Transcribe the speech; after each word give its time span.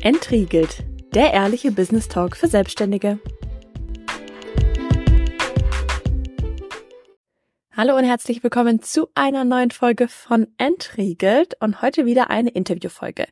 Entriegelt, 0.00 0.84
der 1.12 1.32
ehrliche 1.32 1.72
Business 1.72 2.06
Talk 2.06 2.36
für 2.36 2.46
Selbstständige. 2.46 3.18
Hallo 7.72 7.96
und 7.96 8.04
herzlich 8.04 8.44
willkommen 8.44 8.80
zu 8.80 9.08
einer 9.16 9.44
neuen 9.44 9.72
Folge 9.72 10.06
von 10.06 10.46
Entriegelt 10.56 11.54
und 11.60 11.82
heute 11.82 12.06
wieder 12.06 12.30
eine 12.30 12.50
Interviewfolge. 12.50 13.26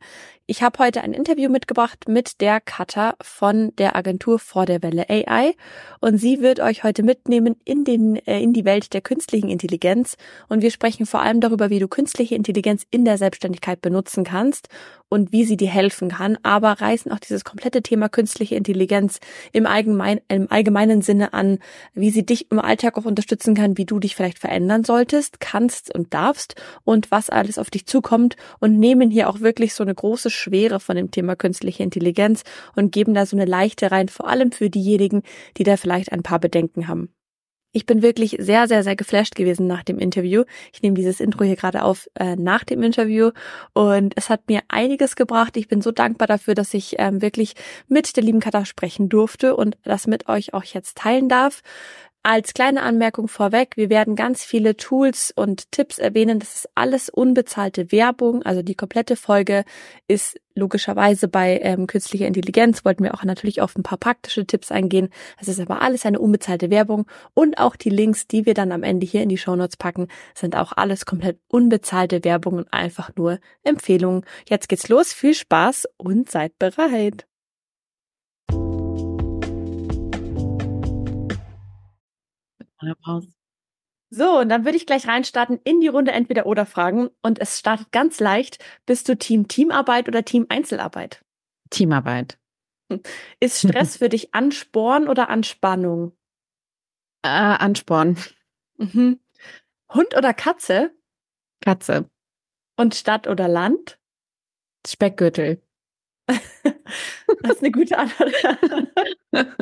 Ich 0.48 0.62
habe 0.62 0.78
heute 0.78 1.02
ein 1.02 1.12
Interview 1.12 1.50
mitgebracht 1.50 2.06
mit 2.06 2.40
der 2.40 2.60
Katha 2.60 3.16
von 3.20 3.74
der 3.78 3.96
Agentur 3.96 4.38
Vor 4.38 4.64
der 4.64 4.80
Welle 4.80 5.10
AI 5.10 5.56
und 5.98 6.18
sie 6.18 6.40
wird 6.40 6.60
euch 6.60 6.84
heute 6.84 7.02
mitnehmen 7.02 7.56
in 7.64 7.82
den 7.82 8.14
äh, 8.14 8.40
in 8.40 8.52
die 8.52 8.64
Welt 8.64 8.94
der 8.94 9.00
künstlichen 9.00 9.48
Intelligenz. 9.48 10.16
Und 10.48 10.62
wir 10.62 10.70
sprechen 10.70 11.04
vor 11.04 11.20
allem 11.20 11.40
darüber, 11.40 11.68
wie 11.68 11.80
du 11.80 11.88
künstliche 11.88 12.36
Intelligenz 12.36 12.86
in 12.92 13.04
der 13.04 13.18
Selbstständigkeit 13.18 13.82
benutzen 13.82 14.22
kannst 14.22 14.68
und 15.08 15.32
wie 15.32 15.44
sie 15.44 15.56
dir 15.56 15.68
helfen 15.68 16.10
kann, 16.10 16.38
aber 16.44 16.80
reißen 16.80 17.10
auch 17.10 17.18
dieses 17.18 17.42
komplette 17.42 17.82
Thema 17.82 18.08
künstliche 18.08 18.54
Intelligenz 18.54 19.18
im 19.52 19.66
allgemeinen 19.66 20.20
im 20.28 20.48
allgemeinen 20.48 21.02
Sinne 21.02 21.32
an, 21.32 21.58
wie 21.92 22.10
sie 22.10 22.24
dich 22.24 22.52
im 22.52 22.60
Alltag 22.60 22.96
auch 22.98 23.04
unterstützen 23.04 23.56
kann, 23.56 23.78
wie 23.78 23.84
du 23.84 23.98
dich 23.98 24.14
vielleicht 24.14 24.38
verändern 24.38 24.84
solltest, 24.84 25.40
kannst 25.40 25.92
und 25.92 26.14
darfst 26.14 26.54
und 26.84 27.10
was 27.10 27.30
alles 27.30 27.58
auf 27.58 27.68
dich 27.68 27.86
zukommt. 27.86 28.36
Und 28.60 28.78
nehmen 28.78 29.10
hier 29.10 29.28
auch 29.28 29.40
wirklich 29.40 29.74
so 29.74 29.82
eine 29.82 29.94
große 29.94 30.30
Schwere 30.36 30.80
von 30.80 30.96
dem 30.96 31.10
Thema 31.10 31.36
künstliche 31.36 31.82
Intelligenz 31.82 32.44
und 32.74 32.92
geben 32.92 33.14
da 33.14 33.26
so 33.26 33.36
eine 33.36 33.46
leichte 33.46 33.90
rein, 33.90 34.08
vor 34.08 34.28
allem 34.28 34.52
für 34.52 34.70
diejenigen, 34.70 35.22
die 35.56 35.64
da 35.64 35.76
vielleicht 35.76 36.12
ein 36.12 36.22
paar 36.22 36.38
Bedenken 36.38 36.88
haben. 36.88 37.10
Ich 37.76 37.84
bin 37.84 38.00
wirklich 38.00 38.36
sehr, 38.40 38.68
sehr, 38.68 38.82
sehr 38.82 38.96
geflasht 38.96 39.34
gewesen 39.34 39.66
nach 39.66 39.82
dem 39.82 39.98
Interview. 39.98 40.44
Ich 40.72 40.80
nehme 40.80 40.94
dieses 40.94 41.20
Intro 41.20 41.44
hier 41.44 41.56
gerade 41.56 41.82
auf 41.82 42.08
äh, 42.14 42.34
nach 42.34 42.64
dem 42.64 42.82
Interview 42.82 43.32
und 43.74 44.14
es 44.16 44.30
hat 44.30 44.48
mir 44.48 44.62
einiges 44.68 45.14
gebracht. 45.14 45.58
Ich 45.58 45.68
bin 45.68 45.82
so 45.82 45.90
dankbar 45.90 46.26
dafür, 46.26 46.54
dass 46.54 46.72
ich 46.72 46.94
ähm, 46.98 47.20
wirklich 47.20 47.52
mit 47.86 48.16
der 48.16 48.22
lieben 48.22 48.40
Katha 48.40 48.64
sprechen 48.64 49.10
durfte 49.10 49.54
und 49.54 49.76
das 49.82 50.06
mit 50.06 50.26
euch 50.26 50.54
auch 50.54 50.64
jetzt 50.64 50.96
teilen 50.96 51.28
darf. 51.28 51.60
Als 52.28 52.54
kleine 52.54 52.82
Anmerkung 52.82 53.28
vorweg, 53.28 53.76
wir 53.76 53.88
werden 53.88 54.16
ganz 54.16 54.42
viele 54.42 54.76
Tools 54.76 55.32
und 55.36 55.70
Tipps 55.70 55.98
erwähnen. 55.98 56.40
Das 56.40 56.56
ist 56.56 56.68
alles 56.74 57.08
unbezahlte 57.08 57.92
Werbung. 57.92 58.42
Also 58.42 58.62
die 58.62 58.74
komplette 58.74 59.14
Folge 59.14 59.64
ist 60.08 60.36
logischerweise 60.56 61.28
bei 61.28 61.60
ähm, 61.62 61.86
künstlicher 61.86 62.26
Intelligenz. 62.26 62.84
Wollten 62.84 63.04
wir 63.04 63.14
auch 63.14 63.22
natürlich 63.22 63.60
auf 63.62 63.76
ein 63.76 63.84
paar 63.84 63.98
praktische 63.98 64.44
Tipps 64.44 64.72
eingehen. 64.72 65.10
Das 65.38 65.46
ist 65.46 65.60
aber 65.60 65.82
alles 65.82 66.04
eine 66.04 66.18
unbezahlte 66.18 66.68
Werbung. 66.68 67.06
Und 67.32 67.58
auch 67.58 67.76
die 67.76 67.90
Links, 67.90 68.26
die 68.26 68.44
wir 68.44 68.54
dann 68.54 68.72
am 68.72 68.82
Ende 68.82 69.06
hier 69.06 69.22
in 69.22 69.28
die 69.28 69.38
Shownotes 69.38 69.76
packen, 69.76 70.08
sind 70.34 70.56
auch 70.56 70.72
alles 70.72 71.06
komplett 71.06 71.38
unbezahlte 71.46 72.24
Werbung 72.24 72.54
und 72.54 72.72
einfach 72.72 73.10
nur 73.14 73.38
Empfehlungen. 73.62 74.24
Jetzt 74.48 74.68
geht's 74.68 74.88
los. 74.88 75.12
Viel 75.12 75.34
Spaß 75.34 75.86
und 75.96 76.28
seid 76.28 76.58
bereit. 76.58 77.24
Pause. 83.02 83.28
So, 84.10 84.38
und 84.38 84.48
dann 84.48 84.64
würde 84.64 84.76
ich 84.76 84.86
gleich 84.86 85.08
reinstarten 85.08 85.58
in 85.64 85.80
die 85.80 85.88
Runde 85.88 86.12
entweder 86.12 86.46
oder 86.46 86.64
Fragen. 86.64 87.10
Und 87.22 87.40
es 87.40 87.58
startet 87.58 87.90
ganz 87.90 88.20
leicht. 88.20 88.64
Bist 88.86 89.08
du 89.08 89.16
Team 89.16 89.48
Teamarbeit 89.48 90.08
oder 90.08 90.24
Team 90.24 90.46
Einzelarbeit? 90.48 91.24
Teamarbeit. 91.70 92.38
Ist 93.40 93.58
Stress 93.58 93.96
für 93.96 94.08
dich 94.08 94.32
Ansporn 94.32 95.08
oder 95.08 95.28
Anspannung? 95.28 96.12
Äh, 97.22 97.28
Ansporn. 97.28 98.16
Mhm. 98.76 99.18
Hund 99.92 100.16
oder 100.16 100.32
Katze? 100.32 100.94
Katze. 101.60 102.08
Und 102.76 102.94
Stadt 102.94 103.26
oder 103.26 103.48
Land? 103.48 103.98
Speckgürtel. 104.86 105.62
das 106.28 107.56
ist 107.56 107.62
eine 107.62 107.72
gute 107.72 107.98
Antwort. 107.98 108.32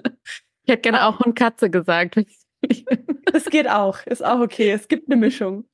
ich 0.65 0.69
hätte 0.69 0.83
gerne 0.83 1.07
auch 1.07 1.21
Hund 1.21 1.37
Katze 1.37 1.71
gesagt. 1.71 2.17
Das 3.33 3.47
geht 3.47 3.69
auch, 3.69 4.05
ist 4.07 4.25
auch 4.25 4.41
okay. 4.41 4.71
Es 4.71 4.87
gibt 4.87 5.11
eine 5.11 5.17
Mischung. 5.17 5.65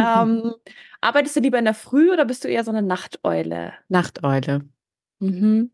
Mhm. 0.00 0.06
Ähm, 0.06 0.54
arbeitest 1.00 1.36
du 1.36 1.40
lieber 1.40 1.58
in 1.58 1.66
der 1.66 1.74
Früh 1.74 2.10
oder 2.10 2.24
bist 2.24 2.44
du 2.44 2.48
eher 2.48 2.64
so 2.64 2.70
eine 2.70 2.82
Nachteule? 2.82 3.74
Nachteule. 3.88 4.62
Mhm. 5.18 5.70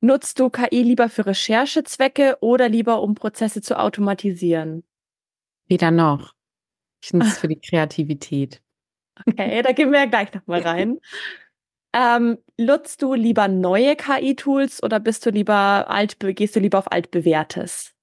Nutzt 0.00 0.38
du 0.38 0.50
KI 0.50 0.82
lieber 0.82 1.08
für 1.08 1.26
Recherchezwecke 1.26 2.38
oder 2.40 2.68
lieber 2.68 3.02
um 3.02 3.14
Prozesse 3.14 3.62
zu 3.62 3.78
automatisieren? 3.78 4.84
Weder 5.66 5.90
noch. 5.90 6.34
Ich 7.02 7.12
nutze 7.12 7.28
es 7.28 7.38
für 7.38 7.48
die 7.48 7.60
Kreativität. 7.60 8.62
Okay, 9.26 9.62
da 9.62 9.72
gehen 9.72 9.90
wir 9.90 10.00
ja 10.00 10.06
gleich 10.06 10.32
nochmal 10.32 10.62
rein. 10.62 10.98
Ähm, 11.92 12.38
nutzt 12.56 13.02
du 13.02 13.14
lieber 13.14 13.48
neue 13.48 13.96
KI-Tools 13.96 14.82
oder 14.82 15.00
bist 15.00 15.26
du 15.26 15.30
lieber 15.30 15.88
alt, 15.88 16.18
gehst 16.20 16.54
du 16.54 16.60
lieber 16.60 16.78
auf 16.78 16.92
altbewährtes? 16.92 17.94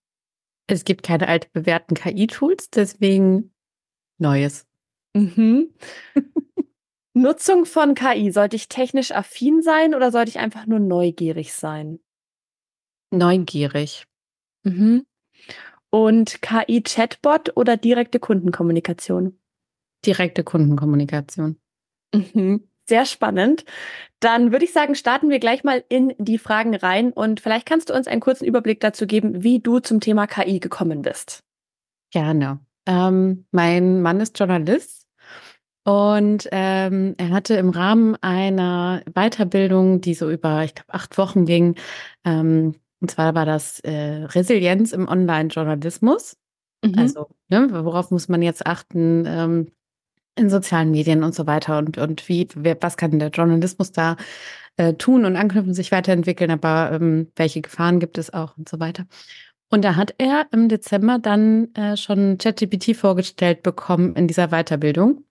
Es 0.68 0.84
gibt 0.84 1.04
keine 1.04 1.28
altbewährten 1.28 1.96
KI-Tools, 1.96 2.70
deswegen 2.72 3.54
Neues. 4.18 4.66
Mhm. 5.14 5.74
Nutzung 7.14 7.66
von 7.66 7.96
KI, 7.96 8.32
sollte 8.32 8.56
ich 8.56 8.68
technisch 8.68 9.12
affin 9.12 9.62
sein 9.62 9.96
oder 9.96 10.12
sollte 10.12 10.30
ich 10.30 10.40
einfach 10.40 10.66
nur 10.66 10.80
neugierig 10.80 11.54
sein? 11.54 12.00
Neugierig. 13.12 14.06
Mhm. 14.64 15.06
Und 15.90 16.42
KI-Chatbot 16.42 17.56
oder 17.56 17.78
direkte 17.78 18.20
Kundenkommunikation? 18.20 19.40
Direkte 20.06 20.44
Kundenkommunikation. 20.44 21.58
Mhm. 22.14 22.68
Sehr 22.88 23.06
spannend. 23.06 23.66
Dann 24.20 24.52
würde 24.52 24.66
ich 24.66 24.74
sagen, 24.74 24.96
starten 24.96 25.30
wir 25.30 25.40
gleich 25.40 25.64
mal 25.64 25.84
in 25.90 26.14
die 26.18 26.38
Fragen 26.38 26.76
rein 26.76 27.12
und 27.12 27.40
vielleicht 27.40 27.66
kannst 27.66 27.90
du 27.90 27.94
uns 27.94 28.08
einen 28.08 28.22
kurzen 28.22 28.46
Überblick 28.46 28.80
dazu 28.80 29.08
geben, 29.08 29.44
wie 29.44 29.60
du 29.60 29.80
zum 29.80 30.00
Thema 30.00 30.28
KI 30.28 30.60
gekommen 30.60 31.02
bist. 31.02 31.44
Gerne. 32.12 32.60
Ähm, 32.86 33.46
mein 33.52 34.02
Mann 34.02 34.20
ist 34.20 34.38
Journalist 34.38 35.08
und 35.84 36.48
ähm, 36.52 37.16
er 37.18 37.30
hatte 37.32 37.56
im 37.56 37.70
Rahmen 37.72 38.16
einer 38.22 39.02
Weiterbildung, 39.14 40.02
die 40.02 40.14
so 40.14 40.30
über, 40.30 40.64
ich 40.64 40.76
glaube, 40.76 40.94
acht 40.94 41.18
Wochen 41.18 41.46
ging, 41.46 41.76
ähm, 42.24 42.76
und 43.02 43.12
zwar 43.12 43.36
war 43.36 43.46
das 43.46 43.80
äh, 43.82 44.24
Resilienz 44.24 44.92
im 44.92 45.08
Online-Journalismus. 45.08 46.38
Mhm. 46.84 46.98
Also, 46.98 47.28
ne, 47.50 47.68
worauf 47.72 48.10
muss 48.10 48.30
man 48.30 48.42
jetzt 48.42 48.66
achten? 48.66 49.72
In 50.36 50.50
sozialen 50.50 50.92
Medien 50.92 51.24
und 51.24 51.34
so 51.34 51.48
weiter 51.48 51.78
und, 51.78 51.98
und 51.98 52.28
wie, 52.28 52.48
was 52.82 52.98
kann 52.98 53.20
der 53.20 53.30
Journalismus 53.30 53.92
da 53.92 54.18
äh, 54.78 54.94
tun 54.94 55.26
und 55.26 55.38
anknüpfen, 55.38 55.74
sich 55.74 55.92
weiterentwickeln, 55.92 56.52
aber 56.52 56.92
ähm, 56.92 57.32
welche 57.36 57.62
Gefahren 57.62 58.00
gibt 58.00 58.18
es 58.18 58.34
auch 58.34 58.58
und 58.58 58.68
so 58.68 58.80
weiter. 58.80 59.06
Und 59.70 59.84
da 59.84 59.96
hat 59.96 60.14
er 60.18 60.48
im 60.52 60.70
Dezember 60.70 61.20
dann 61.20 61.74
äh, 61.76 61.98
schon 61.98 62.38
ChatGPT 62.38 62.96
vorgestellt 62.96 63.64
bekommen 63.64 64.16
in 64.16 64.28
dieser 64.28 64.50
Weiterbildung 64.50 65.24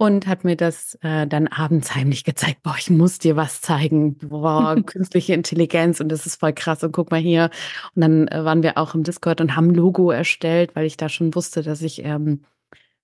und 0.00 0.26
hat 0.26 0.44
mir 0.44 0.56
das 0.56 0.94
äh, 1.02 1.26
dann 1.26 1.46
abends 1.46 1.94
heimlich 1.94 2.24
gezeigt. 2.24 2.62
Boah, 2.62 2.74
ich 2.78 2.88
muss 2.88 3.18
dir 3.18 3.36
was 3.36 3.60
zeigen. 3.60 4.16
Boah, 4.16 4.76
künstliche 4.86 5.34
Intelligenz 5.34 6.00
und 6.00 6.08
das 6.08 6.24
ist 6.24 6.40
voll 6.40 6.54
krass 6.54 6.82
und 6.82 6.92
guck 6.92 7.10
mal 7.10 7.20
hier. 7.20 7.50
Und 7.94 8.00
dann 8.00 8.28
äh, 8.28 8.44
waren 8.44 8.62
wir 8.62 8.78
auch 8.78 8.94
im 8.94 9.02
Discord 9.02 9.42
und 9.42 9.56
haben 9.56 9.74
Logo 9.74 10.10
erstellt, 10.10 10.74
weil 10.74 10.86
ich 10.86 10.96
da 10.96 11.10
schon 11.10 11.34
wusste, 11.34 11.62
dass 11.62 11.82
ich 11.82 12.02
ähm, 12.02 12.44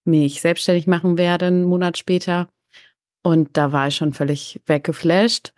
mich 0.07 0.41
selbstständig 0.41 0.87
machen 0.87 1.19
werde, 1.19 1.47
einen 1.47 1.65
Monat 1.65 1.99
später. 1.99 2.49
Und 3.23 3.57
da 3.57 3.73
war 3.73 3.89
ich 3.89 3.97
schon 3.97 4.13
völlig 4.13 4.61
weggeflasht. 4.67 5.53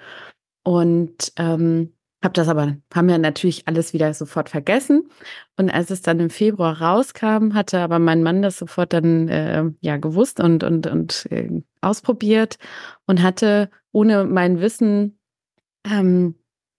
Und 0.65 1.33
ähm, 1.37 1.93
habe 2.23 2.35
das 2.35 2.49
aber, 2.49 2.77
haben 2.93 3.09
wir 3.09 3.19
natürlich 3.19 3.69
alles 3.69 3.93
wieder 3.93 4.13
sofort 4.13 4.49
vergessen. 4.49 5.09
Und 5.57 5.71
als 5.71 5.91
es 5.91 6.03
dann 6.03 6.19
im 6.19 6.31
Februar 6.31 6.81
rauskam, 6.81 7.55
hatte 7.55 7.79
aber 7.81 7.99
mein 7.99 8.23
Mann 8.23 8.43
das 8.43 8.59
sofort 8.59 8.93
dann 8.93 9.29
äh, 9.29 9.65
ja 9.81 9.97
gewusst 9.99 10.41
und, 10.41 10.65
und, 10.65 10.87
und 10.89 11.27
äh, 11.31 11.63
ausprobiert 11.81 12.59
und 13.07 13.23
hatte 13.23 13.71
ohne 13.93 14.25
mein 14.25 14.61
Wissen 14.61 15.19
ähm, 15.87 16.35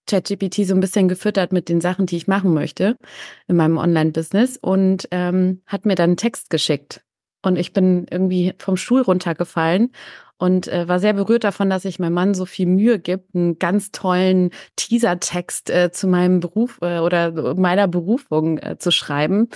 ChatGPT 0.06 0.66
so 0.66 0.74
ein 0.74 0.80
bisschen 0.80 1.08
gefüttert 1.08 1.52
mit 1.52 1.68
den 1.68 1.80
Sachen, 1.80 2.06
die 2.06 2.16
ich 2.16 2.26
machen 2.26 2.52
möchte 2.52 2.96
in 3.46 3.56
meinem 3.56 3.78
Online-Business 3.78 4.58
und 4.58 5.08
ähm, 5.10 5.62
hat 5.66 5.86
mir 5.86 5.94
dann 5.94 6.10
einen 6.10 6.16
Text 6.16 6.50
geschickt. 6.50 7.02
Und 7.42 7.56
ich 7.56 7.72
bin 7.72 8.06
irgendwie 8.10 8.54
vom 8.58 8.76
Stuhl 8.76 9.00
runtergefallen 9.00 9.92
und 10.40 10.68
äh, 10.68 10.88
war 10.88 11.00
sehr 11.00 11.12
berührt 11.12 11.44
davon, 11.44 11.68
dass 11.68 11.82
sich 11.82 11.98
mein 11.98 12.14
Mann 12.14 12.32
so 12.34 12.46
viel 12.46 12.66
Mühe 12.66 12.98
gibt, 12.98 13.34
einen 13.34 13.58
ganz 13.58 13.92
tollen 13.92 14.50
Teasertext 14.76 15.68
äh, 15.68 15.90
zu 15.92 16.06
meinem 16.06 16.40
Beruf 16.40 16.78
äh, 16.80 16.98
oder 16.98 17.54
meiner 17.54 17.88
Berufung 17.88 18.58
äh, 18.58 18.78
zu 18.78 18.90
schreiben. 18.90 19.48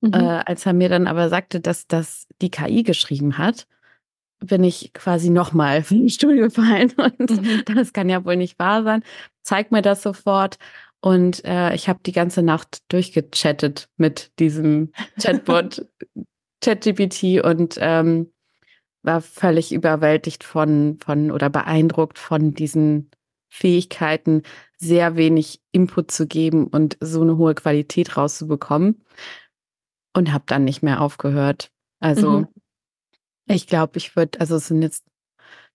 Mhm. 0.00 0.14
Äh, 0.14 0.42
als 0.46 0.64
er 0.64 0.74
mir 0.74 0.88
dann 0.88 1.08
aber 1.08 1.28
sagte, 1.28 1.60
dass 1.60 1.88
das 1.88 2.28
die 2.40 2.50
KI 2.50 2.84
geschrieben 2.84 3.36
hat, 3.36 3.66
bin 4.38 4.62
ich 4.62 4.92
quasi 4.92 5.30
nochmal 5.30 5.82
vom 5.84 6.08
Stuhl 6.08 6.36
gefallen 6.36 6.92
und 6.96 7.30
mhm. 7.30 7.62
das 7.74 7.92
kann 7.92 8.08
ja 8.08 8.24
wohl 8.24 8.36
nicht 8.36 8.60
wahr 8.60 8.84
sein. 8.84 9.02
Zeig 9.42 9.72
mir 9.72 9.82
das 9.82 10.02
sofort. 10.02 10.58
Und 11.00 11.44
äh, 11.44 11.74
ich 11.74 11.88
habe 11.88 12.00
die 12.04 12.12
ganze 12.12 12.42
Nacht 12.42 12.82
durchgechattet 12.92 13.88
mit 13.96 14.32
diesem 14.38 14.92
Chatbot, 15.20 15.86
ChatGPT 16.62 17.44
und 17.44 17.76
ähm, 17.80 18.32
war 19.02 19.20
völlig 19.20 19.72
überwältigt 19.72 20.44
von, 20.44 20.98
von 21.00 21.30
oder 21.30 21.50
beeindruckt 21.50 22.18
von 22.18 22.52
diesen 22.52 23.10
Fähigkeiten, 23.48 24.42
sehr 24.76 25.16
wenig 25.16 25.60
Input 25.72 26.10
zu 26.10 26.26
geben 26.26 26.66
und 26.66 26.96
so 27.00 27.22
eine 27.22 27.36
hohe 27.36 27.54
Qualität 27.54 28.16
rauszubekommen. 28.16 29.04
Und 30.14 30.32
habe 30.32 30.44
dann 30.46 30.64
nicht 30.64 30.82
mehr 30.82 31.00
aufgehört. 31.00 31.70
Also 32.00 32.40
mhm. 32.40 32.48
ich 33.46 33.66
glaube, 33.66 33.98
ich 33.98 34.16
würde, 34.16 34.40
also 34.40 34.56
es 34.56 34.66
sind 34.66 34.82
jetzt 34.82 35.04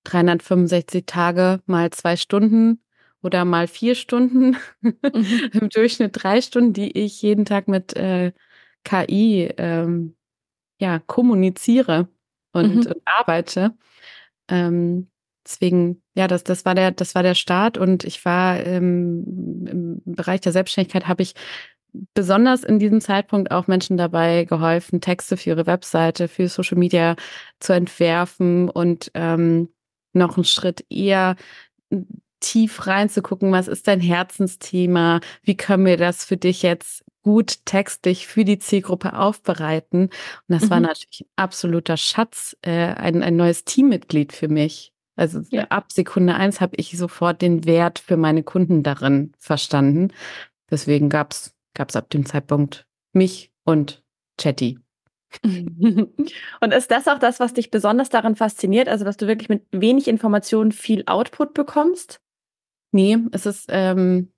365 0.03 1.05
Tage 1.05 1.61
mal 1.65 1.91
zwei 1.91 2.17
Stunden 2.17 2.83
oder 3.21 3.45
mal 3.45 3.67
vier 3.67 3.95
Stunden, 3.95 4.57
mhm. 4.81 4.97
im 5.53 5.69
Durchschnitt 5.69 6.11
drei 6.13 6.41
Stunden, 6.41 6.73
die 6.73 6.91
ich 6.97 7.21
jeden 7.21 7.45
Tag 7.45 7.67
mit 7.67 7.95
äh, 7.95 8.33
KI 8.83 9.53
ähm, 9.57 10.15
ja, 10.79 10.99
kommuniziere 10.99 12.07
und, 12.51 12.75
mhm. 12.75 12.87
und 12.87 13.01
arbeite. 13.05 13.73
Ähm, 14.49 15.09
deswegen, 15.45 16.01
ja, 16.15 16.27
das, 16.27 16.43
das 16.43 16.65
war 16.65 16.75
der, 16.75 16.91
das 16.91 17.15
war 17.15 17.23
der 17.23 17.35
Start 17.35 17.77
und 17.77 18.03
ich 18.03 18.23
war 18.25 18.59
ähm, 18.65 19.67
im 19.69 20.01
Bereich 20.05 20.41
der 20.41 20.51
Selbstständigkeit 20.51 21.07
habe 21.07 21.23
ich 21.23 21.33
besonders 22.13 22.63
in 22.63 22.79
diesem 22.79 23.01
Zeitpunkt 23.01 23.51
auch 23.51 23.67
Menschen 23.67 23.97
dabei 23.97 24.45
geholfen, 24.45 24.99
Texte 24.99 25.37
für 25.37 25.51
ihre 25.51 25.67
Webseite, 25.67 26.27
für 26.27 26.47
Social 26.47 26.77
Media 26.77 27.15
zu 27.59 27.73
entwerfen 27.73 28.69
und 28.69 29.11
ähm, 29.13 29.69
noch 30.13 30.37
einen 30.37 30.45
Schritt 30.45 30.85
eher 30.89 31.35
tief 32.39 32.87
reinzugucken, 32.87 33.51
was 33.51 33.67
ist 33.67 33.87
dein 33.87 34.01
Herzensthema, 34.01 35.21
wie 35.43 35.55
können 35.55 35.85
wir 35.85 35.97
das 35.97 36.25
für 36.25 36.37
dich 36.37 36.61
jetzt 36.61 37.03
gut 37.23 37.65
textlich 37.65 38.27
für 38.27 38.45
die 38.45 38.59
Zielgruppe 38.59 39.17
aufbereiten. 39.17 40.03
Und 40.03 40.11
das 40.47 40.65
mhm. 40.65 40.69
war 40.69 40.79
natürlich 40.81 41.21
ein 41.21 41.31
absoluter 41.35 41.97
Schatz, 41.97 42.55
äh, 42.61 42.71
ein, 42.71 43.23
ein 43.23 43.35
neues 43.35 43.65
Teammitglied 43.65 44.33
für 44.33 44.47
mich. 44.47 44.93
Also 45.15 45.41
ja. 45.49 45.65
ab 45.69 45.91
Sekunde 45.91 46.35
eins 46.35 46.59
habe 46.59 46.75
ich 46.77 46.97
sofort 46.97 47.41
den 47.41 47.65
Wert 47.65 47.99
für 47.99 48.17
meine 48.17 48.43
Kunden 48.43 48.83
darin 48.83 49.31
verstanden. 49.37 50.11
Deswegen 50.69 51.09
gab 51.09 51.33
es 51.33 51.95
ab 51.95 52.09
dem 52.09 52.25
Zeitpunkt 52.25 52.87
mich 53.13 53.51
und 53.63 54.03
Chatty. 54.37 54.79
und 55.43 56.73
ist 56.73 56.91
das 56.91 57.07
auch 57.07 57.19
das, 57.19 57.39
was 57.39 57.53
dich 57.53 57.71
besonders 57.71 58.09
daran 58.09 58.35
fasziniert? 58.35 58.87
Also, 58.87 59.05
dass 59.05 59.17
du 59.17 59.27
wirklich 59.27 59.49
mit 59.49 59.65
wenig 59.71 60.07
Informationen 60.07 60.71
viel 60.71 61.03
Output 61.07 61.53
bekommst? 61.53 62.19
Nee, 62.91 63.17
es 63.31 63.45
ist, 63.45 63.65
ähm, 63.69 64.31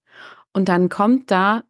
Und 0.53 0.69
dann 0.69 0.89
kommt 0.89 1.31
da 1.31 1.63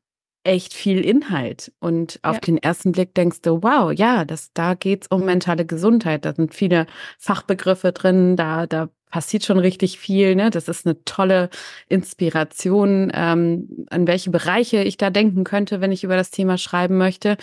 echt 0.43 0.73
viel 0.73 1.05
Inhalt. 1.05 1.71
Und 1.79 2.19
auf 2.23 2.37
ja. 2.37 2.41
den 2.41 2.57
ersten 2.57 2.91
Blick 2.91 3.13
denkst 3.13 3.41
du, 3.41 3.61
wow, 3.61 3.91
ja, 3.93 4.25
das, 4.25 4.51
da 4.53 4.73
geht's 4.73 5.07
um 5.07 5.25
mentale 5.25 5.65
Gesundheit. 5.65 6.25
Da 6.25 6.33
sind 6.33 6.53
viele 6.53 6.87
Fachbegriffe 7.17 7.91
drin, 7.91 8.35
da, 8.35 8.65
da 8.65 8.89
passiert 9.09 9.43
schon 9.43 9.59
richtig 9.59 9.99
viel. 9.99 10.35
Ne? 10.35 10.49
Das 10.49 10.67
ist 10.67 10.85
eine 10.85 11.03
tolle 11.03 11.49
Inspiration, 11.87 13.11
ähm, 13.13 13.85
an 13.89 14.07
welche 14.07 14.29
Bereiche 14.29 14.83
ich 14.83 14.97
da 14.97 15.09
denken 15.09 15.43
könnte, 15.43 15.81
wenn 15.81 15.91
ich 15.91 16.03
über 16.03 16.15
das 16.15 16.31
Thema 16.31 16.57
schreiben 16.57 16.97
möchte. 16.97 17.37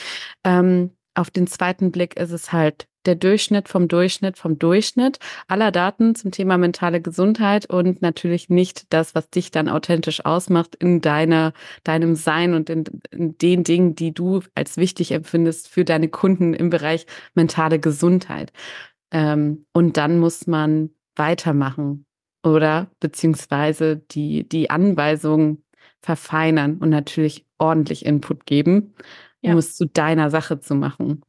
Ähm, 0.44 0.90
auf 1.14 1.30
den 1.30 1.46
zweiten 1.46 1.90
Blick 1.92 2.16
ist 2.16 2.30
es 2.30 2.52
halt 2.52 2.86
der 3.06 3.14
Durchschnitt 3.14 3.68
vom 3.68 3.88
Durchschnitt 3.88 4.36
vom 4.36 4.58
Durchschnitt 4.58 5.18
aller 5.48 5.70
Daten 5.70 6.14
zum 6.14 6.30
Thema 6.30 6.58
mentale 6.58 7.00
Gesundheit 7.00 7.66
und 7.66 8.02
natürlich 8.02 8.50
nicht 8.50 8.92
das, 8.92 9.14
was 9.14 9.30
dich 9.30 9.50
dann 9.50 9.68
authentisch 9.68 10.24
ausmacht 10.24 10.74
in 10.74 11.00
deiner, 11.00 11.52
deinem 11.84 12.16
Sein 12.16 12.54
und 12.54 12.68
in, 12.68 12.84
in 13.10 13.38
den 13.38 13.64
Dingen, 13.64 13.94
die 13.94 14.12
du 14.12 14.42
als 14.54 14.76
wichtig 14.76 15.12
empfindest 15.12 15.68
für 15.68 15.84
deine 15.84 16.08
Kunden 16.08 16.52
im 16.52 16.70
Bereich 16.70 17.06
mentale 17.34 17.78
Gesundheit. 17.78 18.52
Ähm, 19.12 19.66
und 19.72 19.96
dann 19.96 20.18
muss 20.18 20.46
man 20.46 20.90
weitermachen 21.16 22.06
oder 22.42 22.90
beziehungsweise 23.00 23.96
die, 23.96 24.48
die 24.48 24.70
Anweisungen 24.70 25.64
verfeinern 26.00 26.78
und 26.78 26.90
natürlich 26.90 27.46
ordentlich 27.58 28.06
Input 28.06 28.46
geben, 28.46 28.94
um 29.42 29.50
ja. 29.50 29.56
es 29.56 29.76
zu 29.76 29.86
deiner 29.86 30.30
Sache 30.30 30.60
zu 30.60 30.74
machen. 30.74 31.22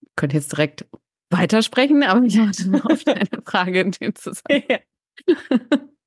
Ich 0.00 0.16
könnte 0.16 0.36
jetzt 0.36 0.52
direkt 0.52 0.86
weitersprechen, 1.30 2.02
aber 2.02 2.24
ich 2.24 2.38
warte 2.38 2.68
nur 2.68 2.90
auf 2.90 3.04
deine 3.04 3.28
Frage 3.44 3.80
in 3.80 3.90
dem 3.92 4.14
Zusammenhang. 4.14 4.64
Ja. 4.68 4.78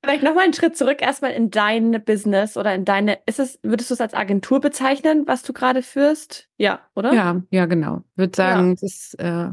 Vielleicht 0.04 0.22
nochmal 0.22 0.44
einen 0.44 0.52
Schritt 0.52 0.76
zurück, 0.76 1.02
erstmal 1.02 1.32
in 1.32 1.50
dein 1.50 2.04
Business 2.04 2.56
oder 2.56 2.74
in 2.74 2.84
deine, 2.84 3.18
ist 3.26 3.40
es, 3.40 3.58
würdest 3.62 3.90
du 3.90 3.94
es 3.94 4.00
als 4.00 4.14
Agentur 4.14 4.60
bezeichnen, 4.60 5.26
was 5.26 5.42
du 5.42 5.52
gerade 5.52 5.82
führst? 5.82 6.48
Ja, 6.58 6.80
oder? 6.94 7.12
Ja, 7.12 7.42
ja, 7.50 7.66
genau. 7.66 8.04
Ich 8.12 8.18
würde 8.18 8.36
sagen, 8.36 8.68
ja. 8.68 8.72
es 8.74 8.82
ist 8.82 9.14
äh, 9.18 9.50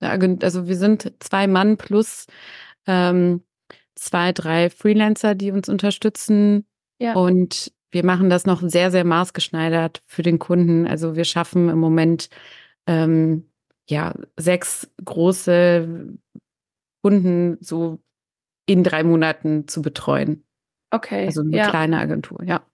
also 0.00 0.68
wir 0.68 0.76
sind 0.76 1.12
zwei 1.20 1.46
Mann 1.46 1.76
plus 1.76 2.26
ähm, 2.86 3.42
zwei, 3.94 4.32
drei 4.32 4.70
Freelancer, 4.70 5.34
die 5.34 5.50
uns 5.50 5.68
unterstützen. 5.68 6.66
Ja. 6.98 7.14
Und 7.14 7.72
wir 7.90 8.04
machen 8.04 8.30
das 8.30 8.46
noch 8.46 8.62
sehr, 8.62 8.90
sehr 8.90 9.04
maßgeschneidert 9.04 10.02
für 10.06 10.22
den 10.22 10.38
Kunden. 10.38 10.86
Also 10.86 11.16
wir 11.16 11.24
schaffen 11.24 11.68
im 11.68 11.78
Moment 11.78 12.28
ähm, 12.86 13.48
ja 13.88 14.14
sechs 14.36 14.90
große 15.04 16.08
Kunden 17.02 17.58
so 17.60 18.00
in 18.66 18.82
drei 18.82 19.02
Monaten 19.02 19.68
zu 19.68 19.82
betreuen. 19.82 20.44
Okay. 20.90 21.26
Also 21.26 21.42
eine 21.42 21.56
ja. 21.56 21.70
kleine 21.70 21.98
Agentur, 21.98 22.42
ja. 22.44 22.66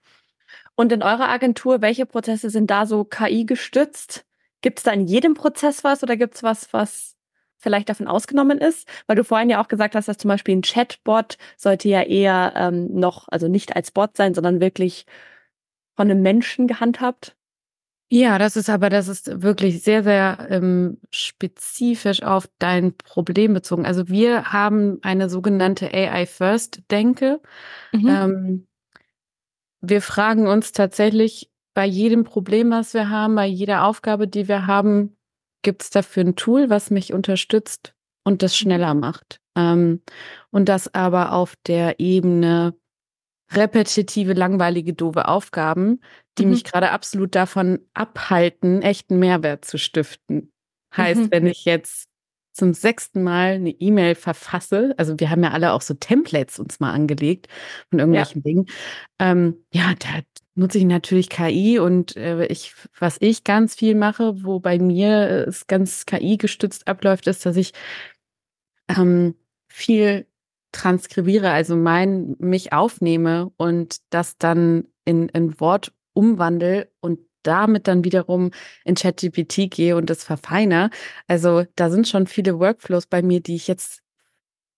Und 0.74 0.90
in 0.90 1.02
eurer 1.02 1.28
Agentur, 1.28 1.82
welche 1.82 2.06
Prozesse 2.06 2.50
sind 2.50 2.70
da 2.70 2.86
so 2.86 3.04
KI 3.04 3.44
gestützt? 3.44 4.24
Gibt 4.62 4.78
es 4.78 4.84
da 4.84 4.92
in 4.92 5.06
jedem 5.06 5.34
Prozess 5.34 5.84
was 5.84 6.02
oder 6.02 6.16
gibt 6.16 6.36
es 6.36 6.42
was, 6.42 6.72
was 6.72 7.16
vielleicht 7.58 7.88
davon 7.88 8.08
ausgenommen 8.08 8.58
ist? 8.58 8.88
Weil 9.06 9.16
du 9.16 9.24
vorhin 9.24 9.50
ja 9.50 9.62
auch 9.62 9.68
gesagt 9.68 9.94
hast, 9.94 10.08
dass 10.08 10.18
zum 10.18 10.28
Beispiel 10.28 10.56
ein 10.56 10.62
Chatbot 10.62 11.36
sollte 11.56 11.88
ja 11.88 12.02
eher 12.02 12.54
ähm, 12.56 12.88
noch, 12.94 13.28
also 13.28 13.48
nicht 13.48 13.76
als 13.76 13.90
Bot 13.90 14.16
sein, 14.16 14.34
sondern 14.34 14.60
wirklich 14.60 15.06
von 15.94 16.10
einem 16.10 16.22
Menschen 16.22 16.66
gehandhabt. 16.66 17.36
Ja, 18.14 18.38
das 18.38 18.56
ist 18.56 18.68
aber, 18.68 18.90
das 18.90 19.08
ist 19.08 19.40
wirklich 19.42 19.82
sehr, 19.82 20.02
sehr 20.02 20.46
ähm, 20.50 21.00
spezifisch 21.10 22.22
auf 22.22 22.46
dein 22.58 22.94
Problem 22.94 23.54
bezogen. 23.54 23.86
Also 23.86 24.08
wir 24.08 24.52
haben 24.52 24.98
eine 25.00 25.30
sogenannte 25.30 25.94
AI-First-Denke. 25.94 27.40
Mhm. 27.92 28.08
Ähm, 28.08 28.66
wir 29.80 30.02
fragen 30.02 30.46
uns 30.46 30.72
tatsächlich, 30.72 31.50
bei 31.74 31.86
jedem 31.86 32.24
Problem, 32.24 32.70
was 32.70 32.94
wir 32.94 33.08
haben, 33.08 33.34
bei 33.34 33.46
jeder 33.46 33.84
Aufgabe, 33.84 34.28
die 34.28 34.48
wir 34.48 34.66
haben, 34.66 35.16
gibt 35.62 35.82
es 35.82 35.90
dafür 35.90 36.24
ein 36.24 36.36
Tool, 36.36 36.70
was 36.70 36.90
mich 36.90 37.12
unterstützt 37.12 37.94
und 38.24 38.42
das 38.42 38.52
mhm. 38.52 38.56
schneller 38.56 38.94
macht. 38.94 39.40
Ähm, 39.56 40.02
und 40.50 40.68
das 40.68 40.92
aber 40.94 41.32
auf 41.32 41.54
der 41.66 42.00
Ebene 42.00 42.74
repetitive, 43.52 44.32
langweilige, 44.32 44.94
doofe 44.94 45.28
Aufgaben, 45.28 46.00
die 46.38 46.44
mhm. 46.44 46.52
mich 46.52 46.64
gerade 46.64 46.90
absolut 46.90 47.34
davon 47.34 47.80
abhalten, 47.94 48.82
echten 48.82 49.18
Mehrwert 49.18 49.64
zu 49.64 49.78
stiften. 49.78 50.52
Heißt, 50.96 51.20
mhm. 51.20 51.30
wenn 51.30 51.46
ich 51.46 51.64
jetzt 51.64 52.08
zum 52.54 52.74
sechsten 52.74 53.22
Mal 53.22 53.54
eine 53.54 53.70
E-Mail 53.70 54.14
verfasse, 54.14 54.94
also 54.98 55.18
wir 55.18 55.30
haben 55.30 55.42
ja 55.42 55.52
alle 55.52 55.72
auch 55.72 55.80
so 55.80 55.94
Templates 55.94 56.58
uns 56.58 56.80
mal 56.80 56.92
angelegt 56.92 57.48
von 57.90 57.98
irgendwelchen 57.98 58.40
ja. 58.40 58.42
Dingen, 58.42 58.66
ähm, 59.18 59.64
ja, 59.72 59.94
da 59.98 60.20
nutze 60.54 60.78
ich 60.78 60.84
natürlich 60.84 61.28
KI 61.30 61.78
und 61.78 62.16
äh, 62.16 62.46
ich, 62.46 62.74
was 62.98 63.16
ich 63.20 63.44
ganz 63.44 63.74
viel 63.74 63.94
mache, 63.94 64.44
wo 64.44 64.60
bei 64.60 64.78
mir 64.78 65.46
es 65.48 65.66
ganz 65.66 66.06
KI 66.06 66.36
gestützt 66.36 66.88
abläuft, 66.88 67.26
ist, 67.26 67.46
dass 67.46 67.56
ich 67.56 67.72
ähm, 68.88 69.34
viel 69.68 70.26
transkribiere, 70.72 71.50
also 71.50 71.76
mein 71.76 72.36
mich 72.38 72.72
aufnehme 72.72 73.52
und 73.56 73.98
das 74.10 74.38
dann 74.38 74.88
in, 75.04 75.28
in 75.28 75.60
Wort 75.60 75.92
umwandle 76.14 76.90
und 77.00 77.20
damit 77.42 77.88
dann 77.88 78.04
wiederum 78.04 78.50
in 78.84 78.94
ChatGPT 78.94 79.70
gehe 79.70 79.96
und 79.96 80.10
das 80.10 80.24
verfeine. 80.24 80.90
Also 81.26 81.64
da 81.76 81.90
sind 81.90 82.08
schon 82.08 82.26
viele 82.26 82.58
Workflows 82.58 83.06
bei 83.06 83.22
mir, 83.22 83.40
die 83.40 83.56
ich 83.56 83.66
jetzt 83.68 84.02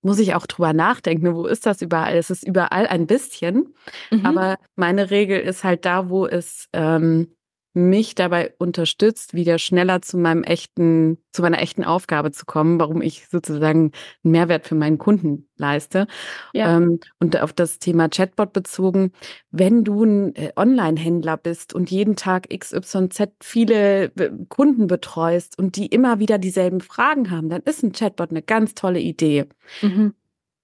muss 0.05 0.19
ich 0.19 0.35
auch 0.35 0.47
drüber 0.47 0.73
nachdenken, 0.73 1.35
wo 1.35 1.47
ist 1.47 1.67
das 1.67 1.83
überall? 1.83 2.17
Es 2.17 2.31
ist 2.31 2.47
überall 2.47 2.87
ein 2.87 3.07
bisschen, 3.07 3.75
mhm. 4.11 4.27
aber 4.27 4.59
meine 4.77 5.11
Regel 5.11 5.41
ist 5.41 5.65
halt 5.65 5.85
da, 5.85 6.09
wo 6.09 6.27
es 6.27 6.69
ähm, 6.73 7.29
mich 7.75 8.15
dabei 8.15 8.55
unterstützt, 8.59 9.35
wieder 9.35 9.59
schneller 9.59 10.01
zu 10.01 10.17
meinem 10.17 10.45
echten, 10.45 11.19
zu 11.33 11.43
meiner 11.43 11.61
echten 11.61 11.83
Aufgabe 11.83 12.31
zu 12.31 12.47
kommen, 12.47 12.79
warum 12.79 13.03
ich 13.03 13.27
sozusagen 13.29 13.91
einen 14.23 14.33
Mehrwert 14.33 14.69
für 14.69 14.77
meinen 14.77 14.97
Kunden 14.97 15.49
leiste. 15.57 16.07
Ja. 16.53 16.77
Ähm, 16.77 17.01
und 17.19 17.41
auf 17.41 17.53
das 17.53 17.81
Thema 17.81 18.09
Chatbot 18.09 18.53
bezogen, 18.53 19.11
wenn 19.51 19.83
du 19.83 20.05
ein 20.05 20.37
äh, 20.37 20.53
Online-Händler 20.55 21.37
bist 21.37 21.75
und 21.75 21.91
jeden 21.91 22.15
Tag 22.15 22.49
XYZ 22.49 23.33
viele 23.41 24.05
äh, 24.05 24.31
Kunden 24.49 24.87
betreust 24.87 25.59
und 25.59 25.75
die 25.75 25.87
immer 25.87 26.21
wieder 26.21 26.39
dieselben 26.39 26.81
Fragen 26.81 27.33
haben, 27.33 27.49
dann 27.49 27.63
ist 27.63 27.83
ein 27.83 27.93
Chatbot 27.93 28.31
eine 28.31 28.43
ganz 28.43 28.75
tolle 28.75 29.01
Idee. 29.01 29.47
Mhm. 29.83 30.15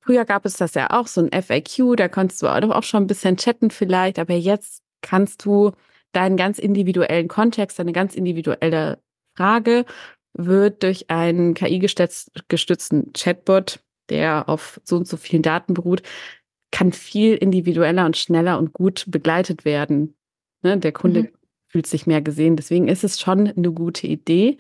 früher 0.01 0.25
gab 0.25 0.47
es 0.47 0.55
das 0.55 0.75
ja 0.75 0.91
auch, 0.91 1.09
so 1.09 1.21
ein 1.21 1.43
FAQ, 1.43 1.97
da 1.97 2.09
konntest 2.09 2.43
du 2.43 2.47
auch 2.47 2.83
schon 2.85 3.05
ein 3.05 3.09
bisschen 3.09 3.37
chatten 3.37 3.71
vielleicht, 3.71 4.19
aber 4.21 4.35
jetzt 4.35 4.83
kannst 5.03 5.45
du 5.45 5.73
deinen 6.13 6.37
ganz 6.37 6.59
individuellen 6.59 7.29
Kontext, 7.29 7.79
deine 7.79 7.93
ganz 7.93 8.15
individuelle 8.15 8.99
Frage 9.37 9.85
wird 10.35 10.83
durch 10.83 11.11
einen 11.11 11.55
KI-gestützten 11.55 13.13
Chatbot, 13.13 13.81
der 14.11 14.49
auf 14.49 14.81
so 14.85 14.97
und 14.97 15.09
so 15.09 15.17
vielen 15.17 15.43
Daten 15.43 15.75
beruht, 15.75 16.03
kann 16.73 16.93
viel 16.93 17.35
individueller 17.35 18.07
und 18.07 18.17
schneller 18.17 18.59
und 18.59 18.73
gut 18.73 19.05
begleitet 19.09 19.65
werden. 19.65 20.15
Ne? 20.63 20.79
Der 20.79 20.93
Kunde 20.93 21.25
mhm. 21.25 21.29
fühlt 21.69 21.87
sich 21.87 22.07
mehr 22.07 22.23
gesehen. 22.23 22.57
Deswegen 22.57 22.89
ist 22.89 23.05
es 23.05 23.21
schon 23.21 23.49
eine 23.49 23.73
gute 23.73 24.07
Idee, 24.07 24.59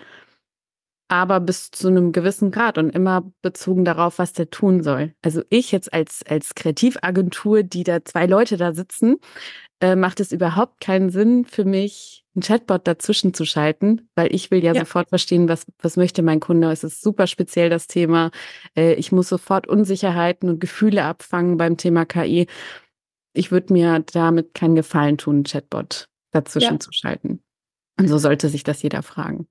aber 1.08 1.40
bis 1.40 1.70
zu 1.70 1.88
einem 1.88 2.12
gewissen 2.12 2.50
Grad 2.50 2.78
und 2.78 2.90
immer 2.90 3.32
bezogen 3.42 3.84
darauf, 3.84 4.18
was 4.18 4.32
der 4.32 4.50
tun 4.50 4.82
soll. 4.82 5.12
Also 5.22 5.42
ich 5.50 5.72
jetzt 5.72 5.92
als, 5.92 6.24
als 6.28 6.54
Kreativagentur, 6.54 7.62
die 7.62 7.84
da 7.84 8.04
zwei 8.04 8.26
Leute 8.26 8.56
da 8.56 8.72
sitzen, 8.72 9.16
äh, 9.80 9.96
macht 9.96 10.20
es 10.20 10.32
überhaupt 10.32 10.80
keinen 10.80 11.10
Sinn 11.10 11.44
für 11.44 11.64
mich, 11.64 12.24
einen 12.34 12.42
Chatbot 12.42 12.86
dazwischen 12.86 13.34
zu 13.34 13.44
schalten, 13.44 14.08
weil 14.14 14.34
ich 14.34 14.50
will 14.50 14.62
ja, 14.62 14.72
ja, 14.72 14.80
sofort 14.80 15.08
verstehen, 15.08 15.48
was, 15.48 15.66
was 15.80 15.96
möchte 15.96 16.22
mein 16.22 16.40
Kunde. 16.40 16.70
Es 16.70 16.84
ist 16.84 17.02
super 17.02 17.26
speziell 17.26 17.70
das 17.70 17.86
Thema. 17.86 18.30
Äh, 18.76 18.94
ich 18.94 19.10
muss 19.10 19.28
sofort 19.28 19.66
Unsicherheiten 19.66 20.48
und 20.48 20.60
Gefühle 20.60 21.04
abfangen 21.04 21.56
beim 21.56 21.76
Thema 21.76 22.04
KI. 22.04 22.46
Ich 23.32 23.50
würde 23.50 23.72
mir 23.72 24.04
damit 24.12 24.54
keinen 24.54 24.74
Gefallen 24.74 25.18
tun, 25.18 25.36
einen 25.36 25.44
Chatbot 25.44 26.08
dazwischen 26.30 26.74
ja. 26.74 26.80
zu 26.80 26.92
schalten. 26.92 27.42
Und 27.98 28.08
so 28.08 28.18
sollte 28.18 28.48
sich 28.48 28.64
das 28.64 28.82
jeder 28.82 29.02
fragen. 29.02 29.46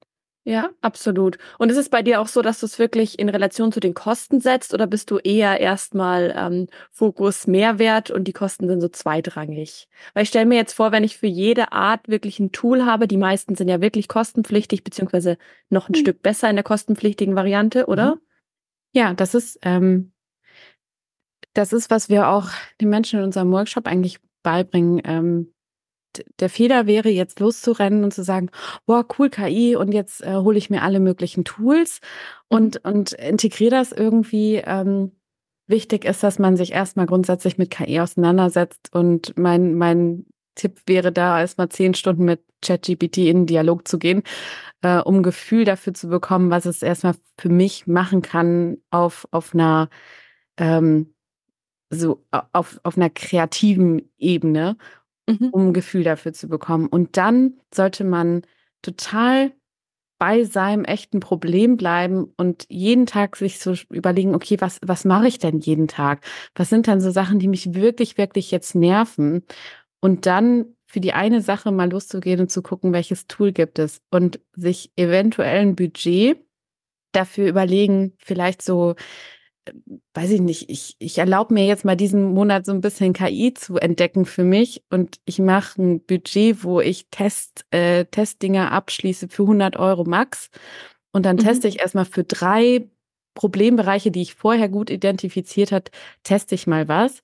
Ja, 0.49 0.71
absolut. 0.81 1.37
Und 1.59 1.69
ist 1.69 1.77
es 1.77 1.89
bei 1.89 2.01
dir 2.01 2.19
auch 2.19 2.27
so, 2.27 2.41
dass 2.41 2.59
du 2.59 2.65
es 2.65 2.79
wirklich 2.79 3.19
in 3.19 3.29
Relation 3.29 3.71
zu 3.71 3.79
den 3.79 3.93
Kosten 3.93 4.41
setzt 4.41 4.73
oder 4.73 4.87
bist 4.87 5.11
du 5.11 5.19
eher 5.19 5.59
erstmal 5.59 6.33
ähm, 6.35 6.65
Fokus 6.89 7.45
Mehrwert 7.45 8.09
und 8.09 8.23
die 8.23 8.33
Kosten 8.33 8.67
sind 8.67 8.81
so 8.81 8.87
zweitrangig? 8.87 9.87
Weil 10.15 10.23
ich 10.23 10.29
stelle 10.29 10.47
mir 10.47 10.55
jetzt 10.55 10.73
vor, 10.73 10.91
wenn 10.91 11.03
ich 11.03 11.19
für 11.19 11.27
jede 11.27 11.71
Art 11.71 12.07
wirklich 12.07 12.39
ein 12.39 12.51
Tool 12.51 12.83
habe, 12.83 13.07
die 13.07 13.17
meisten 13.17 13.53
sind 13.53 13.67
ja 13.67 13.79
wirklich 13.79 14.07
kostenpflichtig, 14.07 14.83
beziehungsweise 14.83 15.37
noch 15.69 15.87
ein 15.87 15.93
mhm. 15.95 15.99
Stück 15.99 16.23
besser 16.23 16.49
in 16.49 16.55
der 16.55 16.63
kostenpflichtigen 16.63 17.35
Variante, 17.35 17.85
oder? 17.85 18.15
Mhm. 18.15 18.21
Ja, 18.93 19.13
das 19.13 19.35
ist, 19.35 19.59
ähm, 19.61 20.13
das 21.53 21.73
ist, 21.73 21.91
was 21.91 22.09
wir 22.09 22.27
auch 22.27 22.49
den 22.81 22.89
Menschen 22.89 23.19
in 23.19 23.25
unserem 23.25 23.51
Workshop 23.51 23.85
eigentlich 23.85 24.19
beibringen. 24.41 24.99
Ähm, 25.05 25.53
der 26.39 26.49
Fehler 26.49 26.87
wäre, 26.87 27.09
jetzt 27.09 27.39
loszurennen 27.39 28.03
und 28.03 28.13
zu 28.13 28.23
sagen, 28.23 28.49
boah, 28.85 29.05
cool 29.17 29.29
KI 29.29 29.75
und 29.75 29.91
jetzt 29.91 30.23
äh, 30.23 30.35
hole 30.35 30.57
ich 30.57 30.69
mir 30.69 30.81
alle 30.81 30.99
möglichen 30.99 31.45
Tools 31.45 32.01
mhm. 32.01 32.57
und, 32.57 32.85
und 32.85 33.13
integriere 33.13 33.71
das 33.71 33.91
irgendwie. 33.91 34.61
Ähm, 34.65 35.11
wichtig 35.67 36.03
ist, 36.05 36.23
dass 36.23 36.39
man 36.39 36.57
sich 36.57 36.71
erstmal 36.71 37.05
grundsätzlich 37.05 37.57
mit 37.57 37.69
KI 37.69 37.99
auseinandersetzt 37.99 38.93
und 38.93 39.37
mein, 39.37 39.75
mein 39.75 40.25
Tipp 40.55 40.81
wäre 40.87 41.11
da, 41.11 41.39
erstmal 41.39 41.69
zehn 41.69 41.93
Stunden 41.93 42.25
mit 42.25 42.41
ChatGPT 42.61 43.19
in 43.19 43.45
Dialog 43.45 43.87
zu 43.87 43.97
gehen, 43.99 44.23
äh, 44.81 44.99
um 44.99 45.23
Gefühl 45.23 45.63
dafür 45.63 45.93
zu 45.93 46.09
bekommen, 46.09 46.49
was 46.49 46.65
es 46.65 46.81
erstmal 46.81 47.15
für 47.37 47.49
mich 47.49 47.87
machen 47.87 48.21
kann 48.21 48.77
auf, 48.89 49.27
auf 49.31 49.53
einer 49.53 49.89
ähm, 50.57 51.13
so 51.91 52.23
auf, 52.31 52.79
auf 52.83 52.97
einer 52.97 53.09
kreativen 53.09 54.11
Ebene 54.17 54.77
mhm. 55.29 55.49
um 55.51 55.67
ein 55.67 55.73
Gefühl 55.73 56.03
dafür 56.03 56.33
zu 56.33 56.47
bekommen. 56.47 56.87
Und 56.87 57.17
dann 57.17 57.59
sollte 57.73 58.03
man 58.03 58.43
total 58.81 59.51
bei 60.19 60.43
seinem 60.43 60.83
echten 60.83 61.21
Problem 61.21 61.77
bleiben 61.77 62.33
und 62.35 62.65
jeden 62.67 63.05
Tag 63.05 63.37
sich 63.37 63.59
so 63.59 63.73
überlegen, 63.89 64.35
okay, 64.35 64.57
was, 64.59 64.79
was 64.85 65.05
mache 65.05 65.27
ich 65.27 65.39
denn 65.39 65.59
jeden 65.59 65.87
Tag? 65.87 66.25
Was 66.55 66.69
sind 66.69 66.87
dann 66.89 66.99
so 66.99 67.09
Sachen, 67.09 67.39
die 67.39 67.47
mich 67.47 67.73
wirklich, 67.73 68.17
wirklich 68.17 68.51
jetzt 68.51 68.75
nerven? 68.75 69.43
Und 70.01 70.25
dann 70.25 70.75
für 70.87 70.99
die 70.99 71.13
eine 71.13 71.41
Sache 71.41 71.71
mal 71.71 71.89
loszugehen 71.89 72.41
und 72.41 72.51
zu 72.51 72.61
gucken, 72.61 72.91
welches 72.91 73.27
Tool 73.27 73.53
gibt 73.53 73.79
es 73.79 74.01
und 74.11 74.41
sich 74.55 74.91
eventuell 74.97 75.61
ein 75.61 75.75
Budget 75.75 76.37
dafür 77.11 77.47
überlegen, 77.47 78.13
vielleicht 78.17 78.61
so 78.61 78.95
weiß 80.13 80.31
ich 80.31 80.41
nicht, 80.41 80.69
ich, 80.69 80.95
ich 80.99 81.17
erlaube 81.17 81.53
mir 81.53 81.65
jetzt 81.65 81.85
mal 81.85 81.95
diesen 81.95 82.33
Monat 82.33 82.65
so 82.65 82.71
ein 82.71 82.81
bisschen 82.81 83.13
KI 83.13 83.53
zu 83.53 83.77
entdecken 83.77 84.25
für 84.25 84.43
mich 84.43 84.83
und 84.89 85.19
ich 85.25 85.39
mache 85.39 85.81
ein 85.81 86.05
Budget, 86.05 86.63
wo 86.63 86.81
ich 86.81 87.07
Test, 87.09 87.65
äh, 87.71 88.05
Testdinger 88.05 88.71
abschließe 88.71 89.29
für 89.29 89.43
100 89.43 89.77
Euro 89.77 90.03
max 90.03 90.49
und 91.11 91.25
dann 91.25 91.37
mhm. 91.37 91.41
teste 91.41 91.67
ich 91.67 91.79
erstmal 91.79 92.05
für 92.05 92.23
drei 92.23 92.89
Problembereiche, 93.35 94.11
die 94.11 94.21
ich 94.21 94.35
vorher 94.35 94.69
gut 94.69 94.89
identifiziert 94.89 95.71
hat, 95.71 95.91
teste 96.23 96.55
ich 96.55 96.67
mal 96.67 96.87
was. 96.87 97.23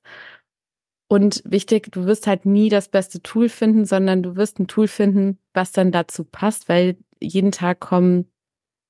Und 1.07 1.43
wichtig, 1.45 1.91
du 1.91 2.05
wirst 2.05 2.25
halt 2.25 2.45
nie 2.45 2.69
das 2.69 2.89
beste 2.89 3.21
Tool 3.21 3.49
finden, 3.49 3.85
sondern 3.85 4.23
du 4.23 4.35
wirst 4.35 4.59
ein 4.59 4.67
Tool 4.67 4.87
finden, 4.87 5.37
was 5.53 5.71
dann 5.71 5.91
dazu 5.91 6.23
passt, 6.23 6.67
weil 6.67 6.97
jeden 7.19 7.51
Tag 7.51 7.79
kommen 7.79 8.31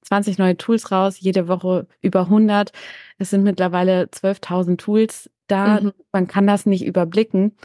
20 0.05 0.37
neue 0.37 0.57
Tools 0.57 0.91
raus, 0.91 1.19
jede 1.19 1.47
Woche 1.47 1.87
über 2.01 2.21
100. 2.21 2.71
Es 3.17 3.31
sind 3.31 3.43
mittlerweile 3.43 4.03
12.000 4.05 4.77
Tools 4.77 5.29
da. 5.47 5.81
Mhm. 5.81 5.93
Man 6.11 6.27
kann 6.27 6.47
das 6.47 6.65
nicht 6.65 6.85
überblicken. 6.85 7.55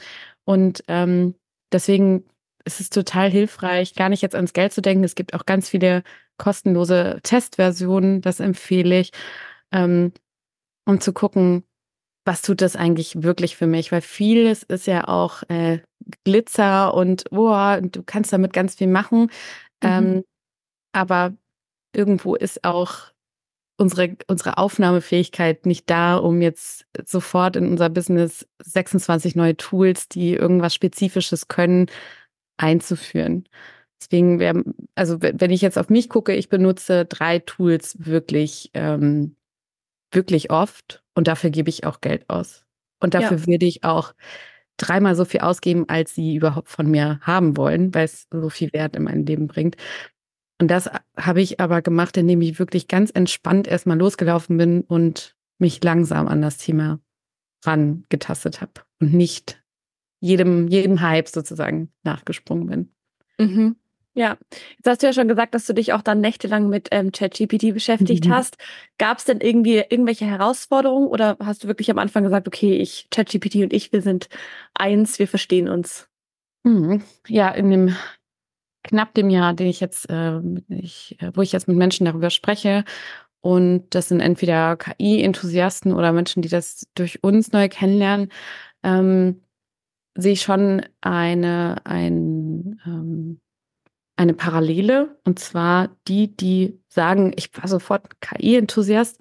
Und 0.44 0.82
ähm, 0.88 1.34
deswegen 1.72 2.24
ist 2.64 2.80
es 2.80 2.90
total 2.90 3.30
hilfreich, 3.30 3.94
gar 3.94 4.08
nicht 4.08 4.22
jetzt 4.22 4.34
ans 4.34 4.52
Geld 4.52 4.72
zu 4.72 4.82
denken. 4.82 5.04
Es 5.04 5.14
gibt 5.14 5.34
auch 5.34 5.46
ganz 5.46 5.68
viele 5.68 6.02
kostenlose 6.38 7.20
Testversionen, 7.22 8.22
das 8.22 8.40
empfehle 8.40 9.00
ich, 9.00 9.12
ähm, 9.72 10.12
um 10.86 11.00
zu 11.00 11.12
gucken, 11.12 11.64
was 12.24 12.42
tut 12.42 12.60
das 12.60 12.76
eigentlich 12.76 13.22
wirklich 13.22 13.56
für 13.56 13.66
mich? 13.66 13.92
Weil 13.92 14.00
vieles 14.00 14.62
ist 14.62 14.86
ja 14.86 15.08
auch 15.08 15.42
äh, 15.48 15.80
Glitzer 16.24 16.94
und 16.94 17.24
oh, 17.30 17.76
du 17.80 18.02
kannst 18.04 18.32
damit 18.32 18.52
ganz 18.52 18.74
viel 18.74 18.86
machen. 18.86 19.22
Mhm. 19.22 19.28
Ähm, 19.82 20.24
aber 20.92 21.34
irgendwo 21.92 22.34
ist 22.34 22.64
auch 22.64 23.12
unsere, 23.76 24.16
unsere 24.26 24.58
Aufnahmefähigkeit 24.58 25.64
nicht 25.64 25.88
da, 25.88 26.16
um 26.16 26.42
jetzt 26.42 26.86
sofort 27.06 27.56
in 27.56 27.68
unser 27.68 27.88
Business 27.88 28.46
26 28.62 29.36
neue 29.36 29.56
Tools, 29.56 30.08
die 30.08 30.34
irgendwas 30.34 30.74
Spezifisches 30.74 31.48
können, 31.48 31.86
einzuführen. 32.58 33.44
Deswegen 34.00 34.38
wäre, 34.38 34.64
also 34.94 35.20
wenn 35.20 35.50
ich 35.50 35.62
jetzt 35.62 35.78
auf 35.78 35.88
mich 35.88 36.08
gucke, 36.08 36.34
ich 36.34 36.48
benutze 36.48 37.06
drei 37.06 37.38
Tools 37.38 37.96
wirklich, 37.98 38.70
ähm, 38.74 39.36
wirklich 40.12 40.50
oft 40.50 41.02
und 41.14 41.26
dafür 41.26 41.50
gebe 41.50 41.70
ich 41.70 41.84
auch 41.84 42.00
Geld 42.00 42.28
aus. 42.28 42.64
Und 43.00 43.14
dafür 43.14 43.38
ja. 43.38 43.46
würde 43.46 43.66
ich 43.66 43.84
auch 43.84 44.14
dreimal 44.76 45.14
so 45.14 45.24
viel 45.24 45.40
ausgeben, 45.40 45.86
als 45.88 46.14
sie 46.14 46.34
überhaupt 46.34 46.68
von 46.68 46.90
mir 46.90 47.20
haben 47.22 47.56
wollen, 47.56 47.94
weil 47.94 48.04
es 48.04 48.26
so 48.30 48.48
viel 48.48 48.72
Wert 48.72 48.96
in 48.96 49.04
mein 49.04 49.26
Leben 49.26 49.46
bringt. 49.46 49.76
Und 50.60 50.68
das 50.68 50.90
habe 51.16 51.40
ich 51.40 51.58
aber 51.58 51.80
gemacht, 51.80 52.16
indem 52.18 52.42
ich 52.42 52.58
wirklich 52.58 52.86
ganz 52.86 53.10
entspannt 53.10 53.66
erstmal 53.66 53.98
losgelaufen 53.98 54.58
bin 54.58 54.82
und 54.82 55.34
mich 55.58 55.82
langsam 55.82 56.28
an 56.28 56.42
das 56.42 56.58
Thema 56.58 57.00
rangetastet 57.64 58.60
habe 58.60 58.72
und 59.00 59.14
nicht 59.14 59.62
jedem, 60.20 60.68
jedem 60.68 61.00
Hype 61.00 61.28
sozusagen 61.28 61.90
nachgesprungen 62.02 62.66
bin. 62.66 62.92
Mhm. 63.38 63.76
Ja, 64.12 64.36
jetzt 64.76 64.86
hast 64.86 65.02
du 65.02 65.06
ja 65.06 65.12
schon 65.12 65.28
gesagt, 65.28 65.54
dass 65.54 65.66
du 65.66 65.72
dich 65.72 65.92
auch 65.94 66.02
dann 66.02 66.20
nächtelang 66.20 66.68
mit 66.68 66.88
ähm, 66.90 67.10
ChatGPT 67.10 67.72
beschäftigt 67.72 68.26
mhm. 68.26 68.34
hast. 68.34 68.58
Gab 68.98 69.18
es 69.18 69.24
denn 69.24 69.40
irgendwie 69.40 69.76
irgendwelche 69.88 70.26
Herausforderungen 70.26 71.06
oder 71.06 71.38
hast 71.42 71.64
du 71.64 71.68
wirklich 71.68 71.90
am 71.90 71.98
Anfang 71.98 72.24
gesagt, 72.24 72.46
okay, 72.48 72.76
ich, 72.76 73.08
ChatGPT 73.10 73.56
und 73.56 73.72
ich, 73.72 73.92
wir 73.92 74.02
sind 74.02 74.28
eins, 74.74 75.18
wir 75.18 75.28
verstehen 75.28 75.68
uns? 75.68 76.08
Mhm. 76.64 77.02
Ja, 77.28 77.48
in 77.50 77.70
dem 77.70 77.96
knapp 78.82 79.14
dem 79.14 79.30
Jahr, 79.30 79.54
den 79.54 79.66
ich 79.66 79.80
jetzt, 79.80 80.08
äh, 80.10 80.40
ich, 80.68 81.16
äh, 81.20 81.32
wo 81.34 81.42
ich 81.42 81.52
jetzt 81.52 81.68
mit 81.68 81.76
Menschen 81.76 82.06
darüber 82.06 82.30
spreche. 82.30 82.84
Und 83.40 83.94
das 83.94 84.08
sind 84.08 84.20
entweder 84.20 84.76
KI-Enthusiasten 84.76 85.92
oder 85.92 86.12
Menschen, 86.12 86.42
die 86.42 86.48
das 86.48 86.86
durch 86.94 87.22
uns 87.22 87.52
neu 87.52 87.68
kennenlernen, 87.68 88.30
ähm, 88.82 89.42
sehe 90.14 90.32
ich 90.32 90.42
schon 90.42 90.82
eine, 91.00 91.76
ein, 91.84 92.80
ähm, 92.84 93.40
eine 94.16 94.34
Parallele. 94.34 95.18
Und 95.24 95.38
zwar 95.38 95.96
die, 96.06 96.36
die 96.36 96.80
sagen, 96.88 97.32
ich 97.36 97.56
war 97.56 97.68
sofort 97.68 98.20
KI-Enthusiast, 98.20 99.20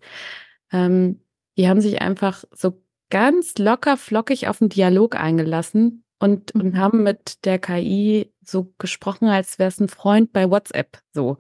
ähm, 0.72 1.22
die 1.58 1.68
haben 1.68 1.82
sich 1.82 2.02
einfach 2.02 2.44
so 2.52 2.82
ganz 3.10 3.58
locker, 3.58 3.98
flockig 3.98 4.48
auf 4.48 4.60
den 4.60 4.70
Dialog 4.70 5.16
eingelassen 5.16 6.04
und, 6.20 6.54
und 6.54 6.74
mhm. 6.74 6.78
haben 6.78 7.04
mit 7.04 7.46
der 7.46 7.60
KI 7.60 8.32
so 8.52 8.74
gesprochen, 8.78 9.28
als 9.28 9.60
wäre 9.60 9.70
es 9.70 9.80
ein 9.80 9.90
Freund 9.90 10.34
bei 10.34 10.50
WhatsApp. 10.50 11.00
So. 11.14 11.38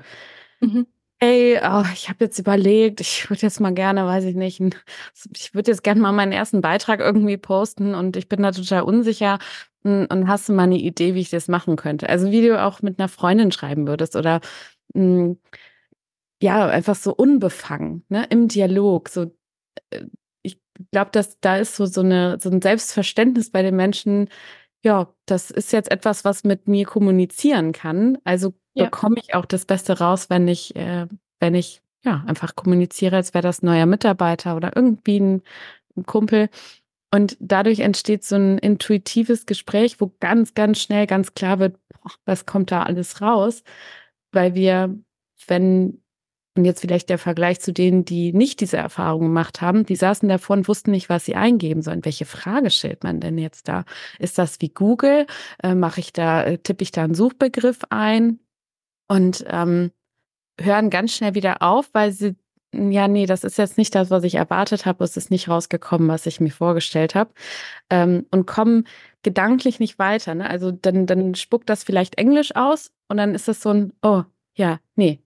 Mhm. 0.59 0.87
Hey, 1.21 1.59
oh, 1.61 1.83
ich 1.93 2.07
habe 2.07 2.23
jetzt 2.23 2.39
überlegt, 2.39 3.01
ich 3.01 3.29
würde 3.29 3.41
jetzt 3.41 3.59
mal 3.59 3.73
gerne, 3.73 4.05
weiß 4.05 4.23
ich 4.23 4.35
nicht, 4.35 4.61
ich 5.35 5.53
würde 5.53 5.71
jetzt 5.71 5.83
gerne 5.83 5.99
mal 5.99 6.13
meinen 6.13 6.31
ersten 6.31 6.61
Beitrag 6.61 7.01
irgendwie 7.01 7.35
posten 7.37 7.93
und 7.93 8.15
ich 8.15 8.29
bin 8.29 8.41
da 8.41 8.51
total 8.51 8.83
unsicher. 8.83 9.39
Und 9.83 10.27
hast 10.27 10.49
du 10.49 10.53
mal 10.53 10.63
eine 10.63 10.77
Idee, 10.77 11.15
wie 11.15 11.21
ich 11.21 11.29
das 11.29 11.47
machen 11.47 11.75
könnte? 11.75 12.09
Also 12.09 12.31
wie 12.31 12.41
du 12.41 12.61
auch 12.61 12.81
mit 12.81 12.99
einer 12.99 13.07
Freundin 13.07 13.51
schreiben 13.51 13.87
würdest 13.87 14.15
oder 14.15 14.41
mh, 14.93 15.35
ja, 16.41 16.67
einfach 16.67 16.95
so 16.95 17.13
unbefangen, 17.13 18.05
ne, 18.09 18.25
im 18.29 18.47
Dialog. 18.47 19.09
So, 19.09 19.35
äh, 19.91 20.05
ich, 20.43 20.59
glaube, 20.91 21.11
dass 21.11 21.39
da 21.41 21.57
ist 21.57 21.75
so, 21.75 21.85
so, 21.85 22.01
eine, 22.01 22.39
so 22.39 22.49
ein 22.49 22.61
Selbstverständnis 22.61 23.51
bei 23.51 23.61
den 23.61 23.75
Menschen, 23.75 24.29
ja, 24.83 25.13
das 25.25 25.51
ist 25.51 25.73
jetzt 25.73 25.91
etwas, 25.91 26.23
was 26.25 26.43
mit 26.43 26.67
mir 26.67 26.85
kommunizieren 26.85 27.71
kann. 27.71 28.17
Also 28.23 28.53
ja. 28.73 28.85
bekomme 28.85 29.17
ich 29.21 29.35
auch 29.35 29.45
das 29.45 29.65
Beste 29.65 29.99
raus, 29.99 30.29
wenn 30.29 30.47
ich, 30.47 30.75
äh, 30.75 31.07
wenn 31.39 31.55
ich 31.55 31.81
ja 32.03 32.23
einfach 32.27 32.55
kommuniziere, 32.55 33.17
als 33.17 33.33
wäre 33.33 33.41
das 33.41 33.61
neuer 33.61 33.85
Mitarbeiter 33.85 34.55
oder 34.55 34.75
irgendwie 34.75 35.19
ein, 35.19 35.41
ein 35.97 36.05
Kumpel. 36.05 36.49
Und 37.11 37.37
dadurch 37.39 37.79
entsteht 37.79 38.23
so 38.23 38.35
ein 38.35 38.57
intuitives 38.59 39.45
Gespräch, 39.45 39.99
wo 39.99 40.13
ganz, 40.19 40.53
ganz 40.53 40.79
schnell 40.79 41.07
ganz 41.07 41.33
klar 41.33 41.59
wird, 41.59 41.77
boah, 41.89 42.11
was 42.25 42.45
kommt 42.45 42.71
da 42.71 42.83
alles 42.83 43.21
raus? 43.21 43.63
Weil 44.31 44.53
wir, 44.53 44.95
wenn 45.47 46.01
und 46.55 46.65
jetzt 46.65 46.81
vielleicht 46.81 47.09
der 47.09 47.17
Vergleich 47.17 47.59
zu 47.59 47.71
denen, 47.71 48.05
die 48.05 48.33
nicht 48.33 48.59
diese 48.59 48.77
Erfahrung 48.77 49.21
gemacht 49.21 49.61
haben. 49.61 49.85
Die 49.85 49.95
saßen 49.95 50.27
davor 50.27 50.57
und 50.57 50.67
wussten 50.67 50.91
nicht, 50.91 51.09
was 51.09 51.25
sie 51.25 51.35
eingeben 51.35 51.81
sollen. 51.81 52.03
Welche 52.03 52.25
Frage 52.25 52.69
stellt 52.69 53.03
man 53.03 53.19
denn 53.19 53.37
jetzt 53.37 53.67
da? 53.67 53.85
Ist 54.17 54.37
das 54.37 54.59
wie 54.59 54.69
Google? 54.69 55.25
Äh, 55.63 55.75
Mache 55.75 55.99
ich 56.01 56.11
da, 56.11 56.43
äh, 56.43 56.57
tippe 56.57 56.83
ich 56.83 56.91
da 56.91 57.03
einen 57.03 57.15
Suchbegriff 57.15 57.79
ein 57.89 58.39
und 59.07 59.45
ähm, 59.47 59.91
hören 60.59 60.89
ganz 60.89 61.13
schnell 61.13 61.35
wieder 61.35 61.61
auf, 61.61 61.89
weil 61.93 62.11
sie 62.11 62.35
ja, 62.71 63.07
nee, 63.07 63.25
das 63.25 63.43
ist 63.43 63.57
jetzt 63.57 63.77
nicht 63.79 63.95
das, 63.95 64.11
was 64.11 64.23
ich 64.23 64.35
erwartet 64.35 64.85
habe. 64.85 65.03
Es 65.03 65.17
ist 65.17 65.31
nicht 65.31 65.49
rausgekommen, 65.49 66.07
was 66.07 66.27
ich 66.27 66.39
mir 66.39 66.51
vorgestellt 66.51 67.15
habe. 67.15 67.31
Ähm, 67.89 68.27
und 68.31 68.45
kommen 68.45 68.85
gedanklich 69.23 69.79
nicht 69.79 69.97
weiter. 69.97 70.35
Ne? 70.35 70.47
Also 70.47 70.71
dann, 70.71 71.07
dann 71.07 71.33
spuckt 71.35 71.69
das 71.69 71.83
vielleicht 71.83 72.19
Englisch 72.19 72.55
aus 72.55 72.91
und 73.07 73.17
dann 73.17 73.33
ist 73.33 73.49
es 73.49 73.61
so 73.61 73.69
ein, 73.71 73.93
oh, 74.03 74.23
ja, 74.55 74.79
nee, 74.95 75.19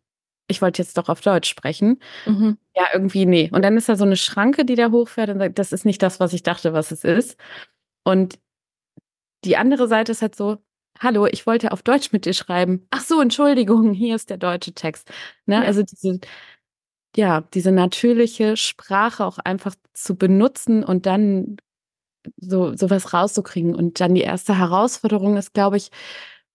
ich 0.53 0.61
wollte 0.61 0.81
jetzt 0.81 0.97
doch 0.97 1.09
auf 1.09 1.21
Deutsch 1.21 1.49
sprechen. 1.49 1.99
Mhm. 2.25 2.57
Ja, 2.75 2.85
irgendwie 2.93 3.25
nee. 3.25 3.49
Und 3.51 3.63
dann 3.63 3.77
ist 3.77 3.89
da 3.89 3.95
so 3.95 4.05
eine 4.05 4.15
Schranke, 4.15 4.65
die 4.65 4.75
da 4.75 4.91
hochfährt 4.91 5.29
und 5.29 5.39
sagt, 5.39 5.59
das 5.59 5.71
ist 5.73 5.85
nicht 5.85 6.01
das, 6.01 6.19
was 6.19 6.33
ich 6.33 6.43
dachte, 6.43 6.73
was 6.73 6.91
es 6.91 7.03
ist. 7.03 7.37
Und 8.03 8.39
die 9.45 9.57
andere 9.57 9.87
Seite 9.87 10.11
ist 10.11 10.21
halt 10.21 10.35
so, 10.35 10.57
hallo, 10.99 11.25
ich 11.27 11.45
wollte 11.47 11.71
auf 11.71 11.83
Deutsch 11.83 12.11
mit 12.13 12.25
dir 12.25 12.33
schreiben. 12.33 12.87
Ach 12.91 13.01
so, 13.01 13.21
Entschuldigung, 13.21 13.93
hier 13.93 14.15
ist 14.15 14.29
der 14.29 14.37
deutsche 14.37 14.73
Text. 14.73 15.09
Ne? 15.45 15.55
Ja. 15.55 15.61
Also 15.63 15.83
diese, 15.83 16.19
ja, 17.15 17.41
diese 17.53 17.71
natürliche 17.71 18.57
Sprache 18.57 19.25
auch 19.25 19.39
einfach 19.39 19.75
zu 19.93 20.15
benutzen 20.15 20.83
und 20.83 21.05
dann 21.05 21.57
so 22.37 22.75
sowas 22.75 23.13
rauszukriegen. 23.13 23.75
Und 23.75 23.99
dann 23.99 24.15
die 24.15 24.21
erste 24.21 24.57
Herausforderung 24.57 25.37
ist, 25.37 25.53
glaube 25.53 25.77
ich, 25.77 25.89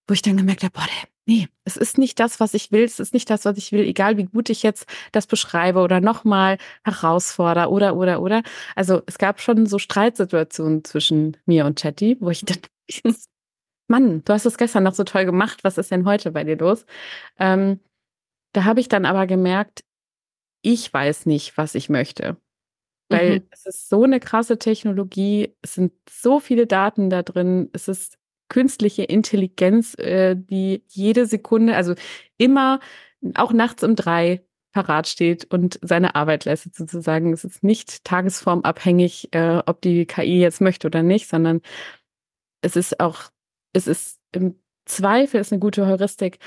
wo 0.09 0.13
ich 0.13 0.21
dann 0.21 0.37
gemerkt 0.37 0.63
habe, 0.63 0.73
boah, 0.73 0.87
nee, 1.25 1.47
es 1.63 1.77
ist 1.77 1.97
nicht 1.97 2.19
das, 2.19 2.39
was 2.39 2.53
ich 2.53 2.71
will, 2.71 2.83
es 2.83 2.99
ist 2.99 3.13
nicht 3.13 3.29
das, 3.29 3.45
was 3.45 3.57
ich 3.57 3.71
will, 3.71 3.81
egal 3.81 4.17
wie 4.17 4.25
gut 4.25 4.49
ich 4.49 4.63
jetzt 4.63 4.87
das 5.11 5.27
beschreibe 5.27 5.79
oder 5.79 6.01
nochmal 6.01 6.57
herausfordere 6.83 7.69
oder, 7.69 7.95
oder, 7.95 8.21
oder. 8.21 8.41
Also 8.75 9.01
es 9.05 9.17
gab 9.17 9.39
schon 9.39 9.67
so 9.67 9.77
Streitsituationen 9.77 10.83
zwischen 10.83 11.37
mir 11.45 11.65
und 11.65 11.79
Chatty, 11.79 12.17
wo 12.19 12.29
ich 12.31 12.43
dann, 12.43 12.57
Mann, 13.87 14.23
du 14.23 14.33
hast 14.33 14.45
es 14.45 14.57
gestern 14.57 14.83
noch 14.83 14.93
so 14.93 15.03
toll 15.03 15.25
gemacht, 15.25 15.63
was 15.63 15.77
ist 15.77 15.91
denn 15.91 16.05
heute 16.05 16.31
bei 16.31 16.43
dir 16.43 16.57
los? 16.57 16.85
Ähm, 17.37 17.79
da 18.53 18.63
habe 18.63 18.79
ich 18.79 18.89
dann 18.89 19.05
aber 19.05 19.27
gemerkt, 19.27 19.83
ich 20.61 20.91
weiß 20.91 21.25
nicht, 21.27 21.57
was 21.57 21.75
ich 21.75 21.89
möchte. 21.89 22.37
Weil 23.09 23.39
mhm. 23.39 23.47
es 23.51 23.65
ist 23.65 23.89
so 23.89 24.03
eine 24.03 24.19
krasse 24.19 24.59
Technologie, 24.59 25.55
es 25.61 25.75
sind 25.75 25.93
so 26.09 26.39
viele 26.39 26.67
Daten 26.67 27.09
da 27.09 27.23
drin, 27.23 27.69
es 27.73 27.87
ist 27.87 28.18
künstliche 28.49 29.03
Intelligenz, 29.03 29.95
äh, 29.97 30.35
die 30.35 30.83
jede 30.89 31.25
Sekunde, 31.25 31.75
also 31.75 31.95
immer, 32.37 32.79
auch 33.35 33.53
nachts 33.53 33.83
um 33.83 33.95
drei 33.95 34.43
parat 34.71 35.07
steht 35.07 35.51
und 35.51 35.79
seine 35.81 36.15
Arbeit 36.15 36.45
leistet 36.45 36.75
sozusagen. 36.75 37.33
Es 37.33 37.43
ist 37.43 37.63
nicht 37.63 38.03
tagesformabhängig, 38.03 39.29
äh, 39.31 39.61
ob 39.65 39.81
die 39.81 40.05
KI 40.05 40.39
jetzt 40.39 40.61
möchte 40.61 40.87
oder 40.87 41.03
nicht, 41.03 41.27
sondern 41.27 41.61
es 42.61 42.75
ist 42.75 42.99
auch, 42.99 43.29
es 43.73 43.87
ist 43.87 44.19
im 44.31 44.55
Zweifel 44.85 45.39
ist 45.39 45.51
eine 45.51 45.59
gute 45.59 45.87
Heuristik. 45.87 46.39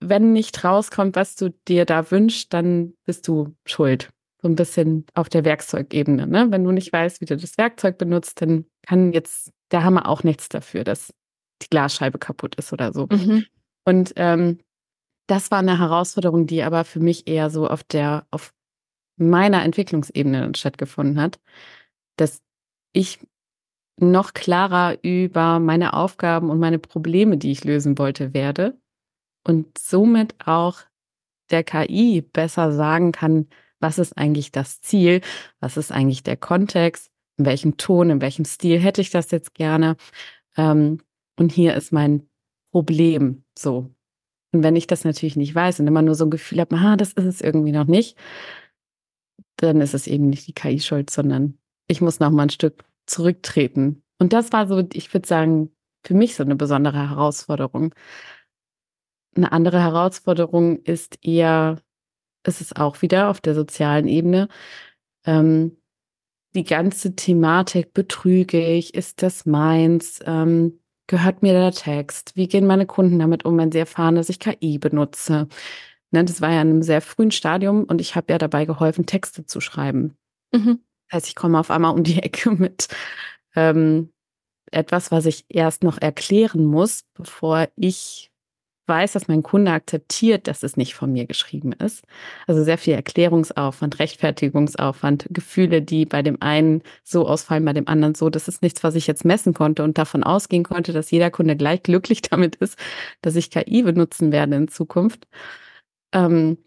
Wenn 0.00 0.32
nicht 0.32 0.62
rauskommt, 0.62 1.16
was 1.16 1.36
du 1.36 1.50
dir 1.66 1.84
da 1.84 2.10
wünschst, 2.10 2.52
dann 2.52 2.94
bist 3.04 3.26
du 3.26 3.56
schuld. 3.64 4.10
So 4.40 4.48
ein 4.48 4.54
bisschen 4.54 5.04
auf 5.14 5.28
der 5.28 5.44
Werkzeugebene. 5.44 6.26
Ne? 6.26 6.46
Wenn 6.50 6.62
du 6.62 6.70
nicht 6.70 6.92
weißt, 6.92 7.20
wie 7.20 7.24
du 7.24 7.36
das 7.36 7.58
Werkzeug 7.58 7.98
benutzt, 7.98 8.40
dann 8.40 8.66
kann 8.86 9.12
jetzt 9.12 9.52
der 9.72 9.82
Hammer 9.84 10.08
auch 10.08 10.22
nichts 10.22 10.48
dafür, 10.48 10.84
dass 10.84 11.12
die 11.62 11.68
Glasscheibe 11.68 12.18
kaputt 12.18 12.54
ist 12.56 12.72
oder 12.72 12.92
so. 12.92 13.06
Mhm. 13.10 13.46
Und 13.84 14.12
ähm, 14.16 14.58
das 15.26 15.50
war 15.50 15.58
eine 15.58 15.78
Herausforderung, 15.78 16.46
die 16.46 16.62
aber 16.62 16.84
für 16.84 17.00
mich 17.00 17.26
eher 17.28 17.50
so 17.50 17.68
auf 17.68 17.84
der, 17.84 18.26
auf 18.30 18.54
meiner 19.16 19.62
Entwicklungsebene 19.62 20.52
stattgefunden 20.56 21.20
hat, 21.20 21.38
dass 22.16 22.40
ich 22.92 23.18
noch 24.00 24.32
klarer 24.32 24.96
über 25.02 25.58
meine 25.58 25.94
Aufgaben 25.94 26.50
und 26.50 26.58
meine 26.58 26.78
Probleme, 26.78 27.36
die 27.36 27.50
ich 27.50 27.64
lösen 27.64 27.98
wollte, 27.98 28.32
werde 28.32 28.78
und 29.44 29.76
somit 29.78 30.34
auch 30.46 30.80
der 31.50 31.64
KI 31.64 32.20
besser 32.20 32.72
sagen 32.72 33.12
kann, 33.12 33.48
was 33.80 33.98
ist 33.98 34.16
eigentlich 34.16 34.52
das 34.52 34.80
Ziel, 34.80 35.20
was 35.60 35.76
ist 35.76 35.92
eigentlich 35.92 36.22
der 36.22 36.36
Kontext, 36.36 37.10
in 37.36 37.46
welchem 37.46 37.76
Ton, 37.76 38.10
in 38.10 38.20
welchem 38.20 38.44
Stil 38.44 38.80
hätte 38.80 39.00
ich 39.00 39.10
das 39.10 39.30
jetzt 39.30 39.54
gerne. 39.54 39.96
Ähm, 40.56 41.00
und 41.38 41.52
hier 41.52 41.74
ist 41.74 41.92
mein 41.92 42.28
Problem 42.72 43.44
so. 43.58 43.94
Und 44.52 44.62
wenn 44.62 44.76
ich 44.76 44.86
das 44.86 45.04
natürlich 45.04 45.36
nicht 45.36 45.54
weiß 45.54 45.80
und 45.80 45.86
immer 45.86 46.02
nur 46.02 46.14
so 46.14 46.24
ein 46.24 46.30
Gefühl 46.30 46.60
habe, 46.60 46.76
ah, 46.76 46.96
das 46.96 47.12
ist 47.12 47.24
es 47.24 47.40
irgendwie 47.40 47.72
noch 47.72 47.86
nicht, 47.86 48.16
dann 49.56 49.80
ist 49.80 49.94
es 49.94 50.06
eben 50.06 50.28
nicht 50.30 50.46
die 50.46 50.54
KI 50.54 50.80
schuld, 50.80 51.10
sondern 51.10 51.58
ich 51.86 52.00
muss 52.00 52.20
noch 52.20 52.30
mal 52.30 52.44
ein 52.44 52.50
Stück 52.50 52.84
zurücktreten. 53.06 54.02
Und 54.18 54.32
das 54.32 54.52
war 54.52 54.66
so, 54.66 54.86
ich 54.92 55.12
würde 55.12 55.28
sagen, 55.28 55.70
für 56.04 56.14
mich 56.14 56.34
so 56.34 56.42
eine 56.42 56.56
besondere 56.56 57.10
Herausforderung. 57.10 57.94
Eine 59.36 59.52
andere 59.52 59.80
Herausforderung 59.80 60.82
ist 60.82 61.18
eher, 61.24 61.80
ist 62.46 62.60
es 62.60 62.74
auch 62.74 63.02
wieder 63.02 63.28
auf 63.28 63.40
der 63.40 63.54
sozialen 63.54 64.08
Ebene, 64.08 64.48
ähm, 65.24 65.76
die 66.54 66.64
ganze 66.64 67.14
Thematik, 67.14 67.92
betrüge 67.92 68.64
ich, 68.64 68.94
ist 68.94 69.22
das 69.22 69.44
meins, 69.44 70.20
ähm, 70.24 70.80
Gehört 71.08 71.42
mir 71.42 71.54
der 71.54 71.72
Text? 71.72 72.36
Wie 72.36 72.48
gehen 72.48 72.66
meine 72.66 72.84
Kunden 72.86 73.18
damit 73.18 73.44
um, 73.46 73.56
wenn 73.56 73.72
sie 73.72 73.78
erfahren, 73.78 74.14
dass 74.14 74.28
ich 74.28 74.38
KI 74.38 74.78
benutze? 74.78 75.48
Ne, 76.10 76.24
das 76.24 76.40
war 76.42 76.50
ja 76.52 76.60
in 76.60 76.68
einem 76.68 76.82
sehr 76.82 77.00
frühen 77.00 77.30
Stadium 77.30 77.84
und 77.84 78.00
ich 78.00 78.14
habe 78.14 78.30
ja 78.30 78.38
dabei 78.38 78.66
geholfen, 78.66 79.06
Texte 79.06 79.46
zu 79.46 79.60
schreiben. 79.60 80.16
Mhm. 80.52 80.80
Das 81.08 81.16
heißt, 81.16 81.28
ich 81.28 81.34
komme 81.34 81.58
auf 81.58 81.70
einmal 81.70 81.94
um 81.94 82.04
die 82.04 82.18
Ecke 82.22 82.50
mit 82.50 82.88
ähm, 83.56 84.12
etwas, 84.70 85.10
was 85.10 85.24
ich 85.24 85.46
erst 85.48 85.82
noch 85.82 85.98
erklären 85.98 86.66
muss, 86.66 87.04
bevor 87.14 87.68
ich 87.74 88.30
weiß, 88.88 89.12
dass 89.12 89.28
mein 89.28 89.42
Kunde 89.42 89.72
akzeptiert, 89.72 90.48
dass 90.48 90.62
es 90.62 90.76
nicht 90.76 90.94
von 90.94 91.12
mir 91.12 91.26
geschrieben 91.26 91.72
ist. 91.72 92.04
Also 92.46 92.64
sehr 92.64 92.78
viel 92.78 92.94
Erklärungsaufwand, 92.94 93.98
Rechtfertigungsaufwand, 93.98 95.26
Gefühle, 95.30 95.82
die 95.82 96.06
bei 96.06 96.22
dem 96.22 96.40
einen 96.40 96.82
so 97.04 97.28
ausfallen, 97.28 97.64
bei 97.64 97.72
dem 97.72 97.88
anderen 97.88 98.14
so. 98.14 98.30
Das 98.30 98.48
ist 98.48 98.62
nichts, 98.62 98.82
was 98.84 98.94
ich 98.94 99.06
jetzt 99.06 99.24
messen 99.24 99.54
konnte 99.54 99.84
und 99.84 99.98
davon 99.98 100.24
ausgehen 100.24 100.64
konnte, 100.64 100.92
dass 100.92 101.10
jeder 101.10 101.30
Kunde 101.30 101.56
gleich 101.56 101.82
glücklich 101.82 102.22
damit 102.30 102.56
ist, 102.56 102.78
dass 103.22 103.36
ich 103.36 103.50
KI 103.50 103.82
benutzen 103.82 104.32
werde 104.32 104.56
in 104.56 104.68
Zukunft. 104.68 105.28
Ähm, 106.12 106.58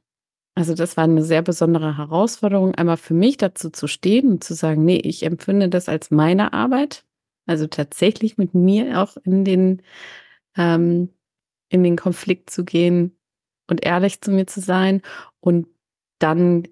also 0.56 0.76
das 0.76 0.98
war 0.98 1.06
eine 1.06 1.24
sehr 1.24 1.42
besondere 1.42 1.98
Herausforderung, 1.98 2.76
einmal 2.76 2.98
für 2.98 3.14
mich 3.14 3.38
dazu 3.38 3.70
zu 3.70 3.88
stehen 3.88 4.30
und 4.30 4.44
zu 4.44 4.54
sagen, 4.54 4.84
nee, 4.84 4.98
ich 4.98 5.24
empfinde 5.24 5.70
das 5.70 5.88
als 5.90 6.12
meine 6.12 6.54
Arbeit. 6.54 7.06
Also 7.48 7.68
tatsächlich 7.68 8.38
mit 8.38 8.54
mir 8.54 9.02
auch 9.02 9.18
in 9.24 9.46
den 9.46 9.82
ähm, 10.58 11.10
in 11.72 11.84
den 11.84 11.96
Konflikt 11.96 12.50
zu 12.50 12.66
gehen 12.66 13.18
und 13.68 13.86
ehrlich 13.86 14.22
zu 14.22 14.32
mir 14.32 14.46
zu 14.46 14.60
sein 14.60 15.02
und 15.40 15.68
dann 16.20 16.68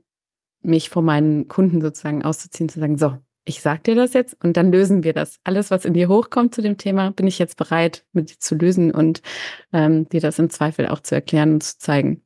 mich 0.62 0.90
vor 0.90 1.02
meinen 1.02 1.48
Kunden 1.48 1.82
sozusagen 1.82 2.24
auszuziehen, 2.24 2.68
zu 2.68 2.82
sagen, 2.82 2.98
so, 2.98 3.18
ich 3.46 3.62
sag 3.62 3.86
dir 3.86 3.96
das 3.96 4.14
jetzt 4.14 4.36
und 4.44 4.58
dann 4.58 4.72
lösen 4.72 5.04
wir 5.04 5.14
das. 5.14 5.40
Alles, 5.46 5.72
was 5.72 5.86
in 5.86 5.94
dir 5.94 6.10
hochkommt 6.10 6.54
zu 6.54 6.62
dem 6.62 6.78
Thema, 6.78 7.12
bin 7.12 7.28
ich 7.28 7.40
jetzt 7.40 7.56
bereit, 7.56 8.06
mit 8.12 8.30
dir 8.30 8.40
zu 8.40 8.56
lösen 8.56 8.92
und 8.92 9.22
ähm, 9.72 10.08
dir 10.10 10.20
das 10.20 10.38
im 10.38 10.50
Zweifel 10.50 10.88
auch 10.88 11.00
zu 11.00 11.16
erklären 11.16 11.54
und 11.54 11.64
zu 11.64 11.80
zeigen. 11.80 12.22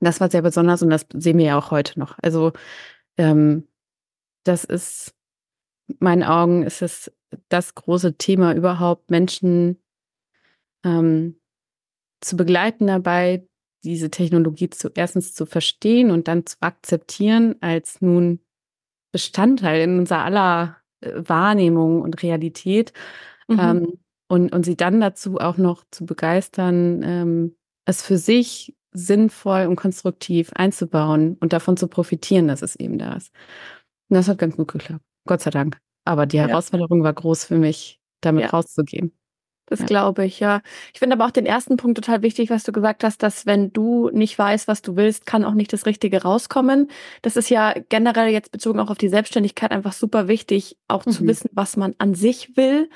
Das 0.00 0.20
war 0.20 0.30
sehr 0.30 0.42
besonders 0.42 0.82
und 0.82 0.90
das 0.90 1.06
sehen 1.14 1.38
wir 1.38 1.46
ja 1.46 1.58
auch 1.58 1.70
heute 1.70 1.98
noch. 1.98 2.18
Also 2.20 2.52
ähm, 3.16 3.68
das 4.42 4.64
ist, 4.64 5.14
meinen 6.00 6.24
Augen 6.24 6.64
ist 6.64 6.82
es 6.82 7.12
das 7.48 7.76
große 7.76 8.16
Thema 8.16 8.52
überhaupt, 8.54 9.10
Menschen 9.10 9.80
ähm, 10.84 11.39
zu 12.20 12.36
begleiten 12.36 12.86
dabei, 12.86 13.46
diese 13.84 14.10
Technologie 14.10 14.70
zu 14.70 14.90
erstens 14.94 15.34
zu 15.34 15.46
verstehen 15.46 16.10
und 16.10 16.28
dann 16.28 16.46
zu 16.46 16.56
akzeptieren 16.60 17.56
als 17.60 18.00
nun 18.00 18.40
Bestandteil 19.12 19.82
in 19.82 19.98
unserer 19.98 20.24
aller 20.24 20.76
äh, 21.00 21.12
Wahrnehmung 21.16 22.02
und 22.02 22.22
Realität 22.22 22.92
mhm. 23.48 23.58
ähm, 23.58 23.98
und, 24.28 24.52
und 24.52 24.64
sie 24.64 24.76
dann 24.76 25.00
dazu 25.00 25.38
auch 25.38 25.56
noch 25.56 25.84
zu 25.90 26.06
begeistern, 26.06 27.02
ähm, 27.02 27.56
es 27.84 28.02
für 28.02 28.18
sich 28.18 28.76
sinnvoll 28.92 29.66
und 29.66 29.76
konstruktiv 29.76 30.52
einzubauen 30.54 31.36
und 31.40 31.52
davon 31.52 31.76
zu 31.76 31.88
profitieren, 31.88 32.48
dass 32.48 32.62
es 32.62 32.76
eben 32.76 32.98
da 32.98 33.14
ist. 33.14 33.32
Und 34.08 34.16
das 34.16 34.28
hat 34.28 34.38
ganz 34.38 34.56
gut 34.56 34.68
geklappt. 34.68 35.04
Gott 35.26 35.40
sei 35.40 35.50
Dank. 35.50 35.78
Aber 36.04 36.26
die 36.26 36.40
Herausforderung 36.40 36.98
ja. 36.98 37.04
war 37.04 37.12
groß 37.12 37.44
für 37.44 37.56
mich, 37.56 38.00
damit 38.20 38.44
ja. 38.44 38.50
rauszugehen. 38.50 39.12
Das 39.70 39.80
ja. 39.80 39.86
glaube 39.86 40.24
ich, 40.24 40.40
ja. 40.40 40.60
Ich 40.92 40.98
finde 40.98 41.14
aber 41.14 41.24
auch 41.24 41.30
den 41.30 41.46
ersten 41.46 41.76
Punkt 41.76 41.96
total 41.96 42.22
wichtig, 42.22 42.50
was 42.50 42.64
du 42.64 42.72
gesagt 42.72 43.04
hast, 43.04 43.22
dass 43.22 43.46
wenn 43.46 43.72
du 43.72 44.10
nicht 44.12 44.36
weißt, 44.36 44.66
was 44.68 44.82
du 44.82 44.96
willst, 44.96 45.26
kann 45.26 45.44
auch 45.44 45.54
nicht 45.54 45.72
das 45.72 45.86
Richtige 45.86 46.22
rauskommen. 46.22 46.90
Das 47.22 47.36
ist 47.36 47.48
ja 47.50 47.74
generell 47.88 48.30
jetzt 48.30 48.50
bezogen 48.50 48.80
auch 48.80 48.90
auf 48.90 48.98
die 48.98 49.08
Selbstständigkeit 49.08 49.70
einfach 49.70 49.92
super 49.92 50.26
wichtig, 50.26 50.76
auch 50.88 51.06
mhm. 51.06 51.10
zu 51.12 51.26
wissen, 51.26 51.50
was 51.52 51.76
man 51.76 51.94
an 51.98 52.14
sich 52.14 52.56
will. 52.56 52.90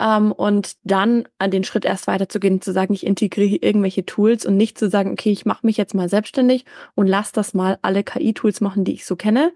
Ähm, 0.00 0.32
und 0.32 0.76
dann 0.82 1.28
an 1.38 1.50
den 1.50 1.62
Schritt 1.62 1.84
erst 1.84 2.06
weiterzugehen, 2.06 2.62
zu 2.62 2.72
sagen, 2.72 2.94
ich 2.94 3.06
integriere 3.06 3.58
irgendwelche 3.60 4.06
Tools 4.06 4.46
und 4.46 4.56
nicht 4.56 4.78
zu 4.78 4.88
sagen, 4.88 5.12
okay, 5.12 5.30
ich 5.30 5.44
mache 5.44 5.66
mich 5.66 5.76
jetzt 5.76 5.94
mal 5.94 6.08
selbstständig 6.08 6.64
und 6.94 7.06
lass 7.06 7.32
das 7.32 7.52
mal 7.52 7.78
alle 7.82 8.02
KI-Tools 8.02 8.62
machen, 8.62 8.84
die 8.84 8.94
ich 8.94 9.04
so 9.04 9.14
kenne. 9.14 9.52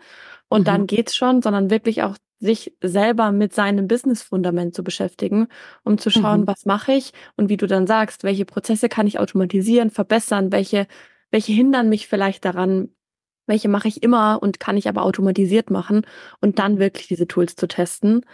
Und 0.48 0.60
mhm. 0.60 0.64
dann 0.66 0.86
geht's 0.86 1.16
schon, 1.16 1.40
sondern 1.40 1.70
wirklich 1.70 2.02
auch 2.02 2.16
sich 2.40 2.76
selber 2.82 3.32
mit 3.32 3.52
seinem 3.52 3.88
Business-Fundament 3.88 4.74
zu 4.74 4.84
beschäftigen, 4.84 5.48
um 5.84 5.98
zu 5.98 6.10
schauen, 6.10 6.42
mhm. 6.42 6.46
was 6.46 6.66
mache 6.66 6.92
ich 6.92 7.12
und 7.36 7.48
wie 7.48 7.56
du 7.56 7.66
dann 7.66 7.86
sagst, 7.86 8.22
welche 8.24 8.44
Prozesse 8.44 8.88
kann 8.88 9.06
ich 9.06 9.18
automatisieren, 9.18 9.90
verbessern, 9.90 10.52
welche, 10.52 10.86
welche 11.30 11.52
hindern 11.52 11.88
mich 11.88 12.06
vielleicht 12.06 12.44
daran, 12.44 12.90
welche 13.46 13.68
mache 13.68 13.88
ich 13.88 14.02
immer 14.02 14.38
und 14.40 14.60
kann 14.60 14.76
ich 14.76 14.88
aber 14.88 15.02
automatisiert 15.02 15.70
machen 15.70 16.06
und 16.40 16.58
dann 16.58 16.78
wirklich 16.78 17.08
diese 17.08 17.26
Tools 17.26 17.56
zu 17.56 17.66
testen. 17.66 18.24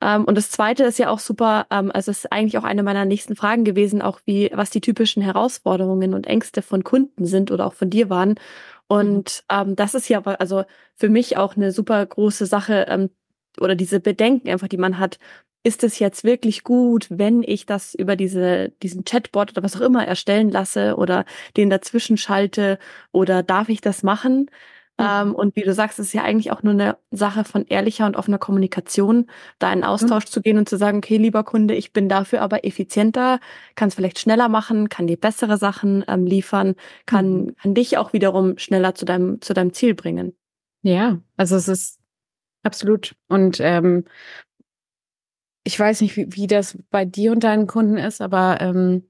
Ähm, 0.00 0.24
und 0.24 0.36
das 0.36 0.50
zweite 0.50 0.84
ist 0.84 0.98
ja 0.98 1.10
auch 1.10 1.18
super, 1.18 1.66
ähm, 1.70 1.90
also 1.92 2.10
es 2.10 2.24
ist 2.24 2.32
eigentlich 2.32 2.58
auch 2.58 2.64
eine 2.64 2.82
meiner 2.82 3.04
nächsten 3.04 3.36
Fragen 3.36 3.64
gewesen, 3.64 4.02
auch 4.02 4.20
wie, 4.24 4.50
was 4.54 4.70
die 4.70 4.80
typischen 4.80 5.22
Herausforderungen 5.22 6.14
und 6.14 6.26
Ängste 6.26 6.62
von 6.62 6.84
Kunden 6.84 7.26
sind 7.26 7.50
oder 7.50 7.66
auch 7.66 7.74
von 7.74 7.90
dir 7.90 8.10
waren. 8.10 8.30
Mhm. 8.30 8.36
Und 8.88 9.44
ähm, 9.50 9.76
das 9.76 9.94
ist 9.94 10.08
ja 10.08 10.22
also 10.22 10.64
für 10.94 11.08
mich 11.08 11.36
auch 11.36 11.56
eine 11.56 11.72
super 11.72 12.04
große 12.04 12.46
Sache, 12.46 12.86
ähm, 12.88 13.10
oder 13.60 13.74
diese 13.74 14.00
Bedenken 14.00 14.48
einfach, 14.48 14.68
die 14.68 14.76
man 14.76 14.98
hat, 14.98 15.18
ist 15.64 15.82
es 15.82 15.98
jetzt 15.98 16.24
wirklich 16.24 16.62
gut, 16.62 17.06
wenn 17.10 17.42
ich 17.42 17.64
das 17.64 17.94
über 17.94 18.16
diese, 18.16 18.70
diesen 18.82 19.04
Chatbot 19.04 19.52
oder 19.52 19.62
was 19.62 19.76
auch 19.76 19.80
immer 19.80 20.06
erstellen 20.06 20.50
lasse 20.50 20.96
oder 20.96 21.24
den 21.56 21.70
dazwischen 21.70 22.18
schalte 22.18 22.78
oder 23.12 23.42
darf 23.42 23.70
ich 23.70 23.80
das 23.80 24.02
machen? 24.02 24.50
Mhm. 24.98 25.06
Ähm, 25.06 25.34
und 25.34 25.56
wie 25.56 25.62
du 25.62 25.72
sagst, 25.72 25.98
es 25.98 26.08
ist 26.08 26.12
ja 26.12 26.22
eigentlich 26.22 26.52
auch 26.52 26.62
nur 26.62 26.74
eine 26.74 26.98
Sache 27.10 27.44
von 27.44 27.66
ehrlicher 27.66 28.04
und 28.04 28.14
offener 28.16 28.38
Kommunikation, 28.38 29.26
da 29.58 29.72
in 29.72 29.84
Austausch 29.84 30.26
mhm. 30.26 30.30
zu 30.30 30.42
gehen 30.42 30.58
und 30.58 30.68
zu 30.68 30.76
sagen, 30.76 30.98
okay, 30.98 31.16
lieber 31.16 31.44
Kunde, 31.44 31.74
ich 31.74 31.94
bin 31.94 32.10
dafür 32.10 32.42
aber 32.42 32.64
effizienter, 32.64 33.40
kann 33.74 33.88
es 33.88 33.94
vielleicht 33.94 34.18
schneller 34.18 34.50
machen, 34.50 34.90
kann 34.90 35.06
dir 35.06 35.16
bessere 35.16 35.56
Sachen 35.56 36.04
ähm, 36.08 36.26
liefern, 36.26 36.74
kann, 37.06 37.36
mhm. 37.36 37.56
kann 37.56 37.74
dich 37.74 37.96
auch 37.96 38.12
wiederum 38.12 38.58
schneller 38.58 38.94
zu 38.94 39.06
deinem, 39.06 39.40
zu 39.40 39.54
deinem 39.54 39.72
Ziel 39.72 39.94
bringen. 39.94 40.36
Ja, 40.82 41.18
also 41.38 41.56
es 41.56 41.68
ist 41.68 41.98
Absolut. 42.64 43.14
Und 43.28 43.58
ähm, 43.60 44.04
ich 45.64 45.78
weiß 45.78 46.00
nicht, 46.02 46.16
wie, 46.16 46.26
wie 46.30 46.46
das 46.46 46.78
bei 46.90 47.04
dir 47.04 47.32
und 47.32 47.44
deinen 47.44 47.66
Kunden 47.66 47.96
ist, 47.96 48.20
aber 48.20 48.60
ähm, 48.60 49.08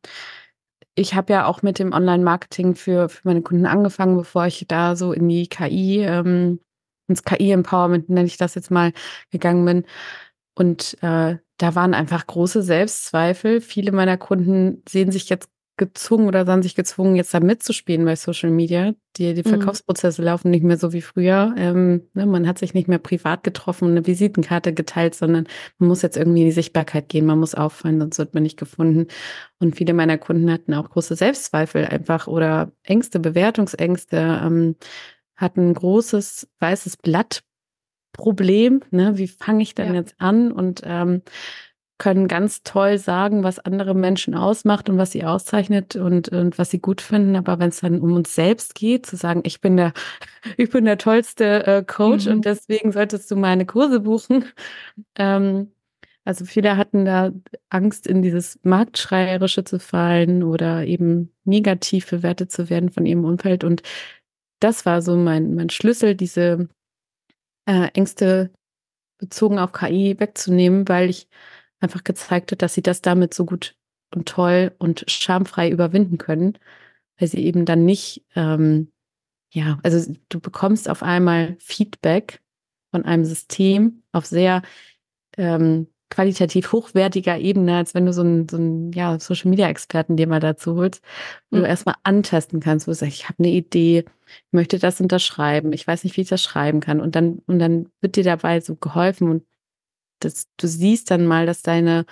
ich 0.95 1.15
habe 1.15 1.33
ja 1.33 1.47
auch 1.47 1.63
mit 1.63 1.79
dem 1.79 1.93
Online-Marketing 1.93 2.77
für, 2.77 3.09
für 3.09 3.23
meine 3.25 3.43
Kunden 3.43 3.67
angefangen, 3.67 4.17
bevor 4.17 4.47
ich 4.47 4.65
da 4.69 4.95
so 4.97 5.13
in 5.13 5.29
die 5.29 5.49
KI, 5.49 6.01
ähm, 6.01 6.61
ins 7.09 7.25
KI-Empowerment, 7.25 8.09
nenne 8.09 8.27
ich 8.27 8.37
das 8.37 8.55
jetzt 8.55 8.71
mal, 8.71 8.93
gegangen 9.31 9.65
bin. 9.65 9.85
Und 10.57 10.97
äh, 11.03 11.37
da 11.59 11.75
waren 11.75 11.95
einfach 11.95 12.27
große 12.27 12.63
Selbstzweifel. 12.63 13.61
Viele 13.61 13.93
meiner 13.93 14.17
Kunden 14.17 14.83
sehen 14.89 15.11
sich 15.11 15.29
jetzt 15.29 15.51
gezwungen 15.77 16.29
oder 16.29 16.47
sahen 16.47 16.63
sich 16.63 16.75
gezwungen, 16.75 17.17
jetzt 17.17 17.35
da 17.35 17.41
mitzuspielen 17.41 18.05
bei 18.05 18.17
Social 18.17 18.51
Media. 18.51 18.95
Die, 19.17 19.35
die 19.35 19.43
mhm. 19.43 19.49
Verkaufsprozesse 19.49 20.23
mhm. 20.23 20.27
laufen 20.27 20.51
nicht 20.51 20.65
mehr 20.65 20.77
so 20.77 20.93
wie 20.93 21.03
früher. 21.03 21.55
Ähm, 21.57 22.09
ne, 22.15 22.27
man 22.27 22.47
hat 22.47 22.59
sich 22.59 22.75
nicht 22.75 22.89
mehr 22.89 22.99
privat 22.99 23.45
getroffen 23.45 23.87
und 23.87 23.91
eine 23.93 24.07
Visitenkarte 24.07 24.73
geteilt, 24.73 25.15
sondern 25.15 25.47
man 25.79 25.89
muss 25.89 26.03
jetzt 26.03 26.17
irgendwie 26.17 26.41
in 26.41 26.47
die 26.47 26.53
Sichtbarkeit 26.53 27.09
gehen, 27.09 27.27
man 27.27 27.41
muss 27.41 27.55
auffallen, 27.55 28.01
sonst 28.01 28.19
wird 28.19 28.35
man 28.35 28.43
nicht 28.43 28.59
gefunden. 28.59 29.09
Und 29.59 29.77
viele 29.77 29.95
meiner 29.95 30.19
Kunden 30.19 30.51
hatten 30.51 30.75
auch 30.75 30.91
große 30.91 31.17
Selbstzweifel 31.17 31.87
einfach 31.87 32.27
oder 32.27 32.73
Ängste, 32.83 33.19
Bewertungsängste, 33.19 34.17
ähm, 34.17 34.77
hatten 35.37 35.71
ein 35.71 35.75
großes 35.75 36.49
weißes 36.61 36.97
Blatt 36.99 37.43
Problem, 38.15 38.81
ne? 38.91 39.19
Wie 39.19 39.27
fange 39.27 39.63
ich 39.63 39.75
denn 39.75 39.89
ja. 39.89 39.95
jetzt 39.95 40.15
an? 40.19 40.53
Und 40.53 40.83
ähm, 40.85 41.23
können 41.99 42.27
ganz 42.27 42.63
toll 42.65 42.99
sagen, 42.99 43.45
was 43.45 43.61
andere 43.61 43.95
Menschen 43.95 44.35
ausmacht 44.35 44.89
und 44.89 44.99
was 44.99 45.13
sie 45.13 45.25
auszeichnet 45.25 45.95
und, 45.97 46.29
und 46.29 46.59
was 46.59 46.71
sie 46.71 46.81
gut 46.81 47.01
finden. 47.01 47.37
Aber 47.37 47.59
wenn 47.59 47.69
es 47.69 47.81
dann 47.81 48.01
um 48.01 48.13
uns 48.13 48.35
selbst 48.35 48.75
geht, 48.75 49.07
zu 49.07 49.17
sagen, 49.17 49.43
ich 49.45 49.61
bin 49.61 49.77
der, 49.77 49.93
ich 50.57 50.71
bin 50.71 50.85
der 50.85 50.99
tollste 50.99 51.67
äh, 51.67 51.85
Coach 51.85 52.27
mhm. 52.27 52.33
und 52.33 52.45
deswegen 52.45 52.93
solltest 52.93 53.31
du 53.31 53.37
meine 53.37 53.67
Kurse 53.67 54.01
buchen. 54.01 54.45
Ähm, 55.17 55.73
also 56.25 56.45
viele 56.45 56.77
hatten 56.77 57.05
da 57.05 57.31
Angst, 57.69 58.07
in 58.07 58.23
dieses 58.23 58.59
Marktschreierische 58.63 59.65
zu 59.65 59.79
fallen 59.79 60.43
oder 60.43 60.85
eben 60.85 61.33
negativ 61.45 62.09
bewertet 62.11 62.51
zu 62.51 62.71
werden 62.71 62.91
von 62.91 63.07
ihrem 63.07 63.25
Umfeld. 63.25 63.65
Und 63.65 63.83
das 64.61 64.87
war 64.87 65.03
so 65.03 65.17
mein, 65.17 65.55
mein 65.55 65.71
Schlüssel, 65.71 66.15
diese 66.15 66.69
äh, 67.67 67.89
Ängste 67.95 68.51
bezogen 69.19 69.59
auf 69.59 69.73
KI 69.73 70.17
wegzunehmen, 70.19 70.89
weil 70.89 71.11
ich 71.11 71.29
einfach 71.85 72.05
gezeigt 72.05 72.53
hat, 72.53 72.63
dass 72.63 72.75
sie 72.75 72.83
das 72.83 73.03
damit 73.03 73.35
so 73.35 73.45
gut 73.45 73.77
und 74.15 74.29
toll 74.29 74.73
und 74.79 75.05
schamfrei 75.09 75.71
überwinden 75.71 76.19
können, 76.19 76.59
weil 77.19 77.29
sie 77.29 77.45
eben 77.45 77.65
dann 77.65 77.85
nicht, 77.85 78.25
ähm, 78.35 78.93
ja, 79.53 79.79
also 79.83 80.13
du 80.29 80.41
bekommst 80.41 80.89
auf 80.89 81.03
einmal 81.03 81.57
Feedback 81.61 82.41
von 82.91 83.05
einem 83.05 83.25
System 83.25 84.03
auf 84.13 84.27
sehr 84.27 84.63
ähm, 85.37 85.89
qualitativ 86.11 86.73
hochwertiger 86.73 87.39
Ebene, 87.39 87.77
als 87.77 87.95
wenn 87.95 88.07
du 88.07 88.13
so 88.13 88.23
einen, 88.23 88.49
so 88.49 88.57
einen 88.57 88.93
ja, 88.93 89.19
Social 89.19 89.51
Media 89.51 89.69
Experten 89.69 90.17
dir 90.17 90.29
mal 90.29 90.41
dazu 90.41 90.77
holst, 90.77 91.03
wo 91.51 91.57
mhm. 91.57 91.63
du 91.63 91.69
erstmal 91.69 91.97
antesten 92.05 92.61
kannst, 92.61 92.87
wo 92.87 92.93
du 92.93 92.95
sagst, 92.95 93.15
ich 93.15 93.25
habe 93.25 93.41
eine 93.41 93.51
Idee, 93.51 94.05
ich 94.27 94.53
möchte 94.53 94.79
das 94.79 95.01
unterschreiben, 95.01 95.73
ich 95.73 95.87
weiß 95.87 96.05
nicht, 96.05 96.17
wie 96.17 96.21
ich 96.21 96.29
das 96.29 96.43
schreiben 96.43 96.81
kann. 96.81 97.01
Und 97.01 97.17
dann, 97.17 97.41
und 97.47 97.59
dann 97.59 97.89
wird 98.01 98.17
dir 98.17 98.25
dabei 98.25 98.61
so 98.61 98.77
geholfen 98.77 99.29
und 99.29 99.45
das, 100.21 100.49
du 100.57 100.67
siehst 100.67 101.11
dann 101.11 101.27
mal, 101.27 101.47
dass 101.47 101.63
deine 101.63 102.07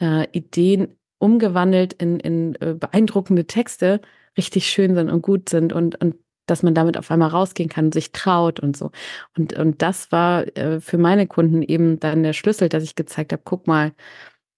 äh, 0.00 0.26
Ideen 0.32 0.96
umgewandelt 1.18 1.94
in, 1.94 2.20
in 2.20 2.54
äh, 2.56 2.74
beeindruckende 2.74 3.46
Texte 3.46 4.00
richtig 4.36 4.68
schön 4.68 4.94
sind 4.94 5.10
und 5.10 5.22
gut 5.22 5.48
sind 5.48 5.72
und, 5.72 6.00
und 6.00 6.16
dass 6.46 6.62
man 6.62 6.74
damit 6.74 6.96
auf 6.96 7.10
einmal 7.10 7.30
rausgehen 7.30 7.68
kann, 7.68 7.92
sich 7.92 8.12
traut 8.12 8.60
und 8.60 8.76
so. 8.76 8.90
Und, 9.36 9.54
und 9.54 9.82
das 9.82 10.12
war 10.12 10.46
äh, 10.56 10.80
für 10.80 10.98
meine 10.98 11.26
Kunden 11.26 11.62
eben 11.62 11.98
dann 11.98 12.22
der 12.22 12.34
Schlüssel, 12.34 12.68
dass 12.68 12.84
ich 12.84 12.94
gezeigt 12.94 13.32
habe, 13.32 13.42
guck 13.44 13.66
mal, 13.66 13.92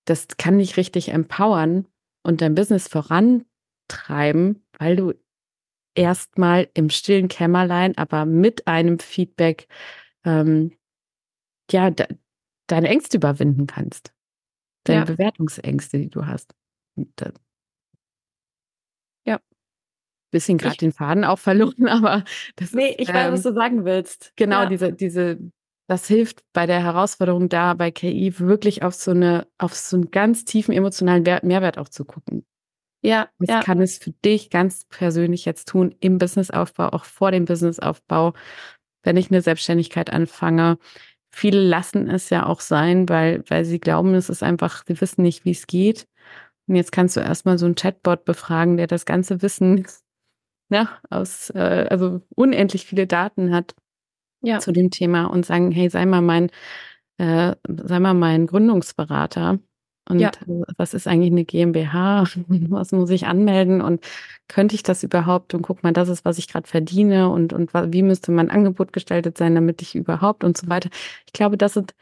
das 0.04 0.28
kann 0.36 0.58
dich 0.58 0.76
richtig 0.76 1.10
empowern 1.10 1.86
und 2.22 2.40
dein 2.40 2.54
Business 2.54 2.88
vorantreiben, 2.88 4.64
weil 4.78 4.96
du 4.96 5.14
erstmal 5.94 6.68
im 6.74 6.90
stillen 6.90 7.28
Kämmerlein, 7.28 7.96
aber 7.96 8.24
mit 8.24 8.66
einem 8.66 8.98
Feedback, 8.98 9.66
ähm, 10.24 10.72
ja, 11.70 11.90
deine 12.68 12.88
Ängste 12.88 13.16
überwinden 13.16 13.66
kannst. 13.66 14.12
Deine 14.85 15.00
ja. 15.00 15.04
Bewertungsängste, 15.04 15.98
die 15.98 16.11
du 16.11 16.26
hast. 16.26 16.54
Ja. 19.26 19.40
Bisschen 20.31 20.59
gerade 20.59 20.76
den 20.76 20.92
Faden 20.92 21.24
auch 21.24 21.38
verloren, 21.38 21.88
aber 21.88 22.24
das 22.57 22.72
Nee, 22.72 22.90
ist, 22.90 23.00
ich 23.00 23.09
weiß, 23.09 23.26
ähm, 23.26 23.33
was 23.33 23.42
du 23.42 23.52
sagen 23.52 23.85
willst. 23.85 24.33
Genau, 24.37 24.62
ja. 24.62 24.66
diese, 24.66 24.92
diese, 24.92 25.38
das 25.88 26.07
hilft 26.07 26.44
bei 26.52 26.66
der 26.66 26.83
Herausforderung 26.83 27.48
da, 27.48 27.74
bei 27.74 27.90
KI 27.90 28.38
wirklich 28.38 28.83
auf 28.83 28.94
so 28.94 29.11
eine, 29.11 29.46
auf 29.59 29.74
so 29.74 29.96
einen 29.96 30.11
ganz 30.11 30.44
tiefen 30.44 30.72
emotionalen 30.72 31.22
Mehrwert 31.22 31.78
auch 31.78 31.88
zu 31.88 32.04
gucken. 32.04 32.44
Ja. 33.02 33.28
Was 33.38 33.48
ja. 33.48 33.62
kann 33.62 33.81
es 33.81 33.98
für 33.98 34.11
dich 34.11 34.50
ganz 34.50 34.85
persönlich 34.87 35.44
jetzt 35.44 35.68
tun 35.68 35.94
im 36.00 36.18
Businessaufbau, 36.18 36.88
auch 36.88 37.04
vor 37.04 37.31
dem 37.31 37.44
Businessaufbau, 37.44 38.35
wenn 39.02 39.16
ich 39.16 39.31
eine 39.31 39.40
Selbstständigkeit 39.40 40.11
anfange? 40.11 40.78
Viele 41.30 41.60
lassen 41.60 42.08
es 42.08 42.30
ja 42.30 42.46
auch 42.46 42.60
sein, 42.60 43.08
weil, 43.08 43.44
weil 43.48 43.64
sie 43.64 43.80
glauben, 43.80 44.14
es 44.14 44.28
ist 44.28 44.42
einfach, 44.42 44.84
sie 44.86 45.00
wissen 45.00 45.22
nicht, 45.22 45.44
wie 45.44 45.50
es 45.50 45.66
geht. 45.66 46.06
Und 46.66 46.76
jetzt 46.76 46.92
kannst 46.92 47.16
du 47.16 47.20
erstmal 47.20 47.58
so 47.58 47.66
einen 47.66 47.74
Chatbot 47.74 48.24
befragen, 48.24 48.76
der 48.76 48.86
das 48.86 49.06
ganze 49.06 49.42
Wissen, 49.42 49.86
ja, 50.70 50.88
aus, 51.10 51.50
äh, 51.50 51.86
also 51.90 52.20
unendlich 52.34 52.86
viele 52.86 53.06
Daten 53.06 53.54
hat 53.54 53.74
ja. 54.42 54.58
zu 54.58 54.72
dem 54.72 54.90
Thema 54.90 55.24
und 55.24 55.46
sagen, 55.46 55.70
hey, 55.70 55.88
sei 55.90 56.06
mal 56.06 56.22
mein, 56.22 56.50
äh, 57.18 57.54
sei 57.66 58.00
mal 58.00 58.14
mein 58.14 58.46
Gründungsberater. 58.46 59.58
Und 60.09 60.21
ja. 60.21 60.31
was 60.77 60.94
ist 60.94 61.07
eigentlich 61.07 61.33
eine 61.33 61.44
GmbH? 61.44 62.25
Was 62.49 62.92
muss 62.92 63.11
ich 63.11 63.27
anmelden? 63.27 63.81
Und 63.83 64.05
könnte 64.49 64.75
ich 64.75 64.83
das 64.83 65.03
überhaupt? 65.03 65.55
Und 65.55 65.62
guck 65.62 65.83
mal, 65.83 65.92
das 65.92 66.09
ist, 66.09 66.25
was 66.25 66.38
ich 66.38 66.49
gerade 66.49 66.66
verdiene. 66.66 67.29
Und, 67.29 67.53
und 67.53 67.73
wie 67.75 68.03
müsste 68.03 68.33
mein 68.33 68.51
Angebot 68.51 68.92
gestaltet 68.92 69.37
sein, 69.37 69.55
damit 69.55 69.83
ich 69.83 69.94
überhaupt 69.94 70.44
und 70.44 70.57
so 70.57 70.68
weiter. 70.68 70.88
Ich 71.27 71.33
glaube, 71.33 71.59
das 71.59 71.75
sind, 71.75 71.94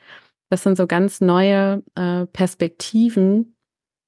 das 0.51 0.63
sind 0.63 0.77
so 0.77 0.87
ganz 0.87 1.21
neue 1.21 1.83
äh, 1.97 2.27
Perspektiven, 2.27 3.57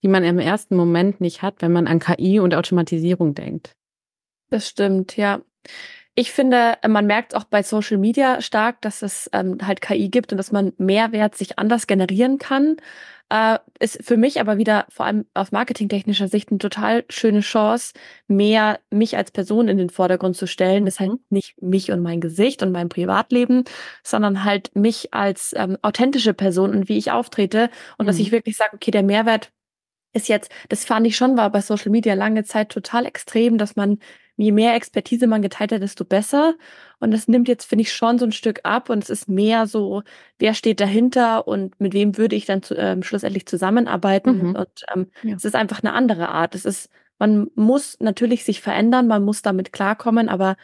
die 0.03 0.09
man 0.09 0.23
im 0.23 0.39
ersten 0.39 0.77
Moment 0.77 1.21
nicht 1.21 1.43
hat, 1.43 1.61
wenn 1.61 1.73
man 1.73 1.89
an 1.89 1.99
KI 1.99 2.39
und 2.39 2.55
Automatisierung 2.55 3.35
denkt. 3.35 3.75
Das 4.51 4.69
stimmt, 4.69 5.17
ja. 5.17 5.43
ich 6.15 6.33
finde, 6.33 6.79
man 6.87 7.07
merkt 7.07 7.35
auch 7.35 7.45
bei 7.45 7.63
Social 7.63 7.99
Media 7.99 8.41
stark, 8.41 8.81
dass 8.81 9.03
es 9.03 9.29
ähm, 9.33 9.59
halt 9.63 9.81
KI 9.81 10.09
gibt 10.09 10.33
und 10.33 10.39
dass 10.39 10.53
man 10.53 10.73
Mehrwert 10.79 11.37
sich 11.37 11.59
anders 11.59 11.87
generieren 11.87 12.39
kann. 12.39 12.77
Äh, 13.31 13.59
ist 13.79 14.03
für 14.03 14.17
mich 14.17 14.41
aber 14.41 14.57
wieder 14.57 14.87
vor 14.89 15.05
allem 15.05 15.27
aus 15.35 15.53
marketingtechnischer 15.53 16.29
Sicht 16.29 16.51
eine 16.51 16.59
total 16.59 17.05
schöne 17.11 17.41
Chance, 17.41 17.93
mehr 18.27 18.81
mich 18.91 19.19
als 19.19 19.31
Person 19.31 19.69
in 19.69 19.77
den 19.77 19.91
Vordergrund 19.91 20.37
zu 20.37 20.47
stellen. 20.47 20.87
Das 20.87 20.99
heißt 20.99 21.13
nicht 21.29 21.61
mich 21.61 21.91
und 21.93 22.01
mein 22.01 22.21
Gesicht 22.21 22.63
und 22.63 22.73
mein 22.73 22.89
Privatleben, 22.89 23.65
sondern 24.03 24.45
halt 24.45 24.75
mich 24.75 25.13
als 25.13 25.53
ähm, 25.57 25.77
authentische 25.83 26.33
Person 26.33 26.71
und 26.71 26.89
wie 26.89 26.97
ich 26.97 27.11
auftrete 27.11 27.71
und 27.99 28.05
mhm. 28.05 28.09
dass 28.09 28.19
ich 28.19 28.33
wirklich 28.33 28.57
sage, 28.57 28.75
okay, 28.75 28.91
der 28.91 29.03
Mehrwert 29.03 29.53
ist 30.15 30.29
jetzt, 30.29 30.51
das 30.71 30.85
fand 30.87 31.07
ich 31.07 31.17
schon, 31.17 31.37
war 31.37 31.51
bei 31.51 31.61
Social 31.61 31.91
Media 31.91 32.15
lange 32.15 32.45
Zeit 32.45 32.71
total 32.71 33.05
extrem, 33.05 33.59
dass 33.59 33.77
man 33.77 33.99
je 34.39 34.53
mehr 34.53 34.75
Expertise 34.75 35.27
man 35.27 35.43
geteilt 35.43 35.73
hat, 35.73 35.83
desto 35.83 36.05
besser. 36.05 36.55
Und 37.01 37.11
das 37.11 37.27
nimmt 37.27 37.49
jetzt, 37.49 37.65
finde 37.65 37.83
ich, 37.83 37.93
schon 37.93 38.19
so 38.19 38.25
ein 38.25 38.33
Stück 38.33 38.61
ab 38.63 38.89
und 38.89 39.03
es 39.03 39.11
ist 39.11 39.29
mehr 39.29 39.67
so, 39.67 40.03
wer 40.39 40.55
steht 40.55 40.81
dahinter 40.81 41.47
und 41.49 41.79
mit 41.81 41.93
wem 41.93 42.17
würde 42.17 42.37
ich 42.37 42.47
dann 42.47 42.63
zu, 42.63 42.77
ähm, 42.77 43.03
schlussendlich 43.03 43.47
zusammenarbeiten. 43.47 44.51
Mhm. 44.51 44.55
Und 44.55 44.85
ähm, 44.95 45.11
ja. 45.25 45.35
es 45.35 45.45
ist 45.45 45.57
einfach 45.57 45.83
eine 45.83 45.93
andere 45.93 46.29
Art. 46.29 46.55
Es 46.55 46.65
ist, 46.65 46.89
man 47.19 47.51
muss 47.57 47.99
natürlich 47.99 48.45
sich 48.45 48.61
verändern, 48.61 49.09
man 49.09 49.25
muss 49.25 49.43
damit 49.43 49.73
klarkommen, 49.73 50.29
aber 50.29 50.57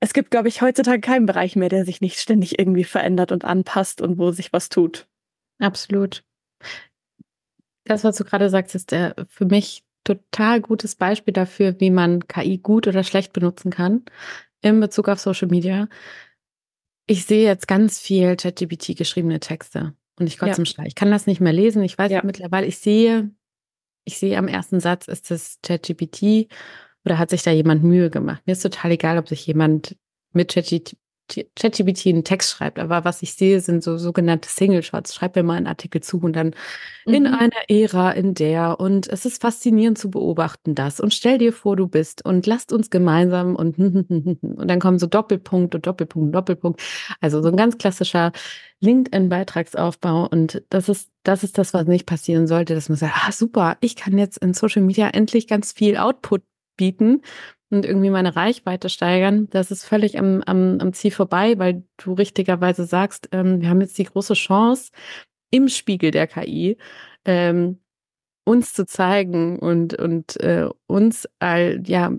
es 0.00 0.12
gibt, 0.12 0.30
glaube 0.30 0.48
ich, 0.48 0.60
heutzutage 0.60 1.00
keinen 1.00 1.24
Bereich 1.26 1.56
mehr, 1.56 1.70
der 1.70 1.86
sich 1.86 2.02
nicht 2.02 2.18
ständig 2.18 2.58
irgendwie 2.58 2.84
verändert 2.84 3.32
und 3.32 3.46
anpasst 3.46 4.02
und 4.02 4.18
wo 4.18 4.32
sich 4.32 4.52
was 4.52 4.68
tut. 4.68 5.06
Absolut. 5.60 6.24
Das, 7.84 8.04
was 8.04 8.16
du 8.16 8.24
gerade 8.24 8.50
sagst, 8.50 8.74
ist 8.74 8.90
der 8.90 9.14
für 9.28 9.46
mich 9.46 9.82
total 10.04 10.60
gutes 10.60 10.94
Beispiel 10.94 11.32
dafür, 11.32 11.78
wie 11.80 11.90
man 11.90 12.26
KI 12.26 12.58
gut 12.58 12.86
oder 12.86 13.04
schlecht 13.04 13.32
benutzen 13.32 13.70
kann 13.70 14.04
in 14.60 14.80
Bezug 14.80 15.08
auf 15.08 15.20
Social 15.20 15.48
Media. 15.48 15.88
Ich 17.06 17.26
sehe 17.26 17.44
jetzt 17.44 17.68
ganz 17.68 17.98
viel 17.98 18.36
ChatGPT 18.36 18.96
geschriebene 18.96 19.40
Texte 19.40 19.94
und 20.18 20.26
ich 20.26 20.38
kotze 20.38 20.52
ja. 20.52 20.58
im 20.58 20.64
Schlaf. 20.64 20.86
Ich 20.86 20.94
kann 20.94 21.10
das 21.10 21.26
nicht 21.26 21.40
mehr 21.40 21.52
lesen. 21.52 21.82
Ich 21.82 21.98
weiß 21.98 22.10
ja. 22.10 22.22
mittlerweile, 22.24 22.66
ich 22.66 22.78
sehe, 22.78 23.30
ich 24.04 24.18
sehe 24.18 24.38
am 24.38 24.48
ersten 24.48 24.80
Satz, 24.80 25.08
ist 25.08 25.30
das 25.30 25.58
ChatGPT 25.62 26.48
oder 27.04 27.18
hat 27.18 27.30
sich 27.30 27.42
da 27.42 27.50
jemand 27.50 27.82
Mühe 27.82 28.10
gemacht? 28.10 28.42
Mir 28.46 28.52
ist 28.52 28.62
total 28.62 28.92
egal, 28.92 29.18
ob 29.18 29.28
sich 29.28 29.46
jemand 29.46 29.96
mit 30.32 30.52
ChatGPT 30.52 30.96
ChatGPT 31.28 32.08
einen 32.08 32.24
Text 32.24 32.50
schreibt, 32.50 32.78
aber 32.78 33.04
was 33.04 33.22
ich 33.22 33.34
sehe, 33.34 33.60
sind 33.60 33.82
so 33.82 33.96
sogenannte 33.96 34.48
Single 34.48 34.82
Shots. 34.82 35.14
Schreib 35.14 35.36
mir 35.36 35.42
mal 35.42 35.54
einen 35.54 35.66
Artikel 35.66 36.02
zu 36.02 36.18
und 36.20 36.34
dann 36.34 36.54
mhm. 37.06 37.14
in 37.14 37.26
einer 37.26 37.50
Ära, 37.68 38.10
in 38.12 38.34
der 38.34 38.80
und 38.80 39.08
es 39.08 39.24
ist 39.24 39.40
faszinierend 39.40 39.98
zu 39.98 40.10
beobachten 40.10 40.74
das 40.74 41.00
und 41.00 41.14
stell 41.14 41.38
dir 41.38 41.52
vor, 41.52 41.76
du 41.76 41.86
bist 41.86 42.24
und 42.24 42.46
lasst 42.46 42.72
uns 42.72 42.90
gemeinsam 42.90 43.56
und 43.56 43.78
und 43.78 44.68
dann 44.68 44.80
kommen 44.80 44.98
so 44.98 45.06
Doppelpunkt 45.06 45.74
und 45.74 45.86
Doppelpunkt 45.86 46.26
und 46.26 46.32
Doppelpunkt. 46.32 46.82
Also 47.20 47.42
so 47.42 47.48
ein 47.48 47.56
ganz 47.56 47.78
klassischer 47.78 48.32
LinkedIn-Beitragsaufbau 48.80 50.28
und 50.28 50.62
das 50.70 50.88
ist 50.88 51.10
das 51.22 51.44
ist 51.44 51.56
das, 51.56 51.72
was 51.72 51.86
nicht 51.86 52.06
passieren 52.06 52.46
sollte, 52.46 52.74
dass 52.74 52.88
man 52.88 52.98
sagt, 52.98 53.14
ah 53.16 53.32
super, 53.32 53.76
ich 53.80 53.96
kann 53.96 54.18
jetzt 54.18 54.38
in 54.38 54.54
Social 54.54 54.82
Media 54.82 55.08
endlich 55.08 55.46
ganz 55.46 55.72
viel 55.72 55.96
Output 55.96 56.42
bieten 56.76 57.22
und 57.72 57.86
irgendwie 57.86 58.10
meine 58.10 58.36
Reichweite 58.36 58.88
steigern, 58.88 59.48
das 59.50 59.70
ist 59.70 59.84
völlig 59.84 60.18
am, 60.18 60.42
am, 60.42 60.78
am 60.80 60.92
Ziel 60.92 61.10
vorbei, 61.10 61.58
weil 61.58 61.84
du 61.96 62.12
richtigerweise 62.12 62.84
sagst, 62.84 63.28
ähm, 63.32 63.60
wir 63.60 63.68
haben 63.68 63.80
jetzt 63.80 63.98
die 63.98 64.04
große 64.04 64.34
Chance, 64.34 64.92
im 65.50 65.68
Spiegel 65.68 66.10
der 66.10 66.26
KI 66.26 66.76
ähm, 67.24 67.80
uns 68.44 68.72
zu 68.72 68.86
zeigen 68.86 69.58
und, 69.58 69.94
und 69.94 70.40
äh, 70.40 70.68
uns 70.86 71.28
all, 71.38 71.82
ja, 71.86 72.12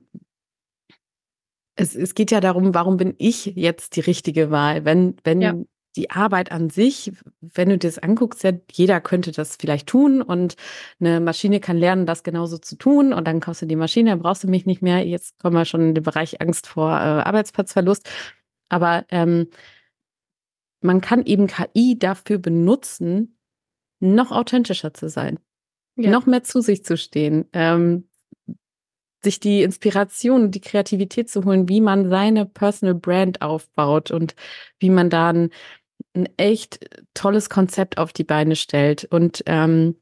es, 1.76 1.96
es 1.96 2.16
geht 2.16 2.32
ja 2.32 2.40
darum, 2.40 2.74
warum 2.74 2.98
bin 2.98 3.16
ich 3.18 3.46
jetzt 3.46 3.96
die 3.96 4.02
richtige 4.02 4.52
Wahl? 4.52 4.86
Wenn, 4.86 5.16
wenn 5.24 5.42
ja 5.42 5.54
die 5.96 6.10
Arbeit 6.10 6.52
an 6.52 6.70
sich, 6.70 7.12
wenn 7.42 7.70
du 7.70 7.78
dir 7.78 7.88
das 7.88 8.00
anguckst, 8.00 8.44
ja, 8.44 8.52
jeder 8.72 9.00
könnte 9.00 9.32
das 9.32 9.58
vielleicht 9.58 9.88
tun 9.88 10.22
und 10.22 10.56
eine 11.00 11.20
Maschine 11.20 11.60
kann 11.60 11.78
lernen, 11.78 12.06
das 12.06 12.24
genauso 12.24 12.58
zu 12.58 12.76
tun 12.76 13.14
und 13.14 13.28
dann 13.28 13.40
kaufst 13.40 13.62
du 13.62 13.66
die 13.66 13.76
Maschine, 13.76 14.12
dann 14.12 14.20
brauchst 14.20 14.44
du 14.44 14.48
mich 14.48 14.66
nicht 14.66 14.82
mehr. 14.82 15.06
Jetzt 15.06 15.40
kommen 15.40 15.56
wir 15.56 15.66
schon 15.66 15.82
in 15.82 15.96
den 15.96 16.04
Bereich 16.04 16.42
Angst 16.42 16.68
vor 16.68 16.90
äh, 16.92 17.22
Arbeitsplatzverlust. 17.22 18.10
Aber 18.70 19.06
ähm, 19.10 19.48
man 20.82 21.02
kann 21.02 21.26
eben 21.26 21.48
KI 21.48 21.98
dafür 21.98 22.40
benutzen, 22.40 23.38
noch 24.00 24.32
authentischer 24.32 24.94
zu 24.94 25.10
sein, 25.10 25.40
ja. 25.96 26.10
noch 26.12 26.26
mehr 26.26 26.44
zu 26.44 26.62
sich 26.62 26.84
zu 26.84 26.98
stehen, 26.98 27.46
ähm, 27.54 28.10
sich 29.24 29.40
die 29.40 29.64
Inspiration, 29.64 30.52
die 30.52 30.60
Kreativität 30.60 31.30
zu 31.30 31.46
holen, 31.46 31.70
wie 31.70 31.80
man 31.80 32.10
seine 32.10 32.46
Personal 32.46 32.96
Brand 32.96 33.42
aufbaut 33.42 34.12
und 34.12 34.36
wie 34.80 34.90
man 34.90 35.10
dann 35.10 35.50
ein 36.16 36.30
echt 36.38 36.80
tolles 37.14 37.50
Konzept 37.50 37.98
auf 37.98 38.14
die 38.14 38.24
Beine 38.24 38.56
stellt. 38.56 39.06
Und 39.06 39.44
ähm, 39.48 39.96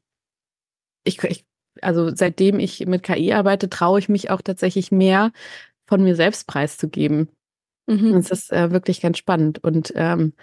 ich, 1.04 1.22
ich, 1.24 1.46
also 1.80 2.14
seitdem 2.14 2.58
ich 2.58 2.86
mit 2.86 3.02
KI 3.02 3.32
arbeite, 3.32 3.70
traue 3.70 3.98
ich 3.98 4.08
mich 4.08 4.30
auch 4.30 4.42
tatsächlich 4.42 4.92
mehr 4.92 5.32
von 5.86 6.02
mir 6.02 6.14
selbst 6.14 6.46
preiszugeben. 6.46 7.28
Mhm. 7.86 8.14
Es 8.16 8.30
ist 8.30 8.52
äh, 8.52 8.70
wirklich 8.70 9.00
ganz 9.00 9.18
spannend. 9.18 9.62
Und 9.64 9.92
ähm, 9.96 10.34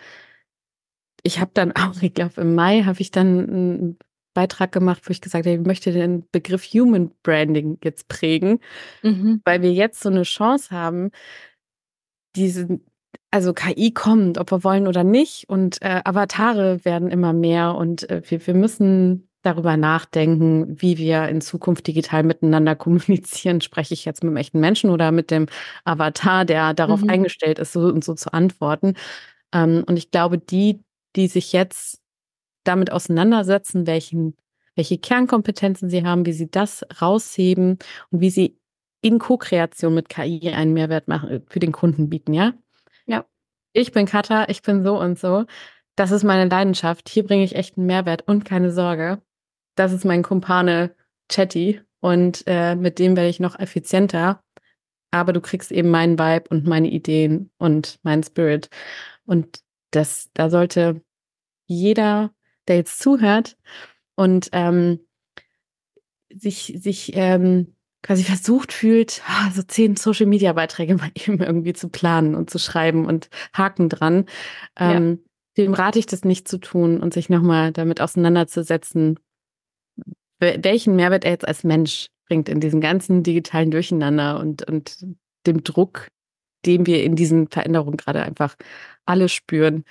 ich 1.24 1.40
habe 1.40 1.52
dann 1.54 1.72
auch, 1.74 2.02
ich 2.02 2.14
glaube, 2.14 2.42
im 2.42 2.56
Mai 2.56 2.84
habe 2.84 3.02
ich 3.02 3.12
dann 3.12 3.50
einen 3.50 4.00
Beitrag 4.34 4.72
gemacht, 4.72 5.02
wo 5.06 5.12
ich 5.12 5.22
gesagt 5.22 5.46
habe, 5.46 5.56
ich 5.56 5.66
möchte 5.66 5.92
den 5.92 6.28
Begriff 6.32 6.66
Human 6.66 7.12
Branding 7.24 7.78
jetzt 7.84 8.08
prägen, 8.08 8.60
mhm. 9.04 9.42
weil 9.44 9.62
wir 9.62 9.74
jetzt 9.74 10.02
so 10.02 10.10
eine 10.10 10.24
Chance 10.24 10.72
haben, 10.72 11.12
diesen, 12.36 12.86
also 13.32 13.54
KI 13.54 13.92
kommt, 13.92 14.38
ob 14.38 14.52
wir 14.52 14.64
wollen 14.64 14.88
oder 14.88 15.04
nicht. 15.04 15.48
Und 15.50 15.82
äh, 15.82 16.02
Avatare 16.04 16.84
werden 16.84 17.10
immer 17.10 17.34
mehr 17.34 17.76
und 17.76 18.10
äh, 18.10 18.22
wir, 18.26 18.46
wir 18.46 18.54
müssen 18.54 19.30
darüber 19.42 19.78
nachdenken, 19.78 20.82
wie 20.82 20.98
wir 20.98 21.30
in 21.30 21.42
Zukunft 21.42 21.88
digital 21.88 22.24
miteinander 22.24 22.76
kommunizieren. 22.76 23.62
Spreche 23.62 23.94
ich 23.94 24.06
jetzt 24.06 24.24
mit 24.24 24.30
einem 24.30 24.38
echten 24.38 24.60
Menschen 24.60 24.90
oder 24.90 25.12
mit 25.12 25.32
dem 25.32 25.48
Avatar, 25.86 26.46
der 26.46 26.74
darauf 26.74 27.02
mhm. 27.02 27.10
eingestellt 27.10 27.60
ist, 27.60 27.74
so 27.74 27.82
und 27.82 28.04
so 28.04 28.16
zu 28.16 28.34
antworten. 28.34 28.96
Ähm, 29.54 29.84
und 29.88 29.98
ich 29.98 30.12
glaube, 30.12 30.38
die, 30.38 30.84
die 31.16 31.28
sich 31.28 31.54
jetzt 31.54 32.02
damit 32.64 32.92
auseinandersetzen, 32.92 33.88
welchen, 33.88 34.36
welche 34.76 34.98
Kernkompetenzen 34.98 35.90
sie 35.90 36.06
haben, 36.06 36.26
wie 36.26 36.34
sie 36.34 36.50
das 36.52 36.86
rausheben 37.02 37.80
und 38.12 38.22
wie 38.22 38.30
sie 38.30 38.58
in 39.02 39.18
Co-Kreation 39.18 39.94
mit 39.94 40.10
KI 40.10 40.50
einen 40.50 40.74
Mehrwert 40.74 41.08
machen, 41.08 41.42
für 41.48 41.60
den 41.60 41.72
Kunden 41.72 42.10
bieten, 42.10 42.34
ja? 42.34 42.54
Ich 43.74 43.92
bin 43.92 44.06
Katha, 44.06 44.46
ich 44.50 44.62
bin 44.62 44.84
so 44.84 45.00
und 45.00 45.20
so. 45.20 45.46
Das 45.96 46.12
ist 46.12 46.24
meine 46.24 46.50
Leidenschaft. 46.50 47.10
Hier 47.10 47.26
bringe 47.26 47.44
ich 47.44 47.56
echt 47.56 47.78
einen 47.78 47.88
Mehrwert 47.88 48.28
und 48.28 48.46
keine 48.46 48.72
Sorge. 48.72 49.22
Das 49.76 49.92
ist 49.94 50.06
mein 50.06 50.24
Kumpane 50.24 50.96
Chatty 51.30 51.82
und 52.00 52.44
äh, 52.48 52.76
mit 52.76 53.00
dem 53.00 53.16
werde 53.16 53.30
ich 53.30 53.40
noch 53.40 53.60
effizienter. 53.60 54.44
Aber 55.12 55.34
du 55.34 55.42
kriegst 55.42 55.72
eben 55.72 55.90
meinen 55.90 56.20
Vibe 56.20 56.50
und 56.50 56.68
meine 56.68 56.90
Ideen 56.90 57.52
und 57.58 58.00
meinen 58.04 58.24
Spirit. 58.24 58.70
Und 59.26 59.62
das, 59.92 60.30
da 60.34 60.50
sollte 60.50 61.02
jeder, 61.66 62.32
der 62.68 62.78
jetzt 62.78 63.00
zuhört 63.00 63.58
und 64.16 64.50
ähm, 64.52 65.00
sich, 66.34 66.76
sich 66.78 67.16
ähm, 67.16 67.76
quasi 68.02 68.24
versucht 68.24 68.72
fühlt, 68.72 69.22
ah, 69.28 69.52
so 69.52 69.62
zehn 69.62 69.96
Social 69.96 70.26
Media 70.26 70.54
Beiträge 70.54 70.96
mal 70.96 71.12
eben 71.16 71.40
irgendwie 71.40 71.74
zu 71.74 71.90
planen 71.90 72.36
und 72.36 72.50
zu 72.50 72.60
schreiben 72.60 73.06
und 73.06 73.30
Haken 73.54 73.90
dran. 73.90 74.26
Ähm, 74.78 75.20
ja. 75.58 75.64
Dem 75.64 75.74
rate 75.74 76.00
ich 76.00 76.06
das 76.06 76.24
nicht 76.24 76.48
zu 76.48 76.60
tun 76.60 77.02
und 77.02 77.14
sich 77.14 77.30
nochmal 77.30 77.74
damit 77.74 78.00
auseinanderzusetzen, 78.00 79.20
welchen 80.40 80.96
Mehrwert 80.96 81.26
er 81.26 81.32
jetzt 81.32 81.48
als 81.48 81.66
Mensch 81.66 82.08
bringt 82.28 82.48
in 82.48 82.62
diesem 82.62 82.80
ganzen 82.80 83.24
digitalen 83.24 83.72
Durcheinander 83.72 84.40
und, 84.40 84.64
und 84.70 85.06
dem 85.46 85.64
Druck, 85.64 86.08
den 86.66 86.86
wir 86.86 87.04
in 87.04 87.18
diesen 87.18 87.50
Veränderungen 87.50 87.98
gerade 87.98 88.22
einfach 88.22 88.56
alle 89.06 89.28
spüren. 89.28 89.84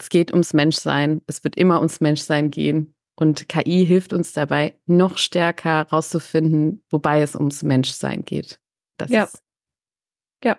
Es 0.00 0.08
geht 0.08 0.32
ums 0.32 0.54
Menschsein. 0.54 1.20
Es 1.26 1.44
wird 1.44 1.56
immer 1.56 1.78
ums 1.78 2.00
Menschsein 2.00 2.50
gehen. 2.50 2.95
Und 3.18 3.48
KI 3.48 3.86
hilft 3.86 4.12
uns 4.12 4.32
dabei, 4.32 4.78
noch 4.84 5.16
stärker 5.16 5.88
rauszufinden, 5.88 6.84
wobei 6.90 7.22
es 7.22 7.34
ums 7.34 7.62
Menschsein 7.62 8.24
geht. 8.24 8.60
Das 8.98 9.10
ja. 9.10 9.24
Ist, 9.24 9.42
ja. 10.44 10.58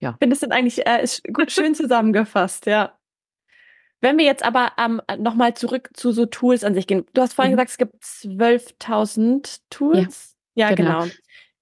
Ja. 0.00 0.10
Ich 0.10 0.18
finde, 0.18 0.34
es 0.34 0.40
sind 0.40 0.52
eigentlich 0.52 0.86
äh, 0.86 1.02
ist 1.02 1.24
gut, 1.32 1.50
schön 1.50 1.74
zusammengefasst, 1.74 2.66
ja. 2.66 2.98
Wenn 4.02 4.18
wir 4.18 4.26
jetzt 4.26 4.44
aber 4.44 4.72
ähm, 4.78 5.00
nochmal 5.18 5.54
zurück 5.54 5.88
zu 5.94 6.12
so 6.12 6.26
Tools 6.26 6.64
an 6.64 6.74
sich 6.74 6.86
gehen. 6.86 7.06
Du 7.14 7.22
hast 7.22 7.32
vorhin 7.32 7.54
mhm. 7.54 7.56
gesagt, 7.56 7.70
es 7.70 7.78
gibt 7.78 8.02
12.000 8.02 9.60
Tools. 9.70 10.36
Ja, 10.54 10.68
ja 10.68 10.74
genau. 10.74 11.02
genau. 11.04 11.14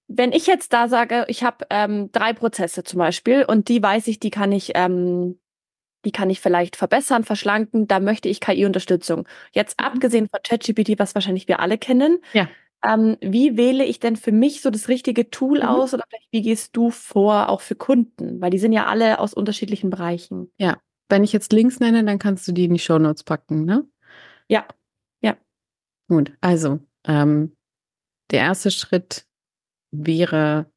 Wenn 0.09 0.33
ich 0.33 0.47
jetzt 0.47 0.73
da 0.73 0.89
sage, 0.89 1.25
ich 1.29 1.45
habe 1.45 1.67
ähm, 1.71 2.11
drei 2.11 2.33
Prozesse 2.33 2.83
zum 2.83 2.99
Beispiel 2.99 3.45
und 3.45 3.69
die 3.69 3.83
weiß 3.83 4.09
ich, 4.09 4.19
die 4.19 4.31
kann 4.31 4.53
ich 4.53 4.73
ähm, 4.75 5.39
die 6.05 6.13
kann 6.13 6.31
ich 6.31 6.41
vielleicht 6.41 6.77
verbessern, 6.77 7.25
verschlanken, 7.25 7.87
da 7.87 8.01
möchte 8.01 8.29
ich 8.29 8.41
KI-Unterstützung. 8.41 9.27
Jetzt 9.53 9.81
mhm. 9.81 9.87
abgesehen 9.87 10.29
von 10.29 10.41
ChatGPT, 10.43 10.99
was 10.99 11.15
wahrscheinlich 11.15 11.49
wir 11.49 11.61
alle 11.61 11.79
kennen, 11.79 12.19
ja. 12.33 12.49
Ähm, 12.85 13.17
wie 13.23 13.57
wähle 13.57 13.85
ich 13.85 13.99
denn 13.99 14.17
für 14.17 14.33
mich 14.33 14.61
so 14.61 14.71
das 14.71 14.89
richtige 14.89 15.31
Tool 15.31 15.61
mhm. 15.61 15.69
aus 15.69 15.95
oder 15.95 16.05
vielleicht 16.09 16.29
wie 16.31 16.43
gehst 16.43 16.77
du 16.77 16.91
vor, 16.91 17.49
auch 17.49 17.63
für 17.63 17.77
Kunden? 17.77 18.41
Weil 18.41 18.51
die 18.51 18.59
sind 18.59 18.73
ja 18.73 18.87
alle 18.87 19.21
aus 19.21 19.33
unterschiedlichen 19.33 19.89
Bereichen. 19.89 20.53
Ja, 20.59 20.77
wenn 21.09 21.25
ich 21.25 21.33
jetzt 21.33 21.53
Links 21.53 21.81
nenne, 21.81 22.05
dann 22.05 22.19
kannst 22.19 22.47
du 22.47 22.53
die 22.53 22.65
in 22.65 22.75
die 22.75 22.79
Show 22.79 22.99
Notes 22.99 23.25
packen, 23.25 23.65
ne? 23.65 23.87
Ja, 24.49 24.67
ja. 25.23 25.37
Gut, 26.09 26.33
also 26.43 26.81
ähm, 27.07 27.57
der 28.31 28.41
erste 28.41 28.71
Schritt 28.71 29.27
wäre 29.91 30.71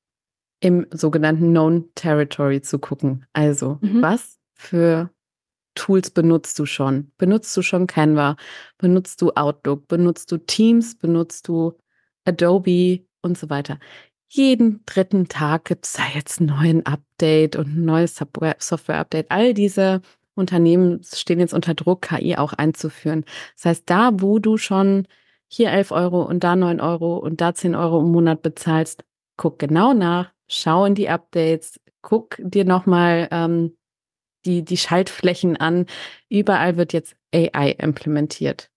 im 0.60 0.88
sogenannten 0.92 1.50
Known 1.50 1.90
Territory 1.96 2.62
zu 2.62 2.80
gucken. 2.80 3.26
Also, 3.34 3.80
mhm. 3.82 4.02
was 4.02 4.40
für 4.54 5.12
Tools 5.78 6.10
benutzt 6.10 6.58
du 6.60 6.66
schon? 6.66 7.12
Benutzt 7.18 7.56
du 7.56 7.62
schon 7.62 7.88
Canva? 7.88 8.36
Benutzt 8.78 9.22
du 9.22 9.32
Outlook? 9.32 9.88
Benutzt 9.88 10.32
du 10.32 10.38
Teams? 10.38 10.98
Benutzt 10.98 11.48
du 11.48 11.78
Adobe 12.26 13.06
und 13.22 13.38
so 13.38 13.50
weiter? 13.50 13.80
Jeden 14.28 14.84
dritten 14.86 15.30
Tag 15.30 15.66
gibt 15.66 15.86
es 15.86 15.94
da 15.94 16.04
jetzt 16.14 16.40
einen 16.42 16.50
neuen 16.50 16.86
Update 16.86 17.56
und 17.56 17.68
ein 17.68 17.86
neues 17.86 18.16
Software-Update. 18.16 19.32
All 19.32 19.54
diese 19.54 20.02
Unternehmen 20.36 21.02
stehen 21.04 21.40
jetzt 21.40 21.54
unter 21.54 21.74
Druck, 21.76 22.02
KI 22.02 22.36
auch 22.36 22.54
einzuführen. 22.54 23.24
Das 23.56 23.66
heißt, 23.66 23.84
da, 23.86 24.12
wo 24.14 24.40
du 24.40 24.58
schon 24.58 25.08
hier 25.48 25.72
11 25.72 25.92
Euro 25.92 26.24
und 26.24 26.44
da 26.44 26.56
9 26.56 26.82
Euro 26.82 27.18
und 27.18 27.40
da 27.40 27.54
10 27.54 27.76
Euro 27.76 28.02
im 28.02 28.12
Monat 28.12 28.42
bezahlst, 28.42 29.06
guck 29.38 29.60
genau 29.60 29.94
nach, 29.94 30.32
schau 30.48 30.86
in 30.86 30.96
die 30.96 31.08
Updates, 31.08 31.80
guck 32.02 32.36
dir 32.40 32.66
nochmal 32.66 33.28
ähm, 33.32 33.77
die, 34.48 34.64
die 34.64 34.78
Schaltflächen 34.78 35.58
an. 35.58 35.86
Überall 36.30 36.78
wird 36.78 36.94
jetzt 36.94 37.16
AI 37.34 37.72
implementiert. 37.72 38.72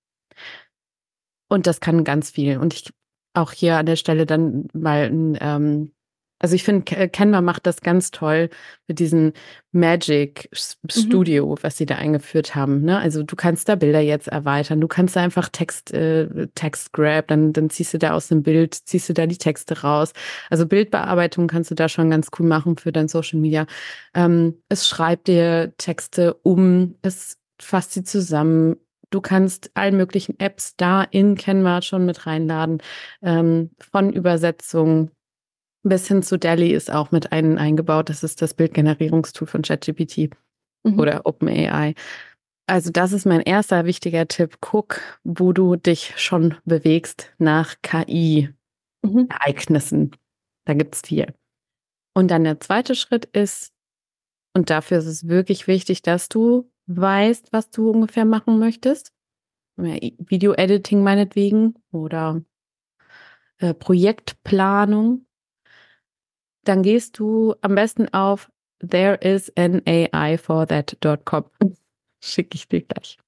Und 1.49 1.67
das 1.67 1.81
kann 1.81 2.05
ganz 2.05 2.31
viel. 2.31 2.59
Und 2.59 2.75
ich 2.75 2.93
auch 3.35 3.53
hier 3.53 3.77
an 3.77 3.87
der 3.87 3.97
Stelle 3.97 4.27
dann 4.27 4.69
mal 4.73 5.05
ein 5.05 5.39
ähm, 5.41 5.93
also 6.41 6.55
ich 6.55 6.65
finde, 6.65 7.09
Canva 7.11 7.43
macht 7.43 7.67
das 7.67 7.83
ganz 7.83 8.11
toll 8.11 8.49
mit 8.89 8.99
diesem 8.99 9.35
Magic 9.73 10.49
mhm. 10.51 10.89
Studio, 10.91 11.47
mhm. 11.51 11.59
was 11.61 11.77
sie 11.77 11.87
da 11.87 11.97
eingeführt 11.97 12.55
haben. 12.55 12.81
Ne? 12.83 12.99
Also 12.99 13.23
du 13.23 13.37
kannst 13.37 13.69
da 13.69 13.75
Bilder 13.75 14.01
jetzt 14.01 14.27
erweitern, 14.27 14.81
du 14.81 14.89
kannst 14.89 15.17
da 15.17 15.21
einfach 15.21 15.51
Text, 15.51 15.93
äh, 15.93 16.49
Text 16.55 16.93
grab, 16.95 17.29
dann, 17.29 17.53
dann 17.53 17.69
ziehst 17.69 17.93
du 17.93 17.99
da 17.99 18.13
aus 18.15 18.29
dem 18.29 18.43
Bild, 18.43 18.75
ziehst 18.75 19.09
du 19.11 19.13
da 19.13 19.27
die 19.27 19.39
Texte 19.39 19.83
raus. 19.83 20.13
Also 20.49 20.67
Bildbearbeitung 20.67 21.47
kannst 21.47 21.71
du 21.71 21.75
da 21.75 21.89
schon 21.89 22.09
ganz 22.11 22.31
cool 22.39 22.47
machen 22.47 22.77
für 22.79 22.91
dein 22.91 23.09
Social 23.09 23.39
Media. 23.39 23.67
Ähm, 24.15 24.55
es 24.71 24.89
schreibt 24.89 25.29
dir 25.29 25.75
Texte 25.77 26.35
um, 26.43 26.97
es 27.03 27.37
fasst 27.61 27.93
sie 27.93 28.03
zusammen, 28.03 28.77
Du 29.13 29.21
kannst 29.21 29.73
allen 29.75 29.97
möglichen 29.97 30.39
Apps 30.39 30.77
da 30.77 31.03
in 31.03 31.37
Canva 31.37 31.83
schon 31.83 32.07
mit 32.07 32.29
reinladen, 32.29 32.81
ähm, 33.23 33.71
von 33.81 34.13
Übersetzung 34.13 35.11
bis 35.83 36.09
hin 36.09 36.23
zu 36.23 36.39
Delhi 36.39 36.73
ist 36.73 36.91
auch 36.91 37.11
mit 37.11 37.33
ein, 37.33 37.59
eingebaut. 37.59 38.09
Das 38.09 38.23
ist 38.23 38.41
das 38.43 38.55
Bildgenerierungstool 38.55 39.49
von 39.49 39.63
ChatGPT 39.63 40.31
mhm. 40.85 40.99
oder 40.99 41.23
OpenAI. 41.25 41.95
Also 42.67 42.91
das 42.91 43.13
ist 43.13 43.27
mein 43.27 43.41
erster 43.41 43.85
wichtiger 43.85 44.29
Tipp. 44.29 44.59
Guck, 44.61 45.01
wo 45.25 45.53
du 45.53 45.77
dich 45.77 46.15
schon 46.17 46.57
bewegst 46.65 47.33
nach 47.39 47.77
KI-Ereignissen. 47.83 50.01
Mhm. 50.01 50.11
Da 50.67 50.75
gibt 50.75 50.95
es 50.95 51.01
viel. 51.03 51.35
Und 52.15 52.31
dann 52.31 52.45
der 52.45 52.61
zweite 52.61 52.95
Schritt 52.95 53.25
ist, 53.25 53.73
und 54.55 54.71
dafür 54.71 54.99
ist 54.99 55.07
es 55.07 55.29
wirklich 55.29 55.67
wichtig, 55.67 56.03
dass 56.03 56.29
du 56.29 56.71
weißt, 56.87 57.53
was 57.53 57.71
du 57.71 57.91
ungefähr 57.91 58.25
machen 58.25 58.59
möchtest. 58.59 59.13
Video-Editing 59.77 61.03
meinetwegen 61.03 61.75
oder 61.93 62.43
äh, 63.59 63.75
Projektplanung 63.75 65.27
dann 66.65 66.83
gehst 66.83 67.19
du 67.19 67.55
am 67.63 67.75
besten 67.75 68.13
auf 68.13 68.51
there 68.81 69.17
is 69.17 69.53
an 69.57 69.83
AI 69.87 70.39
for 70.39 70.67
that.com. 70.67 71.45
Schicke 72.23 72.55
ich 72.55 72.69
dir 72.69 72.83
gleich. 72.83 73.19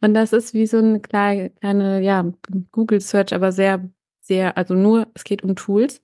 Und 0.00 0.14
das 0.14 0.32
ist 0.32 0.54
wie 0.54 0.66
so 0.66 0.78
eine 0.78 1.00
kleine, 1.00 1.50
kleine 1.50 2.00
ja, 2.00 2.24
Google 2.70 3.00
Search, 3.00 3.34
aber 3.34 3.52
sehr, 3.52 3.88
sehr, 4.20 4.56
also 4.56 4.74
nur, 4.74 5.08
es 5.14 5.24
geht 5.24 5.42
um 5.42 5.56
Tools. 5.56 6.00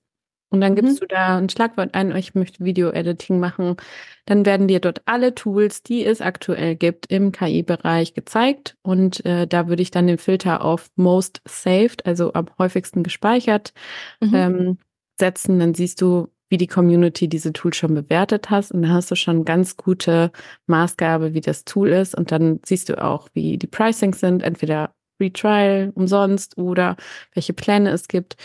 Und 0.51 0.61
dann 0.61 0.75
gibst 0.75 0.95
mhm. 0.95 0.99
du 0.99 1.07
da 1.07 1.37
ein 1.37 1.49
Schlagwort 1.49 1.93
ein, 1.93 2.15
ich 2.15 2.33
möchte 2.33 2.63
Video-Editing 2.63 3.39
machen. 3.39 3.77
Dann 4.25 4.45
werden 4.45 4.67
dir 4.67 4.79
dort 4.79 5.03
alle 5.05 5.35
Tools, 5.35 5.83
die 5.83 6.03
es 6.03 6.21
aktuell 6.21 6.75
gibt, 6.75 7.05
im 7.11 7.31
KI-Bereich 7.31 8.15
gezeigt. 8.15 8.75
Und 8.81 9.23
äh, 9.25 9.45
da 9.45 9.67
würde 9.67 9.83
ich 9.83 9.91
dann 9.91 10.07
den 10.07 10.17
Filter 10.17 10.65
auf 10.65 10.89
Most 10.95 11.41
Saved, 11.47 12.05
also 12.07 12.33
am 12.33 12.47
häufigsten 12.57 13.03
gespeichert, 13.03 13.73
mhm. 14.21 14.35
ähm, 14.35 14.77
setzen, 15.19 15.59
dann 15.59 15.73
siehst 15.73 16.01
du, 16.01 16.29
wie 16.49 16.57
die 16.57 16.67
Community 16.67 17.27
diese 17.27 17.53
Tools 17.53 17.77
schon 17.77 17.93
bewertet 17.93 18.49
hast 18.49 18.71
und 18.71 18.81
dann 18.81 18.91
hast 18.91 19.11
du 19.11 19.15
schon 19.15 19.45
ganz 19.45 19.77
gute 19.77 20.31
Maßgabe, 20.65 21.33
wie 21.33 21.41
das 21.41 21.63
Tool 21.63 21.89
ist 21.89 22.15
und 22.15 22.31
dann 22.31 22.59
siehst 22.65 22.89
du 22.89 23.01
auch, 23.01 23.29
wie 23.33 23.57
die 23.57 23.67
Pricings 23.67 24.19
sind, 24.19 24.41
entweder 24.41 24.95
Free 25.17 25.29
Trial 25.29 25.91
umsonst 25.95 26.57
oder 26.57 26.95
welche 27.33 27.53
Pläne 27.53 27.91
es 27.91 28.07
gibt 28.07 28.35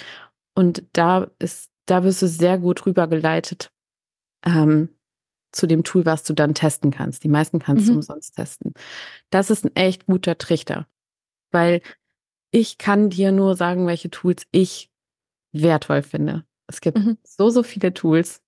und 0.54 0.84
da 0.92 1.30
ist, 1.38 1.70
da 1.86 2.04
wirst 2.04 2.22
du 2.22 2.28
sehr 2.28 2.58
gut 2.58 2.84
rübergeleitet 2.84 3.72
ähm, 4.44 4.90
zu 5.52 5.66
dem 5.66 5.84
Tool, 5.84 6.04
was 6.04 6.24
du 6.24 6.34
dann 6.34 6.54
testen 6.54 6.90
kannst. 6.90 7.24
Die 7.24 7.28
meisten 7.28 7.58
kannst 7.58 7.84
mhm. 7.84 7.90
du 7.90 7.94
umsonst 7.96 8.36
testen. 8.36 8.74
Das 9.30 9.50
ist 9.50 9.64
ein 9.64 9.76
echt 9.76 10.06
guter 10.06 10.36
Trichter, 10.36 10.86
weil 11.52 11.80
ich 12.50 12.78
kann 12.78 13.10
dir 13.10 13.32
nur 13.32 13.56
sagen, 13.56 13.86
welche 13.86 14.10
Tools 14.10 14.46
ich 14.52 14.90
wertvoll 15.52 16.02
finde. 16.02 16.44
Es 16.66 16.80
gibt 16.80 16.98
mhm. 16.98 17.18
so, 17.22 17.50
so 17.50 17.62
viele 17.62 17.92
Tools 17.92 18.42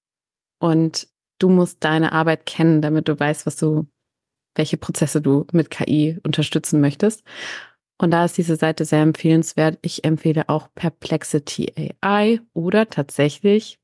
und 0.59 1.09
du 1.39 1.49
musst 1.49 1.85
deine 1.85 2.13
Arbeit 2.13 2.47
kennen, 2.47 2.81
damit 2.81 3.09
du 3.09 3.19
weißt, 3.19 3.47
was 3.47 3.57
du, 3.57 3.87
welche 4.55 4.77
Prozesse 4.77 5.21
du 5.21 5.47
mit 5.53 5.71
KI 5.71 6.19
unterstützen 6.23 6.81
möchtest. 6.81 7.25
Und 7.99 8.11
da 8.11 8.25
ist 8.25 8.37
diese 8.37 8.57
Seite 8.57 8.85
sehr 8.85 9.03
empfehlenswert. 9.03 9.79
Ich 9.83 10.05
empfehle 10.05 10.49
auch 10.49 10.69
Perplexity 10.75 11.95
AI 12.01 12.41
oder 12.53 12.89
tatsächlich, 12.89 13.79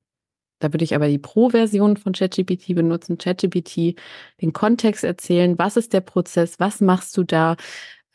da 0.62 0.72
würde 0.72 0.84
ich 0.84 0.94
aber 0.94 1.08
die 1.08 1.18
Pro-Version 1.18 1.96
von 1.96 2.12
ChatGPT 2.12 2.74
benutzen, 2.74 3.18
ChatGPT 3.18 3.98
den 4.40 4.52
Kontext 4.52 5.02
erzählen, 5.02 5.58
was 5.58 5.76
ist 5.76 5.92
der 5.92 6.02
Prozess, 6.02 6.60
was 6.60 6.80
machst 6.80 7.16
du 7.16 7.24
da, 7.24 7.56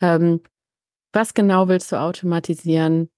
ähm, 0.00 0.40
was 1.12 1.34
genau 1.34 1.68
willst 1.68 1.92
du 1.92 1.96
automatisieren, 1.96 3.10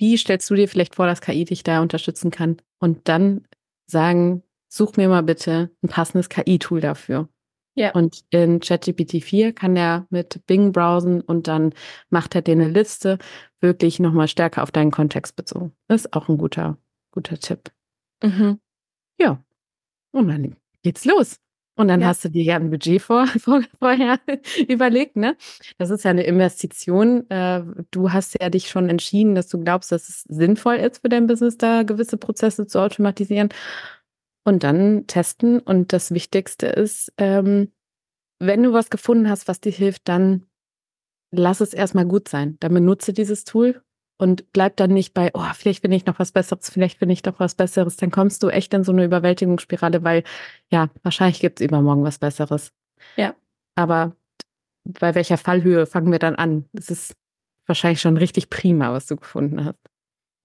wie 0.00 0.16
stellst 0.16 0.48
du 0.48 0.54
dir 0.54 0.66
vielleicht 0.66 0.94
vor, 0.94 1.06
dass 1.06 1.20
KI 1.20 1.44
dich 1.44 1.62
da 1.62 1.82
unterstützen 1.82 2.30
kann? 2.30 2.56
Und 2.78 3.06
dann 3.06 3.46
sagen, 3.86 4.42
such 4.66 4.96
mir 4.96 5.10
mal 5.10 5.22
bitte 5.22 5.70
ein 5.82 5.88
passendes 5.88 6.30
KI-Tool 6.30 6.80
dafür. 6.80 7.28
Ja. 7.74 7.92
Und 7.92 8.24
in 8.30 8.60
ChatGPT 8.60 9.22
4 9.22 9.52
kann 9.52 9.76
er 9.76 10.06
mit 10.08 10.44
Bing 10.46 10.72
browsen 10.72 11.20
und 11.20 11.48
dann 11.48 11.74
macht 12.08 12.34
er 12.34 12.40
dir 12.40 12.52
eine 12.52 12.68
Liste 12.68 13.18
wirklich 13.60 14.00
nochmal 14.00 14.26
stärker 14.26 14.62
auf 14.62 14.70
deinen 14.70 14.90
Kontext 14.90 15.36
bezogen. 15.36 15.72
Das 15.86 16.06
ist 16.06 16.14
auch 16.14 16.28
ein 16.28 16.38
guter, 16.38 16.78
guter 17.12 17.38
Tipp. 17.38 17.70
Mhm. 18.22 18.58
Ja. 19.18 19.44
Und 20.12 20.28
dann 20.28 20.56
geht's 20.82 21.04
los. 21.04 21.36
Und 21.80 21.88
dann 21.88 22.02
ja. 22.02 22.08
hast 22.08 22.22
du 22.22 22.28
dir 22.28 22.42
ja 22.42 22.56
ein 22.56 22.68
Budget 22.68 23.00
vor, 23.00 23.26
vor, 23.38 23.62
vorher 23.78 24.20
überlegt, 24.68 25.16
ne? 25.16 25.34
Das 25.78 25.88
ist 25.88 26.04
ja 26.04 26.10
eine 26.10 26.24
Investition. 26.24 27.28
Äh, 27.30 27.62
du 27.90 28.12
hast 28.12 28.36
ja 28.38 28.50
dich 28.50 28.68
schon 28.68 28.90
entschieden, 28.90 29.34
dass 29.34 29.48
du 29.48 29.58
glaubst, 29.58 29.90
dass 29.90 30.10
es 30.10 30.24
sinnvoll 30.24 30.74
ist 30.74 31.00
für 31.00 31.08
dein 31.08 31.26
Business, 31.26 31.56
da 31.56 31.82
gewisse 31.82 32.18
Prozesse 32.18 32.66
zu 32.66 32.80
automatisieren. 32.80 33.48
Und 34.44 34.62
dann 34.62 35.06
testen. 35.06 35.58
Und 35.58 35.94
das 35.94 36.12
Wichtigste 36.12 36.66
ist, 36.66 37.14
ähm, 37.16 37.72
wenn 38.38 38.62
du 38.62 38.74
was 38.74 38.90
gefunden 38.90 39.30
hast, 39.30 39.48
was 39.48 39.62
dir 39.62 39.72
hilft, 39.72 40.06
dann 40.06 40.44
lass 41.30 41.62
es 41.62 41.72
erstmal 41.72 42.04
gut 42.04 42.28
sein. 42.28 42.58
Dann 42.60 42.74
benutze 42.74 43.14
dieses 43.14 43.44
Tool 43.44 43.80
und 44.20 44.52
bleib 44.52 44.76
dann 44.76 44.92
nicht 44.92 45.14
bei, 45.14 45.30
oh, 45.32 45.46
vielleicht 45.54 45.80
finde 45.80 45.96
ich 45.96 46.04
noch 46.04 46.18
was 46.18 46.30
Besseres, 46.30 46.68
vielleicht 46.68 46.98
finde 46.98 47.14
ich 47.14 47.22
doch 47.22 47.40
was 47.40 47.54
Besseres, 47.54 47.96
dann 47.96 48.10
kommst 48.10 48.42
du 48.42 48.48
echt 48.48 48.74
in 48.74 48.84
so 48.84 48.92
eine 48.92 49.04
Überwältigungsspirale, 49.04 50.04
weil 50.04 50.24
ja, 50.70 50.90
wahrscheinlich 51.02 51.40
gibt 51.40 51.60
es 51.60 51.64
übermorgen 51.64 52.04
was 52.04 52.18
Besseres. 52.18 52.70
Ja. 53.16 53.34
Aber 53.76 54.14
bei 54.84 55.14
welcher 55.14 55.38
Fallhöhe 55.38 55.86
fangen 55.86 56.12
wir 56.12 56.18
dann 56.18 56.34
an? 56.34 56.66
Es 56.74 56.90
ist 56.90 57.16
wahrscheinlich 57.66 58.02
schon 58.02 58.18
richtig 58.18 58.50
prima, 58.50 58.92
was 58.92 59.06
du 59.06 59.16
gefunden 59.16 59.64
hast. 59.64 59.78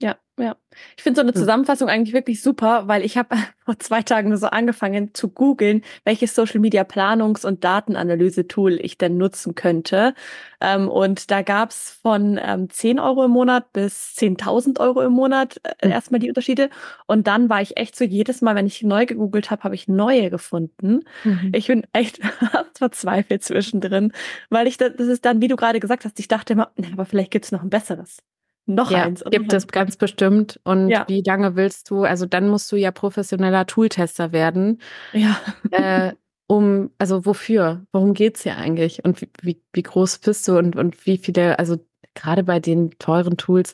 Ja, 0.01 0.17
ja. 0.37 0.57
Ich 0.97 1.03
finde 1.03 1.15
so 1.15 1.21
eine 1.21 1.31
hm. 1.31 1.39
Zusammenfassung 1.39 1.87
eigentlich 1.87 2.13
wirklich 2.13 2.41
super, 2.41 2.89
weil 2.89 3.05
ich 3.05 3.17
habe 3.17 3.37
vor 3.63 3.79
zwei 3.79 4.01
Tagen 4.01 4.35
so 4.35 4.47
angefangen 4.47 5.13
zu 5.13 5.29
googeln, 5.29 5.83
welches 6.03 6.35
Social 6.35 6.59
Media 6.59 6.83
Planungs- 6.83 7.45
und 7.45 7.63
Datenanalyse-Tool 7.63 8.73
ich 8.81 8.97
denn 8.97 9.15
nutzen 9.15 9.55
könnte. 9.55 10.13
Ähm, 10.59 10.89
und 10.89 11.31
da 11.31 11.43
gab's 11.43 11.91
von 12.01 12.37
ähm, 12.43 12.69
10 12.69 12.99
Euro 12.99 13.23
im 13.23 13.31
Monat 13.31 13.71
bis 13.71 14.15
10.000 14.17 14.81
Euro 14.81 15.01
im 15.01 15.13
Monat 15.13 15.61
äh, 15.63 15.87
mhm. 15.87 15.93
erstmal 15.93 16.19
die 16.19 16.27
Unterschiede. 16.27 16.69
Und 17.07 17.27
dann 17.27 17.47
war 17.49 17.61
ich 17.61 17.77
echt 17.77 17.95
so 17.95 18.03
jedes 18.03 18.41
Mal, 18.41 18.55
wenn 18.55 18.67
ich 18.67 18.83
neu 18.83 19.05
gegoogelt 19.05 19.49
habe, 19.49 19.63
habe 19.63 19.75
ich 19.75 19.87
neue 19.87 20.29
gefunden. 20.29 21.05
Mhm. 21.23 21.51
Ich 21.53 21.67
bin 21.67 21.87
echt 21.93 22.19
verzweifelt 22.73 23.43
zwischendrin, 23.45 24.11
weil 24.49 24.67
ich, 24.67 24.75
das 24.75 24.91
ist 24.99 25.23
dann, 25.23 25.41
wie 25.41 25.47
du 25.47 25.55
gerade 25.55 25.79
gesagt 25.79 26.03
hast, 26.03 26.19
ich 26.19 26.27
dachte 26.27 26.51
immer, 26.51 26.71
aber 26.91 27.05
vielleicht 27.05 27.31
gibt's 27.31 27.53
noch 27.53 27.63
ein 27.63 27.69
besseres. 27.69 28.17
Noch 28.65 28.91
ja, 28.91 29.03
eins. 29.03 29.23
Gibt 29.29 29.53
es 29.53 29.67
ganz 29.67 29.97
bestimmt. 29.97 30.59
Und 30.63 30.89
ja. 30.89 31.05
wie 31.07 31.21
lange 31.25 31.55
willst 31.55 31.89
du, 31.89 32.03
also 32.03 32.25
dann 32.25 32.49
musst 32.49 32.71
du 32.71 32.75
ja 32.75 32.91
professioneller 32.91 33.65
Tooltester 33.65 34.31
werden. 34.31 34.81
Ja. 35.13 35.39
Äh, 35.71 36.13
um, 36.47 36.91
also 36.97 37.25
wofür? 37.25 37.85
Worum 37.91 38.13
geht 38.13 38.37
es 38.37 38.43
hier 38.43 38.57
eigentlich? 38.57 39.03
Und 39.03 39.21
wie, 39.21 39.29
wie, 39.41 39.61
wie 39.73 39.83
groß 39.83 40.19
bist 40.19 40.47
du 40.47 40.57
und, 40.57 40.75
und 40.75 41.05
wie 41.05 41.17
viele, 41.17 41.57
also 41.59 41.77
gerade 42.13 42.43
bei 42.43 42.59
den 42.59 42.91
teuren 42.99 43.37
Tools, 43.37 43.73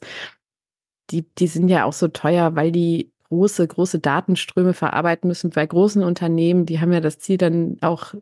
die, 1.09 1.25
die 1.35 1.47
sind 1.47 1.67
ja 1.67 1.85
auch 1.85 1.93
so 1.93 2.07
teuer, 2.07 2.55
weil 2.55 2.71
die 2.71 3.11
große, 3.29 3.67
große 3.67 3.99
Datenströme 3.99 4.73
verarbeiten 4.73 5.27
müssen. 5.27 5.51
Bei 5.51 5.65
großen 5.65 6.03
Unternehmen, 6.03 6.65
die 6.65 6.79
haben 6.79 6.91
ja 6.91 6.99
das 6.99 7.19
Ziel, 7.19 7.37
dann 7.37 7.77
auch 7.81 8.13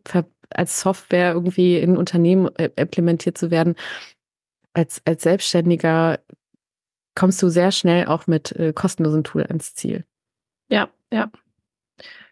als 0.49 0.81
Software 0.81 1.33
irgendwie 1.33 1.77
in 1.77 1.97
Unternehmen 1.97 2.49
äh, 2.55 2.69
implementiert 2.75 3.37
zu 3.37 3.51
werden. 3.51 3.75
Als, 4.73 5.01
als 5.05 5.23
Selbstständiger 5.23 6.19
kommst 7.19 7.43
du 7.43 7.49
sehr 7.49 7.71
schnell 7.71 8.05
auch 8.05 8.27
mit 8.27 8.53
äh, 8.53 8.71
kostenlosen 8.71 9.25
Tool 9.25 9.43
ans 9.43 9.75
Ziel. 9.75 10.05
Ja, 10.69 10.89
ja. 11.11 11.29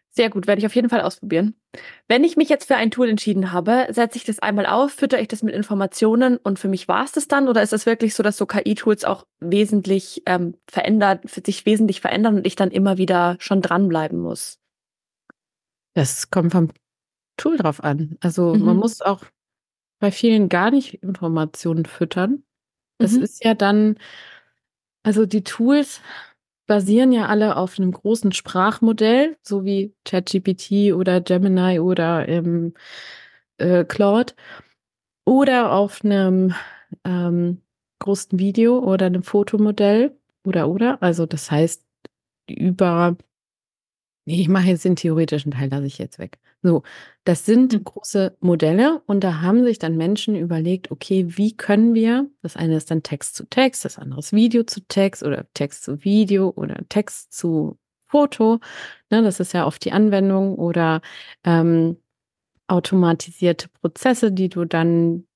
Sehr 0.10 0.30
gut, 0.30 0.48
werde 0.48 0.60
ich 0.60 0.66
auf 0.66 0.76
jeden 0.76 0.90
Fall 0.90 1.02
ausprobieren. 1.02 1.56
Wenn 2.08 2.24
ich 2.24 2.38
mich 2.38 2.48
jetzt 2.48 2.66
für 2.66 2.78
ein 2.78 2.90
Tool 2.90 3.10
entschieden 3.10 3.52
habe, 3.52 3.88
setze 3.92 4.18
ich 4.18 4.24
das 4.24 4.40
einmal 4.40 4.66
auf, 4.66 4.92
fütter 4.92 5.20
ich 5.20 5.28
das 5.28 5.44
mit 5.44 5.54
Informationen 5.54 6.38
und 6.38 6.58
für 6.58 6.70
mich 6.70 6.88
war 6.88 7.04
es 7.04 7.12
das 7.12 7.28
dann? 7.28 7.50
Oder 7.50 7.62
ist 7.62 7.74
es 7.74 7.86
wirklich 7.86 8.16
so, 8.16 8.24
dass 8.24 8.38
so 8.38 8.46
KI-Tools 8.46 9.04
auch 9.04 9.28
wesentlich 9.42 10.24
ähm, 10.26 10.56
verändert, 10.68 11.30
sich 11.30 11.66
wesentlich 11.66 12.00
verändern 12.00 12.38
und 12.38 12.48
ich 12.48 12.56
dann 12.56 12.72
immer 12.72 12.98
wieder 12.98 13.36
schon 13.40 13.62
dranbleiben 13.62 14.18
muss? 14.18 14.58
Das 15.96 16.32
kommt 16.32 16.54
vom 16.54 16.70
Tool 17.36 17.58
drauf 17.58 17.84
an. 17.84 18.18
Also 18.22 18.56
mhm. 18.56 18.64
man 18.64 18.78
muss 18.78 19.02
auch 19.02 19.24
bei 20.00 20.12
vielen 20.12 20.48
gar 20.48 20.72
nicht 20.72 21.04
Informationen 21.04 21.86
füttern. 21.86 22.44
Es 23.00 23.18
mhm. 23.18 23.24
ist 23.24 23.44
ja 23.44 23.54
dann, 23.54 23.98
also 25.08 25.26
die 25.26 25.46
Tools 25.46 26.02
basieren 26.68 27.14
ja 27.14 27.28
alle 27.28 27.56
auf 27.56 27.80
einem 27.80 27.94
großen 27.94 28.34
Sprachmodell, 28.34 29.38
so 29.42 29.64
wie 29.64 29.96
ChatGPT 30.04 30.94
oder 30.94 31.22
Gemini 31.22 31.80
oder 31.80 32.28
ähm, 32.28 32.74
äh, 33.58 33.86
Claude, 33.86 34.34
oder 35.26 35.72
auf 35.72 36.04
einem 36.04 36.54
ähm, 37.06 37.62
großen 38.00 38.38
Video 38.38 38.80
oder 38.80 39.06
einem 39.06 39.24
Fotomodell 39.24 40.14
oder 40.44 40.68
oder. 40.68 41.02
Also 41.02 41.26
das 41.26 41.52
heißt 41.52 41.86
über 42.50 43.16
ich 44.26 44.50
mache 44.50 44.68
jetzt 44.68 44.84
den 44.84 44.98
theoretischen 44.98 45.54
Teil, 45.54 45.70
lasse 45.70 45.86
ich 45.86 46.00
jetzt 46.00 46.20
weg. 46.20 46.38
So, 46.64 46.84
das 47.24 47.46
sind 47.46 47.74
mhm. 47.74 47.84
große 47.84 48.36
Modelle 48.40 49.02
und 49.06 49.24
da 49.24 49.42
haben 49.42 49.64
sich 49.64 49.80
dann 49.80 49.96
Menschen 49.96 50.36
überlegt, 50.36 50.92
okay, 50.92 51.26
wie 51.38 51.56
können 51.56 51.94
wir, 51.94 52.30
das 52.42 52.56
eine 52.56 52.78
ist 52.78 52.90
dann 52.90 53.04
Text 53.04 53.36
zu 53.36 53.46
Text, 53.46 53.86
das 53.86 53.98
andere 53.98 54.20
ist 54.20 54.34
Video 54.34 54.64
zu 54.64 54.82
Text 54.88 55.24
oder 55.24 55.46
Text 55.54 55.84
zu 55.84 56.04
Video 56.04 56.52
oder 56.56 56.78
Text 56.90 57.34
zu 57.34 57.78
Foto, 58.08 58.60
ne, 59.10 59.22
das 59.22 59.40
ist 59.40 59.54
ja 59.54 59.68
oft 59.68 59.84
die 59.86 59.92
Anwendung 59.92 60.56
oder 60.56 61.02
ähm, 61.44 61.98
automatisierte 62.68 63.70
Prozesse, 63.70 64.32
die 64.32 64.50
du 64.50 64.66
dann 64.66 65.28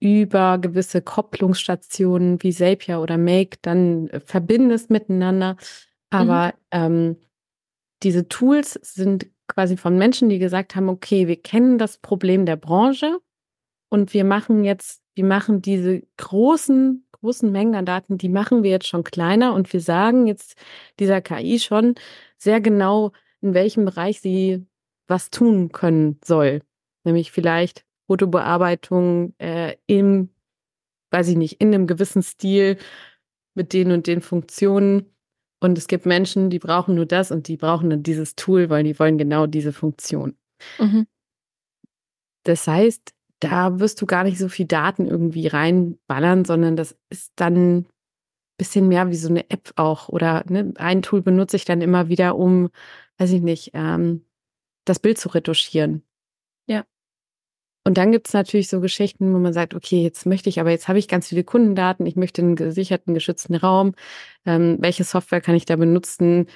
über 0.00 0.58
gewisse 0.58 1.00
Kopplungsstationen 1.00 2.42
wie 2.42 2.52
Zapier 2.52 3.00
oder 3.00 3.16
Make 3.16 3.58
dann 3.62 4.08
äh, 4.08 4.20
verbindest 4.20 4.90
miteinander. 4.90 5.56
Aber 6.10 6.48
mhm. 6.48 6.52
ähm, 6.72 7.16
diese 8.02 8.28
Tools 8.28 8.74
sind 8.82 9.26
quasi 9.46 9.76
von 9.76 9.98
Menschen, 9.98 10.28
die 10.28 10.38
gesagt 10.38 10.74
haben, 10.76 10.88
okay, 10.88 11.28
wir 11.28 11.40
kennen 11.40 11.78
das 11.78 11.98
Problem 11.98 12.46
der 12.46 12.56
Branche 12.56 13.18
und 13.88 14.14
wir 14.14 14.24
machen 14.24 14.64
jetzt, 14.64 15.02
wir 15.14 15.24
machen 15.24 15.62
diese 15.62 16.02
großen, 16.16 17.06
großen 17.12 17.50
Mengen 17.52 17.74
an 17.74 17.86
Daten, 17.86 18.18
die 18.18 18.28
machen 18.28 18.62
wir 18.62 18.70
jetzt 18.70 18.88
schon 18.88 19.04
kleiner 19.04 19.54
und 19.54 19.72
wir 19.72 19.80
sagen 19.80 20.26
jetzt 20.26 20.56
dieser 20.98 21.20
KI 21.20 21.58
schon 21.58 21.94
sehr 22.36 22.60
genau, 22.60 23.12
in 23.40 23.54
welchem 23.54 23.84
Bereich 23.84 24.20
sie 24.20 24.66
was 25.06 25.30
tun 25.30 25.70
können 25.72 26.18
soll. 26.24 26.62
Nämlich 27.04 27.30
vielleicht 27.30 27.84
Fotobearbeitung 28.06 29.34
äh, 29.38 29.76
im, 29.86 30.30
weiß 31.10 31.28
ich 31.28 31.36
nicht, 31.36 31.60
in 31.60 31.74
einem 31.74 31.86
gewissen 31.86 32.22
Stil 32.22 32.78
mit 33.54 33.72
den 33.72 33.92
und 33.92 34.06
den 34.06 34.20
Funktionen 34.20 35.13
und 35.64 35.78
es 35.78 35.86
gibt 35.88 36.04
Menschen, 36.04 36.50
die 36.50 36.58
brauchen 36.58 36.94
nur 36.94 37.06
das 37.06 37.30
und 37.30 37.48
die 37.48 37.56
brauchen 37.56 37.88
dann 37.88 38.02
dieses 38.02 38.36
Tool, 38.36 38.68
weil 38.68 38.84
die 38.84 38.98
wollen 38.98 39.16
genau 39.16 39.46
diese 39.46 39.72
Funktion. 39.72 40.36
Mhm. 40.78 41.06
Das 42.44 42.68
heißt, 42.68 43.14
da 43.40 43.80
wirst 43.80 44.00
du 44.02 44.06
gar 44.06 44.24
nicht 44.24 44.38
so 44.38 44.50
viel 44.50 44.66
Daten 44.66 45.06
irgendwie 45.06 45.46
reinballern, 45.46 46.44
sondern 46.44 46.76
das 46.76 46.96
ist 47.08 47.32
dann 47.36 47.78
ein 47.78 47.86
bisschen 48.58 48.88
mehr 48.88 49.08
wie 49.08 49.16
so 49.16 49.28
eine 49.28 49.48
App 49.50 49.72
auch. 49.76 50.10
Oder 50.10 50.44
ne, 50.48 50.74
ein 50.76 51.00
Tool 51.00 51.22
benutze 51.22 51.56
ich 51.56 51.64
dann 51.64 51.80
immer 51.80 52.08
wieder, 52.08 52.36
um, 52.36 52.68
weiß 53.16 53.32
ich 53.32 53.40
nicht, 53.40 53.70
ähm, 53.72 54.24
das 54.84 55.00
Bild 55.00 55.16
zu 55.16 55.30
retuschieren. 55.30 56.02
Und 57.86 57.98
dann 57.98 58.12
gibt 58.12 58.28
es 58.28 58.32
natürlich 58.32 58.68
so 58.68 58.80
Geschichten, 58.80 59.34
wo 59.34 59.38
man 59.38 59.52
sagt, 59.52 59.74
okay, 59.74 60.02
jetzt 60.02 60.24
möchte 60.24 60.48
ich, 60.48 60.58
aber 60.58 60.70
jetzt 60.70 60.88
habe 60.88 60.98
ich 60.98 61.06
ganz 61.06 61.28
viele 61.28 61.44
Kundendaten, 61.44 62.06
ich 62.06 62.16
möchte 62.16 62.40
einen 62.40 62.56
gesicherten, 62.56 63.12
geschützten 63.12 63.54
Raum. 63.54 63.92
Ähm, 64.46 64.78
welche 64.80 65.04
Software 65.04 65.42
kann 65.42 65.54
ich 65.54 65.66
da 65.66 65.76
benutzen, 65.76 66.46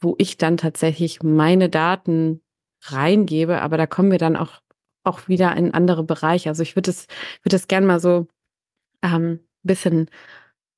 wo 0.00 0.14
ich 0.18 0.38
dann 0.38 0.56
tatsächlich 0.56 1.22
meine 1.22 1.68
Daten 1.68 2.40
reingebe? 2.84 3.60
Aber 3.60 3.76
da 3.76 3.86
kommen 3.86 4.10
wir 4.10 4.18
dann 4.18 4.36
auch, 4.36 4.62
auch 5.04 5.28
wieder 5.28 5.54
in 5.54 5.74
andere 5.74 6.02
Bereiche. 6.02 6.48
Also 6.48 6.62
ich 6.62 6.76
würde 6.76 6.90
es, 6.90 7.06
würde 7.42 7.56
es 7.56 7.68
gerne 7.68 7.86
mal 7.86 8.00
so 8.00 8.26
ähm, 9.02 9.40
bisschen 9.62 10.08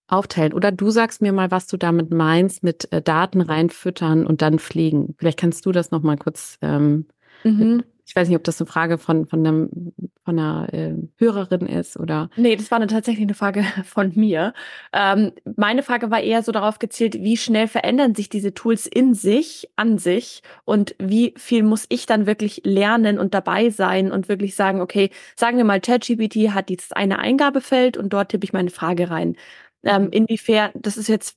aufteilen. 0.09 0.53
Oder 0.53 0.73
du 0.73 0.91
sagst 0.91 1.23
mir 1.23 1.33
mal, 1.33 1.53
was 1.53 1.69
du 1.69 1.77
damit 1.77 2.11
meinst, 2.11 2.65
mit 2.65 2.93
äh, 2.93 3.01
Daten 3.03 3.41
reinfüttern 3.41 4.27
und 4.27 4.43
dann 4.43 4.59
pflegen. 4.59 5.15
Vielleicht 5.17 5.39
kannst 5.39 5.65
du 5.65 5.71
das 5.71 5.93
noch 5.93 6.03
mal 6.03 6.17
kurz 6.17 6.59
ähm, 6.61 7.07
mhm 7.45 7.85
ich 8.05 8.17
weiß 8.17 8.29
nicht, 8.29 8.37
ob 8.37 8.45
das 8.45 8.61
eine 8.61 8.67
Frage 8.67 8.99
von, 8.99 9.27
von, 9.27 9.47
einem, 9.47 9.93
von 10.25 10.39
einer 10.39 10.73
äh, 10.73 10.95
Hörerin 11.19 11.67
ist 11.67 11.97
oder. 11.97 12.31
Nee, 12.37 12.57
das 12.57 12.71
war 12.71 12.77
eine, 12.77 12.89
tatsächlich 12.89 13.25
eine 13.25 13.35
Frage 13.35 13.65
von 13.85 14.13
mir. 14.15 14.55
Ähm, 14.93 15.33
meine 15.57 15.83
Frage 15.83 16.11
war 16.11 16.21
eher 16.21 16.43
so 16.43 16.53
darauf 16.53 16.79
gezielt, 16.79 17.15
wie 17.15 17.37
schnell 17.37 17.69
verändern 17.69 18.15
sich 18.15 18.29
diese 18.29 18.55
Tools 18.55 18.87
in 18.87 19.15
sich, 19.15 19.71
an 19.77 19.99
sich 19.99 20.43
und 20.65 20.95
wie 20.99 21.35
viel 21.37 21.63
muss 21.63 21.87
ich 21.89 22.07
dann 22.07 22.27
wirklich 22.27 22.63
lernen 22.65 23.19
und 23.19 23.35
dabei 23.35 23.71
sein 23.71 24.11
und 24.11 24.29
wirklich 24.29 24.57
sagen, 24.57 24.81
okay, 24.81 25.11
sagen 25.37 25.57
wir 25.57 25.65
mal, 25.65 25.81
ChatGPT 25.81 26.51
hat 26.51 26.69
dieses 26.69 26.93
eine 26.93 27.19
Eingabefeld 27.19 27.97
und 27.97 28.13
dort 28.13 28.31
tippe 28.31 28.45
ich 28.45 28.53
meine 28.53 28.71
Frage 28.71 29.11
rein. 29.11 29.37
Ähm, 29.85 30.05
mhm. 30.05 30.11
inwiefern, 30.11 30.71
das 30.75 30.97
ist 30.97 31.09
jetzt 31.09 31.37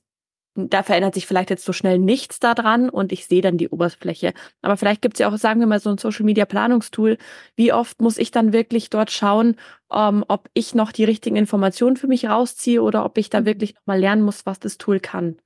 da 0.56 0.82
verändert 0.82 1.14
sich 1.14 1.26
vielleicht 1.26 1.50
jetzt 1.50 1.64
so 1.64 1.72
schnell 1.72 1.98
nichts 1.98 2.40
daran 2.40 2.88
und 2.88 3.12
ich 3.12 3.26
sehe 3.26 3.42
dann 3.42 3.58
die 3.58 3.68
Oberfläche. 3.68 4.32
Aber 4.62 4.76
vielleicht 4.76 5.02
gibt 5.02 5.14
es 5.14 5.20
ja 5.20 5.28
auch, 5.28 5.36
sagen 5.36 5.60
wir 5.60 5.66
mal, 5.66 5.80
so 5.80 5.90
ein 5.90 5.98
Social 5.98 6.24
Media 6.24 6.46
Planungstool. 6.46 7.18
Wie 7.54 7.72
oft 7.72 8.00
muss 8.00 8.18
ich 8.18 8.30
dann 8.30 8.52
wirklich 8.52 8.90
dort 8.90 9.10
schauen, 9.10 9.56
ähm, 9.92 10.24
ob 10.28 10.48
ich 10.54 10.74
noch 10.74 10.92
die 10.92 11.04
richtigen 11.04 11.36
Informationen 11.36 11.96
für 11.96 12.06
mich 12.06 12.26
rausziehe 12.26 12.82
oder 12.82 13.04
ob 13.04 13.18
ich 13.18 13.30
da 13.30 13.42
mhm. 13.42 13.46
wirklich 13.46 13.74
nochmal 13.74 14.00
lernen 14.00 14.22
muss, 14.22 14.46
was 14.46 14.58
das 14.58 14.78
Tool 14.78 15.00
kann. 15.00 15.36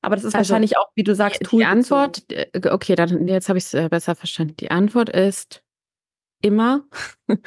Aber 0.00 0.16
das 0.16 0.24
ist 0.24 0.34
also, 0.34 0.50
wahrscheinlich 0.50 0.78
auch, 0.78 0.90
wie 0.94 1.04
du 1.04 1.14
sagst, 1.14 1.42
Tool. 1.42 1.60
Die 1.60 1.66
Antwort, 1.66 2.30
äh, 2.32 2.48
okay, 2.70 2.94
dann 2.94 3.26
jetzt 3.28 3.48
habe 3.48 3.58
ich 3.58 3.64
es 3.64 3.74
äh, 3.74 3.88
besser 3.88 4.14
verstanden. 4.14 4.56
Die 4.58 4.70
Antwort 4.70 5.08
ist 5.10 5.62
immer 6.42 6.84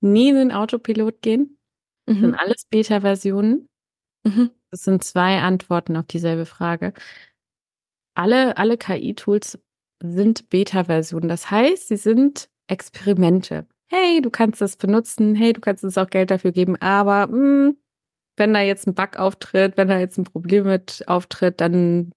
nie 0.00 0.28
in 0.30 0.36
den 0.36 0.52
Autopilot 0.52 1.22
gehen. 1.22 1.58
Das 2.06 2.16
mhm. 2.16 2.20
sind 2.20 2.34
alles 2.36 2.64
Beta-Versionen. 2.70 3.68
Mhm. 4.24 4.50
Das 4.70 4.82
sind 4.82 5.02
zwei 5.02 5.40
Antworten 5.40 5.96
auf 5.96 6.06
dieselbe 6.06 6.46
Frage. 6.46 6.92
Alle, 8.14 8.56
alle 8.56 8.76
KI-Tools 8.76 9.58
sind 10.02 10.48
Beta-Versionen. 10.50 11.28
Das 11.28 11.50
heißt, 11.50 11.88
sie 11.88 11.96
sind 11.96 12.48
Experimente. 12.66 13.66
Hey, 13.90 14.20
du 14.20 14.30
kannst 14.30 14.60
das 14.60 14.76
benutzen. 14.76 15.34
Hey, 15.34 15.52
du 15.52 15.60
kannst 15.60 15.84
uns 15.84 15.96
auch 15.96 16.10
Geld 16.10 16.30
dafür 16.30 16.52
geben. 16.52 16.76
Aber 16.76 17.28
mh, 17.28 17.32
hm, 17.32 17.76
wenn 18.36 18.54
da 18.54 18.60
jetzt 18.60 18.86
ein 18.86 18.94
Bug 18.94 19.16
auftritt, 19.16 19.76
wenn 19.76 19.88
da 19.88 19.98
jetzt 19.98 20.18
ein 20.18 20.24
Problem 20.24 20.66
mit 20.66 21.04
auftritt, 21.06 21.60
dann 21.60 22.12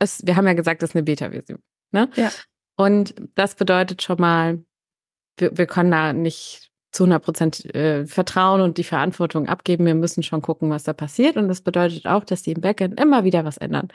ist, 0.00 0.26
wir 0.26 0.36
haben 0.36 0.46
ja 0.46 0.54
gesagt, 0.54 0.82
das 0.82 0.90
ist 0.90 0.96
eine 0.96 1.04
Beta-Version. 1.04 1.60
Ne? 1.92 2.10
Ja. 2.16 2.30
Und 2.76 3.14
das 3.34 3.54
bedeutet 3.54 4.02
schon 4.02 4.20
mal, 4.20 4.64
wir, 5.38 5.56
wir 5.56 5.66
können 5.66 5.90
da 5.90 6.12
nicht 6.12 6.71
zu 6.92 7.04
100 7.04 7.24
Prozent 7.24 7.74
äh, 7.74 8.06
vertrauen 8.06 8.60
und 8.60 8.78
die 8.78 8.84
Verantwortung 8.84 9.48
abgeben. 9.48 9.86
Wir 9.86 9.94
müssen 9.94 10.22
schon 10.22 10.42
gucken, 10.42 10.70
was 10.70 10.84
da 10.84 10.92
passiert. 10.92 11.36
Und 11.36 11.48
das 11.48 11.62
bedeutet 11.62 12.06
auch, 12.06 12.24
dass 12.24 12.42
die 12.42 12.52
im 12.52 12.60
Backend 12.60 13.00
immer 13.00 13.24
wieder 13.24 13.44
was 13.44 13.56
ändern. 13.56 13.88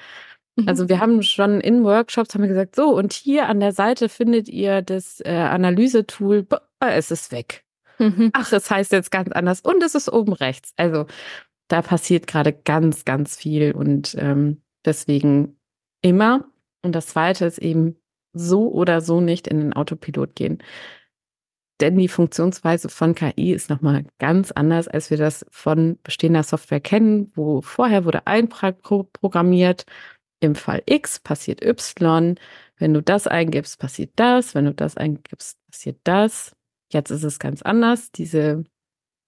Mhm. 0.55 0.67
Also 0.67 0.89
wir 0.89 0.99
haben 0.99 1.21
schon 1.21 1.61
in 1.61 1.83
Workshops 1.83 2.33
haben 2.33 2.41
wir 2.41 2.49
gesagt, 2.49 2.75
so 2.75 2.95
und 2.95 3.13
hier 3.13 3.47
an 3.47 3.59
der 3.59 3.71
Seite 3.71 4.09
findet 4.09 4.49
ihr 4.49 4.81
das 4.81 5.21
äh, 5.23 5.31
Analysetool. 5.31 6.47
Es 6.79 7.11
ist 7.11 7.31
weg. 7.31 7.63
Mhm. 7.99 8.31
Ach, 8.33 8.51
es 8.51 8.69
heißt 8.69 8.91
jetzt 8.91 9.11
ganz 9.11 9.31
anders 9.31 9.61
und 9.61 9.81
es 9.83 9.95
ist 9.95 10.11
oben 10.11 10.33
rechts. 10.33 10.73
Also 10.75 11.05
da 11.67 11.81
passiert 11.81 12.27
gerade 12.27 12.53
ganz, 12.53 13.05
ganz 13.05 13.35
viel 13.35 13.73
und 13.73 14.15
ähm, 14.19 14.61
deswegen 14.85 15.59
immer. 16.01 16.45
Und 16.81 16.93
das 16.93 17.07
Zweite 17.07 17.45
ist 17.45 17.57
eben 17.57 17.97
so 18.33 18.71
oder 18.71 19.01
so 19.01 19.19
nicht 19.19 19.47
in 19.47 19.59
den 19.59 19.73
Autopilot 19.73 20.35
gehen. 20.35 20.59
Denn 21.79 21.97
die 21.97 22.07
Funktionsweise 22.07 22.89
von 22.89 23.13
KI 23.13 23.53
ist 23.53 23.69
nochmal 23.69 24.05
ganz 24.19 24.51
anders, 24.51 24.87
als 24.87 25.09
wir 25.09 25.17
das 25.17 25.45
von 25.51 25.99
bestehender 26.03 26.43
Software 26.43 26.79
kennen, 26.79 27.31
wo 27.35 27.61
vorher 27.61 28.05
wurde 28.05 28.25
einprogrammiert, 28.25 29.85
im 30.39 30.55
Fall 30.55 30.83
X 30.85 31.19
passiert 31.19 31.63
Y, 31.63 32.35
wenn 32.77 32.93
du 32.93 33.01
das 33.01 33.27
eingibst, 33.27 33.79
passiert 33.79 34.11
das, 34.15 34.53
wenn 34.55 34.65
du 34.65 34.73
das 34.73 34.97
eingibst, 34.97 35.57
passiert 35.69 35.99
das. 36.03 36.55
Jetzt 36.91 37.09
ist 37.09 37.23
es 37.23 37.39
ganz 37.39 37.61
anders. 37.63 38.11
Diese 38.11 38.63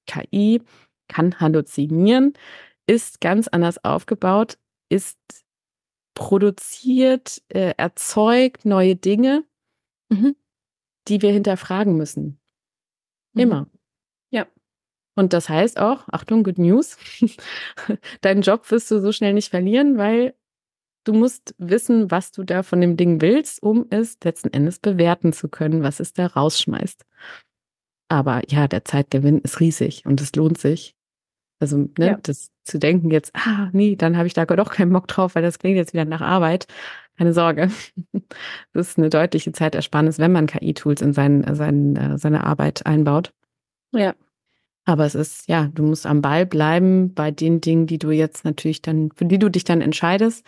KI 0.05 0.61
kann 1.07 1.39
halluzinieren, 1.39 2.33
ist 2.87 3.21
ganz 3.21 3.47
anders 3.47 3.83
aufgebaut, 3.83 4.57
ist 4.89 5.17
produziert, 6.13 7.41
äh, 7.49 7.73
erzeugt 7.77 8.65
neue 8.65 8.95
Dinge, 8.95 9.45
mhm. 10.09 10.35
die 11.07 11.21
wir 11.21 11.31
hinterfragen 11.31 11.95
müssen. 11.97 12.38
Mhm. 13.33 13.41
Immer. 13.41 13.67
Ja. 14.31 14.47
Und 15.15 15.33
das 15.33 15.49
heißt 15.49 15.79
auch, 15.79 16.07
Achtung, 16.09 16.43
Good 16.43 16.59
News, 16.59 16.97
deinen 18.21 18.41
Job 18.41 18.69
wirst 18.71 18.89
du 18.91 18.99
so 18.99 19.11
schnell 19.11 19.33
nicht 19.33 19.49
verlieren, 19.49 19.97
weil 19.97 20.35
du 21.03 21.13
musst 21.13 21.55
wissen, 21.57 22.11
was 22.11 22.31
du 22.31 22.43
da 22.43 22.63
von 22.63 22.81
dem 22.81 22.97
Ding 22.97 23.21
willst, 23.21 23.61
um 23.63 23.85
es 23.89 24.17
letzten 24.23 24.53
Endes 24.53 24.79
bewerten 24.79 25.33
zu 25.33 25.49
können, 25.49 25.83
was 25.83 25.99
es 25.99 26.13
da 26.13 26.27
rausschmeißt. 26.27 27.05
Aber 28.09 28.41
ja, 28.49 28.67
der 28.67 28.85
Zeitgewinn 28.85 29.39
ist 29.39 29.59
riesig 29.59 30.05
und 30.05 30.19
es 30.21 30.35
lohnt 30.35 30.57
sich. 30.57 30.95
Also, 31.59 31.77
ne, 31.97 32.07
ja. 32.07 32.19
das 32.23 32.51
zu 32.63 32.79
denken 32.79 33.11
jetzt, 33.11 33.35
ah, 33.35 33.69
nee, 33.73 33.95
dann 33.95 34.15
habe 34.15 34.27
ich 34.27 34.33
da 34.33 34.45
doch 34.45 34.71
keinen 34.71 34.93
Bock 34.93 35.07
drauf, 35.07 35.35
weil 35.35 35.43
das 35.43 35.59
klingt 35.59 35.75
jetzt 35.75 35.93
wieder 35.93 36.05
nach 36.05 36.21
Arbeit. 36.21 36.67
Keine 37.17 37.33
Sorge. 37.33 37.69
Das 38.73 38.89
ist 38.89 38.97
eine 38.99 39.09
deutliche 39.09 39.51
Zeitersparnis, 39.51 40.19
wenn 40.19 40.31
man 40.31 40.45
KI-Tools 40.45 41.01
in 41.01 41.13
sein, 41.13 41.43
sein, 41.55 41.95
äh, 41.95 42.17
seine 42.17 42.43
Arbeit 42.43 42.85
einbaut. 42.85 43.33
Ja. 43.91 44.13
Aber 44.85 45.05
es 45.05 45.15
ist, 45.15 45.47
ja, 45.47 45.69
du 45.73 45.83
musst 45.83 46.05
am 46.05 46.21
Ball 46.21 46.45
bleiben 46.45 47.13
bei 47.13 47.31
den 47.31 47.59
Dingen, 47.59 47.87
die 47.87 47.97
du 47.97 48.11
jetzt 48.11 48.45
natürlich 48.45 48.81
dann, 48.81 49.11
für 49.15 49.25
die 49.25 49.39
du 49.39 49.49
dich 49.49 49.63
dann 49.63 49.81
entscheidest. 49.81 50.45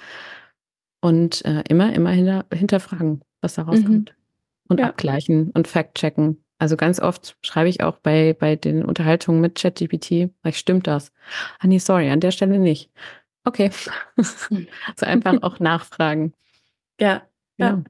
Und 1.01 1.43
äh, 1.45 1.63
immer, 1.67 1.93
immer 1.93 2.11
hinter, 2.11 2.45
hinterfragen, 2.53 3.21
was 3.41 3.55
da 3.55 3.63
rauskommt. 3.63 4.09
Mhm. 4.09 4.69
Und 4.69 4.79
ja. 4.79 4.87
abgleichen 4.87 5.51
und 5.51 5.67
fact-checken. 5.67 6.43
Also 6.61 6.77
ganz 6.77 6.99
oft 6.99 7.35
schreibe 7.41 7.69
ich 7.69 7.81
auch 7.81 7.97
bei, 7.97 8.35
bei 8.39 8.55
den 8.55 8.85
Unterhaltungen 8.85 9.41
mit 9.41 9.55
ChatGPT, 9.59 10.29
ich 10.45 10.59
stimmt 10.59 10.85
das? 10.85 11.11
Ah 11.57 11.65
nee, 11.65 11.79
sorry, 11.79 12.07
an 12.11 12.19
der 12.19 12.29
Stelle 12.29 12.59
nicht. 12.59 12.91
Okay. 13.45 13.71
so 14.21 15.05
einfach 15.07 15.41
auch 15.41 15.59
nachfragen. 15.59 16.35
Ja, 16.99 17.23
ja. 17.57 17.83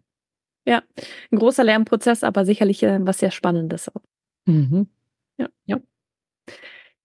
Ja, 0.65 0.83
ein 1.31 1.37
großer 1.37 1.65
Lernprozess, 1.65 2.23
aber 2.23 2.45
sicherlich 2.45 2.81
äh, 2.83 2.99
was 3.01 3.17
sehr 3.17 3.31
Spannendes 3.31 3.89
auch. 3.93 4.03
Mhm. 4.45 4.87
Ja. 5.37 5.49
ja. 5.65 5.81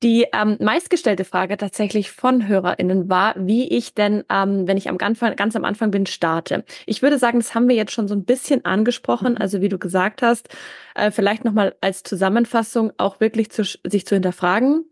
Die 0.02 0.26
ähm, 0.34 0.58
meistgestellte 0.60 1.24
Frage 1.24 1.56
tatsächlich 1.56 2.10
von 2.10 2.46
HörerInnen 2.46 3.08
war, 3.08 3.34
wie 3.38 3.66
ich 3.68 3.94
denn, 3.94 4.24
ähm, 4.30 4.68
wenn 4.68 4.76
ich 4.76 4.90
am 4.90 4.98
Anfang, 5.00 5.34
ganz 5.36 5.56
am 5.56 5.64
Anfang 5.64 5.90
bin, 5.90 6.04
starte. 6.04 6.64
Ich 6.84 7.00
würde 7.00 7.18
sagen, 7.18 7.38
das 7.38 7.54
haben 7.54 7.66
wir 7.68 7.76
jetzt 7.76 7.92
schon 7.92 8.06
so 8.06 8.14
ein 8.14 8.26
bisschen 8.26 8.66
angesprochen. 8.66 9.32
Mhm. 9.32 9.38
Also 9.38 9.62
wie 9.62 9.70
du 9.70 9.78
gesagt 9.78 10.20
hast, 10.20 10.50
äh, 10.94 11.10
vielleicht 11.10 11.44
nochmal 11.46 11.76
als 11.80 12.02
Zusammenfassung 12.02 12.92
auch 12.98 13.20
wirklich 13.20 13.50
zu, 13.50 13.62
sich 13.64 14.06
zu 14.06 14.14
hinterfragen, 14.14 14.84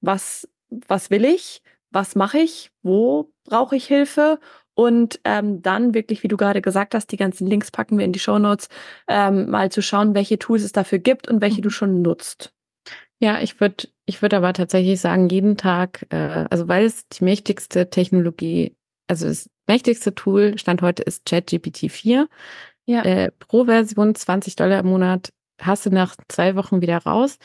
was, 0.00 0.48
was 0.68 1.10
will 1.10 1.24
ich, 1.24 1.60
was 1.90 2.14
mache 2.14 2.38
ich, 2.38 2.70
wo 2.82 3.32
brauche 3.44 3.74
ich 3.74 3.86
Hilfe 3.86 4.38
und 4.74 5.20
ähm, 5.24 5.62
dann 5.62 5.94
wirklich, 5.94 6.22
wie 6.22 6.28
du 6.28 6.36
gerade 6.36 6.62
gesagt 6.62 6.94
hast, 6.94 7.10
die 7.10 7.16
ganzen 7.16 7.46
Links 7.48 7.72
packen 7.72 7.98
wir 7.98 8.04
in 8.04 8.12
die 8.12 8.18
Show 8.20 8.38
Notes, 8.38 8.68
ähm, 9.08 9.50
mal 9.50 9.70
zu 9.72 9.82
schauen, 9.82 10.14
welche 10.14 10.38
Tools 10.38 10.62
es 10.62 10.72
dafür 10.72 10.98
gibt 10.98 11.28
und 11.28 11.40
welche 11.40 11.60
du 11.60 11.68
mhm. 11.68 11.72
schon 11.72 12.02
nutzt. 12.02 12.52
Ja, 13.20 13.40
ich 13.40 13.60
würde 13.60 13.88
ich 14.06 14.20
würde 14.20 14.36
aber 14.36 14.52
tatsächlich 14.52 15.00
sagen, 15.00 15.28
jeden 15.28 15.56
Tag, 15.56 16.06
äh, 16.10 16.46
also 16.50 16.68
weil 16.68 16.84
es 16.84 17.08
die 17.08 17.24
mächtigste 17.24 17.88
Technologie, 17.88 18.76
also 19.08 19.26
das 19.26 19.48
mächtigste 19.66 20.14
Tool 20.14 20.58
Stand 20.58 20.82
heute 20.82 21.02
ist 21.02 21.24
ChatGPT 21.24 21.90
4. 21.90 22.28
Ja. 22.86 23.02
Äh, 23.02 23.30
pro 23.38 23.64
Version 23.64 24.14
20 24.14 24.56
Dollar 24.56 24.80
im 24.80 24.86
Monat 24.86 25.32
hast 25.60 25.86
du 25.86 25.90
nach 25.90 26.16
zwei 26.28 26.56
Wochen 26.56 26.82
wieder 26.82 26.98
raus. 26.98 27.38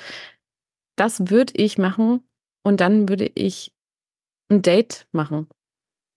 Das 0.97 1.29
würde 1.29 1.53
ich 1.55 1.77
machen 1.77 2.27
und 2.63 2.81
dann 2.81 3.07
würde 3.07 3.31
ich 3.35 3.71
ein 4.49 4.61
Date 4.61 5.07
machen. 5.13 5.47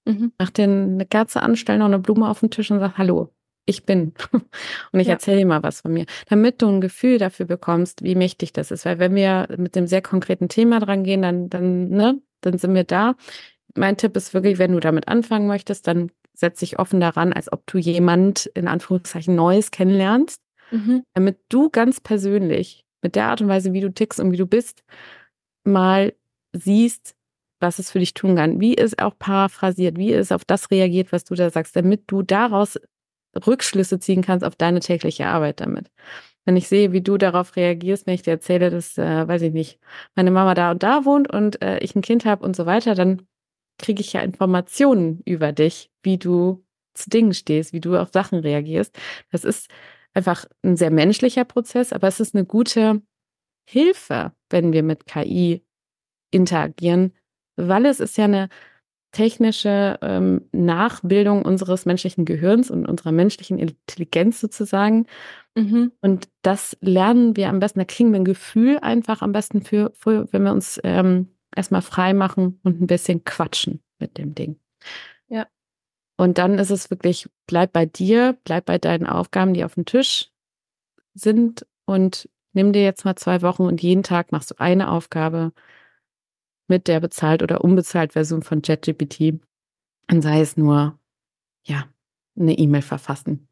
Mhm. 0.07 0.32
Nach 0.38 0.50
den 0.50 0.94
eine 0.94 1.07
Kerze 1.07 1.42
anstellen, 1.42 1.78
noch 1.78 1.86
eine 1.86 2.00
Blume 2.00 2.28
auf 2.28 2.40
den 2.40 2.50
Tisch 2.50 2.70
und 2.72 2.80
sag 2.80 2.98
Hallo 2.98 3.32
ich 3.64 3.84
bin. 3.84 4.12
Und 4.92 5.00
ich 5.00 5.06
ja. 5.06 5.14
erzähle 5.14 5.38
dir 5.38 5.46
mal 5.46 5.62
was 5.62 5.80
von 5.80 5.92
mir, 5.92 6.06
damit 6.28 6.62
du 6.62 6.68
ein 6.68 6.80
Gefühl 6.80 7.18
dafür 7.18 7.46
bekommst, 7.46 8.02
wie 8.02 8.14
mächtig 8.14 8.52
das 8.52 8.70
ist. 8.70 8.84
Weil 8.84 8.98
wenn 8.98 9.14
wir 9.14 9.48
mit 9.56 9.76
dem 9.76 9.86
sehr 9.86 10.02
konkreten 10.02 10.48
Thema 10.48 10.80
dran 10.80 11.04
gehen, 11.04 11.22
dann, 11.22 11.48
dann, 11.48 11.88
ne, 11.88 12.20
dann 12.40 12.58
sind 12.58 12.74
wir 12.74 12.84
da. 12.84 13.14
Mein 13.76 13.96
Tipp 13.96 14.16
ist 14.16 14.34
wirklich, 14.34 14.58
wenn 14.58 14.72
du 14.72 14.80
damit 14.80 15.08
anfangen 15.08 15.46
möchtest, 15.46 15.86
dann 15.86 16.10
setz 16.34 16.60
dich 16.60 16.78
offen 16.78 17.00
daran, 17.00 17.32
als 17.32 17.52
ob 17.52 17.66
du 17.66 17.78
jemand 17.78 18.46
in 18.46 18.68
Anführungszeichen 18.68 19.34
Neues 19.34 19.70
kennenlernst, 19.70 20.40
mhm. 20.70 21.04
damit 21.14 21.38
du 21.48 21.70
ganz 21.70 22.00
persönlich 22.00 22.84
mit 23.02 23.16
der 23.16 23.26
Art 23.26 23.40
und 23.40 23.48
Weise, 23.48 23.72
wie 23.72 23.80
du 23.80 23.92
tickst 23.92 24.20
und 24.20 24.32
wie 24.32 24.36
du 24.36 24.46
bist, 24.46 24.82
mal 25.64 26.14
siehst, 26.52 27.14
was 27.60 27.78
es 27.78 27.90
für 27.90 28.00
dich 28.00 28.14
tun 28.14 28.36
kann, 28.36 28.60
wie 28.60 28.76
es 28.76 28.98
auch 28.98 29.16
paraphrasiert, 29.18 29.96
wie 29.96 30.12
es 30.12 30.32
auf 30.32 30.44
das 30.44 30.70
reagiert, 30.70 31.12
was 31.12 31.24
du 31.24 31.34
da 31.34 31.50
sagst, 31.50 31.76
damit 31.76 32.04
du 32.08 32.22
daraus 32.22 32.78
Rückschlüsse 33.34 33.98
ziehen 33.98 34.22
kannst 34.22 34.44
auf 34.44 34.56
deine 34.56 34.80
tägliche 34.80 35.26
Arbeit 35.26 35.60
damit. 35.60 35.90
Wenn 36.44 36.56
ich 36.56 36.68
sehe, 36.68 36.92
wie 36.92 37.02
du 37.02 37.18
darauf 37.18 37.56
reagierst, 37.56 38.06
wenn 38.06 38.14
ich 38.14 38.22
dir 38.22 38.32
erzähle, 38.32 38.70
dass, 38.70 38.98
äh, 38.98 39.28
weiß 39.28 39.42
ich 39.42 39.52
nicht, 39.52 39.78
meine 40.16 40.30
Mama 40.30 40.54
da 40.54 40.72
und 40.72 40.82
da 40.82 41.04
wohnt 41.04 41.32
und 41.32 41.62
äh, 41.62 41.78
ich 41.78 41.94
ein 41.94 42.02
Kind 42.02 42.24
habe 42.24 42.44
und 42.44 42.56
so 42.56 42.66
weiter, 42.66 42.94
dann 42.94 43.22
kriege 43.78 44.00
ich 44.00 44.12
ja 44.12 44.20
Informationen 44.22 45.20
über 45.24 45.52
dich, 45.52 45.90
wie 46.02 46.18
du 46.18 46.64
zu 46.94 47.10
Dingen 47.10 47.32
stehst, 47.32 47.72
wie 47.72 47.80
du 47.80 47.96
auf 47.96 48.10
Sachen 48.12 48.40
reagierst. 48.40 48.96
Das 49.30 49.44
ist 49.44 49.70
einfach 50.14 50.46
ein 50.62 50.76
sehr 50.76 50.90
menschlicher 50.90 51.44
Prozess, 51.44 51.92
aber 51.92 52.08
es 52.08 52.20
ist 52.20 52.34
eine 52.34 52.44
gute 52.44 53.02
Hilfe, 53.68 54.32
wenn 54.50 54.72
wir 54.72 54.82
mit 54.82 55.06
KI 55.06 55.64
interagieren, 56.30 57.12
weil 57.56 57.86
es 57.86 58.00
ist 58.00 58.18
ja 58.18 58.24
eine 58.24 58.48
technische 59.12 59.98
ähm, 60.02 60.48
Nachbildung 60.52 61.42
unseres 61.44 61.84
menschlichen 61.84 62.24
Gehirns 62.24 62.70
und 62.70 62.86
unserer 62.86 63.12
menschlichen 63.12 63.58
Intelligenz 63.58 64.40
sozusagen. 64.40 65.06
Mhm. 65.54 65.92
Und 66.00 66.28
das 66.40 66.76
lernen 66.80 67.36
wir 67.36 67.50
am 67.50 67.60
besten, 67.60 67.78
da 67.78 67.84
kriegen 67.84 68.12
wir 68.12 68.20
ein 68.20 68.24
Gefühl 68.24 68.78
einfach 68.78 69.22
am 69.22 69.32
besten 69.32 69.62
für, 69.62 69.92
für 69.94 70.32
wenn 70.32 70.42
wir 70.42 70.52
uns 70.52 70.80
ähm, 70.82 71.28
erstmal 71.54 71.82
frei 71.82 72.14
machen 72.14 72.58
und 72.62 72.80
ein 72.80 72.86
bisschen 72.86 73.24
quatschen 73.24 73.82
mit 73.98 74.16
dem 74.16 74.34
Ding. 74.34 74.58
Ja. 75.28 75.46
Und 76.16 76.38
dann 76.38 76.58
ist 76.58 76.70
es 76.70 76.90
wirklich, 76.90 77.28
bleib 77.46 77.72
bei 77.72 77.84
dir, 77.84 78.38
bleib 78.44 78.64
bei 78.64 78.78
deinen 78.78 79.06
Aufgaben, 79.06 79.54
die 79.54 79.64
auf 79.64 79.74
dem 79.74 79.84
Tisch 79.84 80.30
sind 81.14 81.66
und 81.84 82.28
nimm 82.54 82.72
dir 82.72 82.82
jetzt 82.82 83.04
mal 83.04 83.16
zwei 83.16 83.42
Wochen 83.42 83.64
und 83.64 83.82
jeden 83.82 84.02
Tag 84.02 84.32
machst 84.32 84.50
du 84.50 84.54
eine 84.58 84.90
Aufgabe, 84.90 85.52
mit 86.68 86.88
der 86.88 87.00
bezahlt 87.00 87.42
oder 87.42 87.62
unbezahlt 87.62 88.12
Version 88.12 88.42
von 88.42 88.62
ChatGPT. 88.62 89.40
Und 90.10 90.22
sei 90.22 90.40
es 90.40 90.56
nur, 90.56 90.98
ja, 91.64 91.86
eine 92.38 92.58
E-Mail 92.58 92.82
verfassen. 92.82 93.48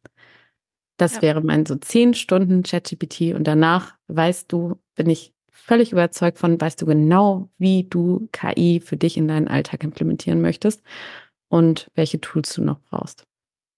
Das 0.96 1.16
ja. 1.16 1.22
wäre 1.22 1.40
mein 1.40 1.64
so 1.66 1.76
zehn 1.76 2.14
Stunden 2.14 2.62
ChatGPT 2.62 3.34
und 3.34 3.44
danach 3.44 3.94
weißt 4.08 4.52
du, 4.52 4.76
bin 4.94 5.08
ich 5.08 5.32
völlig 5.50 5.92
überzeugt 5.92 6.38
von, 6.38 6.60
weißt 6.60 6.80
du 6.82 6.86
genau, 6.86 7.48
wie 7.58 7.84
du 7.84 8.28
KI 8.32 8.80
für 8.80 8.96
dich 8.96 9.16
in 9.16 9.28
deinen 9.28 9.48
Alltag 9.48 9.84
implementieren 9.84 10.40
möchtest 10.40 10.82
und 11.48 11.90
welche 11.94 12.20
Tools 12.20 12.52
du 12.54 12.62
noch 12.62 12.80
brauchst. 12.80 13.24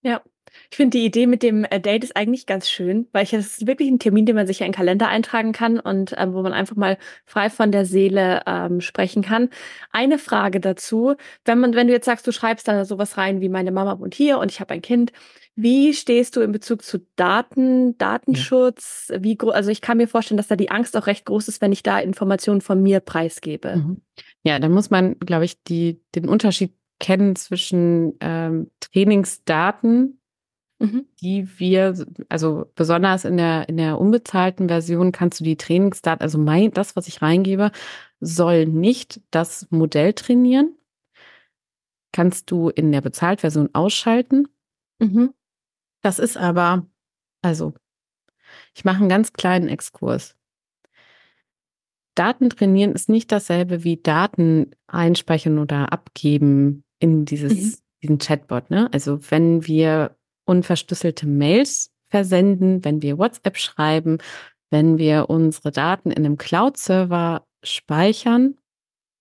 Ja, 0.03 0.23
ich 0.71 0.77
finde 0.77 0.99
die 0.99 1.05
Idee 1.05 1.27
mit 1.27 1.43
dem 1.43 1.65
äh, 1.65 1.81
Date 1.81 2.05
ist 2.05 2.17
eigentlich 2.17 2.47
ganz 2.47 2.69
schön, 2.69 3.09
weil 3.13 3.25
es 3.25 3.33
ist 3.33 3.67
wirklich 3.67 3.91
ein 3.91 3.99
Termin, 3.99 4.27
den 4.27 4.37
man 4.37 4.47
sich 4.47 4.61
ja 4.61 4.67
in 4.67 4.73
den 4.73 4.77
Kalender 4.77 5.09
eintragen 5.09 5.53
kann 5.53 5.79
und 5.79 6.15
ähm, 6.17 6.35
wo 6.35 6.43
man 6.43 6.53
einfach 6.53 6.77
mal 6.77 6.99
frei 7.27 7.51
von 7.51 7.73
der 7.73 7.85
Seele 7.85 8.43
ähm, 8.47 8.81
sprechen 8.81 9.23
kann. 9.23 9.51
Eine 9.91 10.19
Frage 10.19 10.61
dazu, 10.61 11.15
wenn 11.45 11.59
man, 11.59 11.75
wenn 11.75 11.89
du 11.89 11.93
jetzt 11.93 12.07
sagst, 12.07 12.27
du 12.27 12.33
schreibst 12.33 12.69
da 12.69 12.85
sowas 12.85 13.17
rein 13.17 13.41
wie 13.41 13.49
meine 13.49 13.73
Mama 13.73 13.99
wohnt 13.99 14.15
hier 14.15 14.39
und 14.39 14.51
ich 14.51 14.61
habe 14.61 14.75
ein 14.75 14.83
Kind, 14.83 15.13
wie 15.55 15.93
stehst 15.93 16.37
du 16.37 16.41
in 16.41 16.53
Bezug 16.53 16.83
zu 16.83 17.07
Daten, 17.17 17.99
Datenschutz? 17.99 19.09
Ja. 19.11 19.23
Wie 19.23 19.39
also 19.41 19.71
ich 19.71 19.83
kann 19.83 19.99
mir 19.99 20.09
vorstellen, 20.09 20.39
dass 20.39 20.49
da 20.49 20.57
die 20.57 20.71
Angst 20.71 20.97
auch 20.97 21.07
recht 21.07 21.27
groß 21.27 21.49
ist, 21.49 21.61
wenn 21.61 21.73
ich 21.73 21.83
da 21.83 21.99
Informationen 21.99 22.63
von 22.63 22.83
mir 22.83 23.01
preisgebe. 23.01 23.77
Mhm. 23.77 24.01
Ja, 24.45 24.59
da 24.59 24.69
muss 24.71 24.89
man, 24.89 25.19
glaube 25.19 25.45
ich, 25.45 25.63
die, 25.63 26.01
den 26.15 26.29
Unterschied 26.29 26.75
kennen 26.99 27.37
zwischen 27.37 28.15
ähm, 28.21 28.71
Trainingsdaten 28.81 30.21
mhm. 30.83 31.07
die 31.21 31.49
wir, 31.59 31.95
also 32.29 32.71
besonders 32.75 33.25
in 33.25 33.37
der, 33.37 33.69
in 33.69 33.77
der 33.77 33.99
unbezahlten 33.99 34.69
Version 34.69 35.13
kannst 35.13 35.41
du 35.41 35.45
die 35.45 35.57
Trainingsdaten, 35.57 36.23
also 36.23 36.39
mein, 36.39 36.73
das, 36.73 36.97
was 36.97 37.09
ich 37.09 37.23
reingebe, 37.23 37.71
soll 38.21 38.67
nicht 38.67 39.21
das 39.31 39.67
Modell 39.71 40.13
trainieren. 40.13 40.77
Kannst 42.13 42.51
du 42.51 42.69
in 42.69 42.93
der 42.93 43.01
Bezahltversion 43.01 43.71
ausschalten. 43.73 44.49
Mhm. 44.99 45.33
Das 46.03 46.19
ist 46.19 46.37
aber, 46.37 46.87
also, 47.43 47.75
ich 48.75 48.85
mache 48.85 48.99
einen 48.99 49.09
ganz 49.09 49.33
kleinen 49.33 49.69
Exkurs. 49.69 50.37
Daten 52.15 52.51
trainieren 52.51 52.93
ist 52.93 53.09
nicht 53.09 53.33
dasselbe 53.33 53.85
wie 53.85 53.97
Daten 53.97 54.73
einspeichern 54.87 55.59
oder 55.59 55.93
abgeben 55.93 56.85
in 56.99 57.25
dieses, 57.25 57.53
mhm. 57.55 57.83
diesen 58.03 58.19
Chatbot. 58.19 58.69
Ne? 58.71 58.91
Also 58.93 59.19
wenn 59.31 59.67
wir 59.67 60.17
unverschlüsselte 60.45 61.27
Mails 61.27 61.91
versenden, 62.09 62.85
wenn 62.85 63.03
wir 63.03 63.19
WhatsApp 63.19 63.57
schreiben, 63.57 64.19
wenn 64.71 64.99
wir 64.99 65.29
unsere 65.29 65.71
Daten 65.71 66.11
in 66.11 66.25
einem 66.25 66.39
Cloud-Server 66.39 67.47
speichern, 67.63 68.57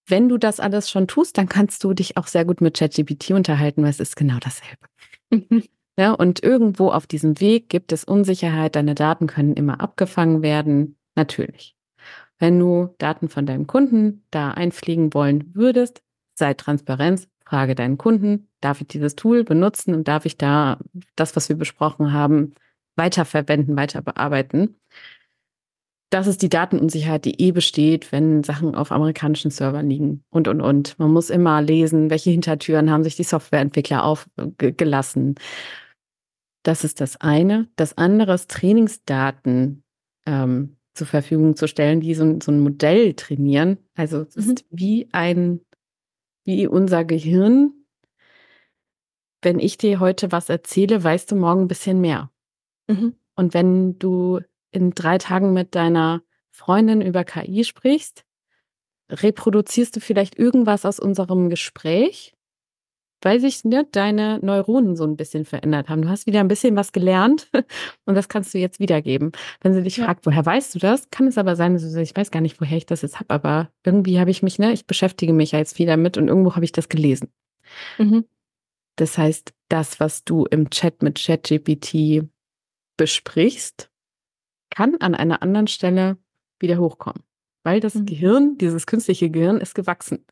wenn 0.07 0.29
du 0.29 0.37
das 0.37 0.59
alles 0.59 0.89
schon 0.89 1.07
tust, 1.07 1.37
dann 1.37 1.47
kannst 1.47 1.83
du 1.83 1.93
dich 1.93 2.17
auch 2.17 2.27
sehr 2.27 2.45
gut 2.45 2.61
mit 2.61 2.77
ChatGPT 2.77 3.31
unterhalten, 3.31 3.83
weil 3.83 3.89
es 3.89 3.99
ist 3.99 4.15
genau 4.15 4.37
dasselbe. 4.39 4.87
Ja, 5.99 6.13
und 6.13 6.41
irgendwo 6.41 6.89
auf 6.89 7.05
diesem 7.05 7.41
Weg 7.41 7.67
gibt 7.67 7.91
es 7.91 8.05
Unsicherheit, 8.05 8.77
deine 8.77 8.95
Daten 8.95 9.27
können 9.27 9.53
immer 9.53 9.81
abgefangen 9.81 10.41
werden, 10.41 10.97
natürlich. 11.15 11.75
Wenn 12.39 12.57
du 12.57 12.95
Daten 12.97 13.27
von 13.29 13.45
deinem 13.45 13.67
Kunden 13.67 14.25
da 14.31 14.51
einfliegen 14.51 15.13
wollen 15.13 15.53
würdest, 15.53 16.01
sei 16.33 16.53
Transparenz, 16.53 17.27
frage 17.51 17.75
deinen 17.75 17.97
Kunden, 17.97 18.47
darf 18.61 18.79
ich 18.79 18.87
dieses 18.87 19.17
Tool 19.17 19.43
benutzen 19.43 19.93
und 19.93 20.07
darf 20.07 20.25
ich 20.25 20.37
da 20.37 20.79
das, 21.17 21.35
was 21.35 21.49
wir 21.49 21.57
besprochen 21.57 22.13
haben, 22.13 22.53
weiterverwenden, 22.95 23.75
weiter 23.75 24.01
bearbeiten. 24.01 24.79
Das 26.09 26.27
ist 26.27 26.41
die 26.41 26.49
Datenunsicherheit, 26.49 27.25
die 27.25 27.41
eh 27.41 27.51
besteht, 27.51 28.13
wenn 28.13 28.43
Sachen 28.43 28.73
auf 28.73 28.93
amerikanischen 28.93 29.51
Servern 29.51 29.89
liegen 29.89 30.23
und, 30.29 30.47
und, 30.47 30.61
und. 30.61 30.97
Man 30.97 31.11
muss 31.11 31.29
immer 31.29 31.61
lesen, 31.61 32.09
welche 32.09 32.29
Hintertüren 32.29 32.89
haben 32.89 33.03
sich 33.03 33.17
die 33.17 33.23
Softwareentwickler 33.23 34.05
aufgelassen. 34.05 35.35
Das 36.63 36.85
ist 36.85 37.01
das 37.01 37.19
eine. 37.19 37.67
Das 37.75 37.97
andere 37.97 38.33
ist 38.33 38.49
Trainingsdaten 38.49 39.83
ähm, 40.25 40.77
zur 40.93 41.07
Verfügung 41.07 41.57
zu 41.57 41.67
stellen, 41.67 41.99
die 41.99 42.13
so, 42.15 42.39
so 42.41 42.51
ein 42.51 42.61
Modell 42.61 43.13
trainieren. 43.13 43.77
Also 43.95 44.21
es 44.21 44.37
mhm. 44.37 44.53
ist 44.53 44.65
wie 44.69 45.09
ein, 45.11 45.59
wie 46.43 46.67
unser 46.67 47.05
Gehirn. 47.05 47.73
Wenn 49.41 49.59
ich 49.59 49.77
dir 49.77 49.99
heute 49.99 50.31
was 50.31 50.49
erzähle, 50.49 51.03
weißt 51.03 51.31
du 51.31 51.35
morgen 51.35 51.61
ein 51.61 51.67
bisschen 51.67 52.01
mehr. 52.01 52.31
Mhm. 52.87 53.15
Und 53.35 53.53
wenn 53.53 53.97
du 53.97 54.39
in 54.71 54.91
drei 54.91 55.17
Tagen 55.17 55.53
mit 55.53 55.75
deiner 55.75 56.21
Freundin 56.51 57.01
über 57.01 57.23
KI 57.23 57.63
sprichst, 57.63 58.23
reproduzierst 59.09 59.95
du 59.95 59.99
vielleicht 59.99 60.37
irgendwas 60.37 60.85
aus 60.85 60.99
unserem 60.99 61.49
Gespräch 61.49 62.33
weil 63.21 63.39
sich 63.39 63.63
ne, 63.63 63.87
deine 63.91 64.39
Neuronen 64.41 64.95
so 64.95 65.03
ein 65.03 65.15
bisschen 65.15 65.45
verändert 65.45 65.89
haben. 65.89 66.01
Du 66.01 66.09
hast 66.09 66.25
wieder 66.25 66.39
ein 66.39 66.47
bisschen 66.47 66.75
was 66.75 66.91
gelernt 66.91 67.49
und 68.05 68.15
das 68.15 68.29
kannst 68.29 68.53
du 68.53 68.57
jetzt 68.57 68.79
wiedergeben. 68.79 69.31
Wenn 69.61 69.73
sie 69.73 69.83
dich 69.83 69.97
ja. 69.97 70.05
fragt, 70.05 70.25
woher 70.25 70.45
weißt 70.45 70.75
du 70.75 70.79
das, 70.79 71.09
kann 71.11 71.27
es 71.27 71.37
aber 71.37 71.55
sein, 71.55 71.73
dass 71.73 71.83
du 71.83 71.89
sagst, 71.89 72.11
ich 72.11 72.17
weiß 72.17 72.31
gar 72.31 72.41
nicht, 72.41 72.59
woher 72.59 72.77
ich 72.77 72.85
das 72.85 73.01
jetzt 73.01 73.19
habe, 73.19 73.33
aber 73.33 73.69
irgendwie 73.85 74.19
habe 74.19 74.31
ich 74.31 74.43
mich, 74.43 74.59
ne, 74.59 74.73
ich 74.73 74.85
beschäftige 74.85 75.33
mich 75.33 75.51
ja 75.51 75.59
jetzt 75.59 75.77
viel 75.77 75.87
damit 75.87 76.17
und 76.17 76.27
irgendwo 76.27 76.55
habe 76.55 76.65
ich 76.65 76.71
das 76.71 76.89
gelesen. 76.89 77.29
Mhm. 77.97 78.25
Das 78.95 79.17
heißt, 79.17 79.53
das, 79.69 79.99
was 79.99 80.23
du 80.23 80.45
im 80.45 80.69
Chat 80.69 81.01
mit 81.01 81.23
ChatGPT 81.23 82.27
besprichst, 82.97 83.89
kann 84.69 84.95
an 84.97 85.15
einer 85.15 85.41
anderen 85.41 85.67
Stelle 85.67 86.17
wieder 86.59 86.77
hochkommen, 86.77 87.23
weil 87.63 87.79
das 87.79 87.95
mhm. 87.95 88.05
Gehirn, 88.05 88.57
dieses 88.57 88.85
künstliche 88.85 89.29
Gehirn, 89.29 89.59
ist 89.59 89.75
gewachsen. 89.75 90.25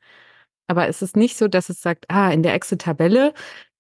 Aber 0.70 0.88
es 0.88 1.02
ist 1.02 1.18
nicht 1.18 1.36
so, 1.36 1.48
dass 1.48 1.70
es 1.70 1.82
sagt, 1.82 2.06
ah, 2.10 2.32
in 2.32 2.44
der 2.44 2.54
Excel-Tabelle, 2.54 3.34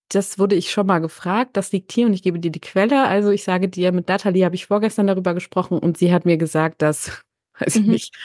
das 0.10 0.40
wurde 0.40 0.56
ich 0.56 0.72
schon 0.72 0.88
mal 0.88 0.98
gefragt, 0.98 1.56
das 1.56 1.72
liegt 1.72 1.92
hier 1.92 2.08
und 2.08 2.14
ich 2.14 2.24
gebe 2.24 2.40
dir 2.40 2.52
die 2.52 2.60
Quelle. 2.60 3.06
Also 3.08 3.30
ich 3.30 3.44
sage 3.44 3.70
dir, 3.70 3.92
mit 3.92 4.08
Natalie 4.08 4.44
habe 4.44 4.56
ich 4.56 4.66
vorgestern 4.66 5.06
darüber 5.06 5.36
gesprochen 5.36 5.78
und 5.78 6.00
sie 6.00 6.12
hat 6.12 6.26
mir 6.26 6.38
gesagt, 6.38 6.82
dass, 6.82 7.24
weiß 7.60 7.76
ich 7.76 7.86
mhm. 7.86 7.92
nicht. 7.92 8.18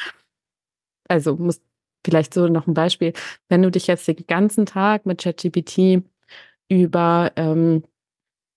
Also 1.08 1.36
muss 1.36 1.60
vielleicht 2.06 2.32
so 2.32 2.48
noch 2.48 2.66
ein 2.66 2.72
Beispiel, 2.72 3.12
wenn 3.50 3.60
du 3.60 3.70
dich 3.70 3.86
jetzt 3.86 4.08
den 4.08 4.26
ganzen 4.26 4.64
Tag 4.64 5.04
mit 5.04 5.20
ChatGPT 5.22 6.02
über 6.70 7.32
ähm, 7.36 7.84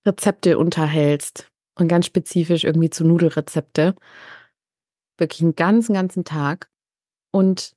Rezepte 0.07 0.57
unterhältst 0.57 1.51
und 1.77 1.89
ganz 1.89 2.05
spezifisch 2.05 2.63
irgendwie 2.63 2.89
zu 2.89 3.05
Nudelrezepte, 3.05 3.93
wirklich 5.17 5.41
einen 5.41 5.55
ganzen, 5.57 5.95
ganzen 5.95 6.23
Tag 6.23 6.69
und 7.31 7.76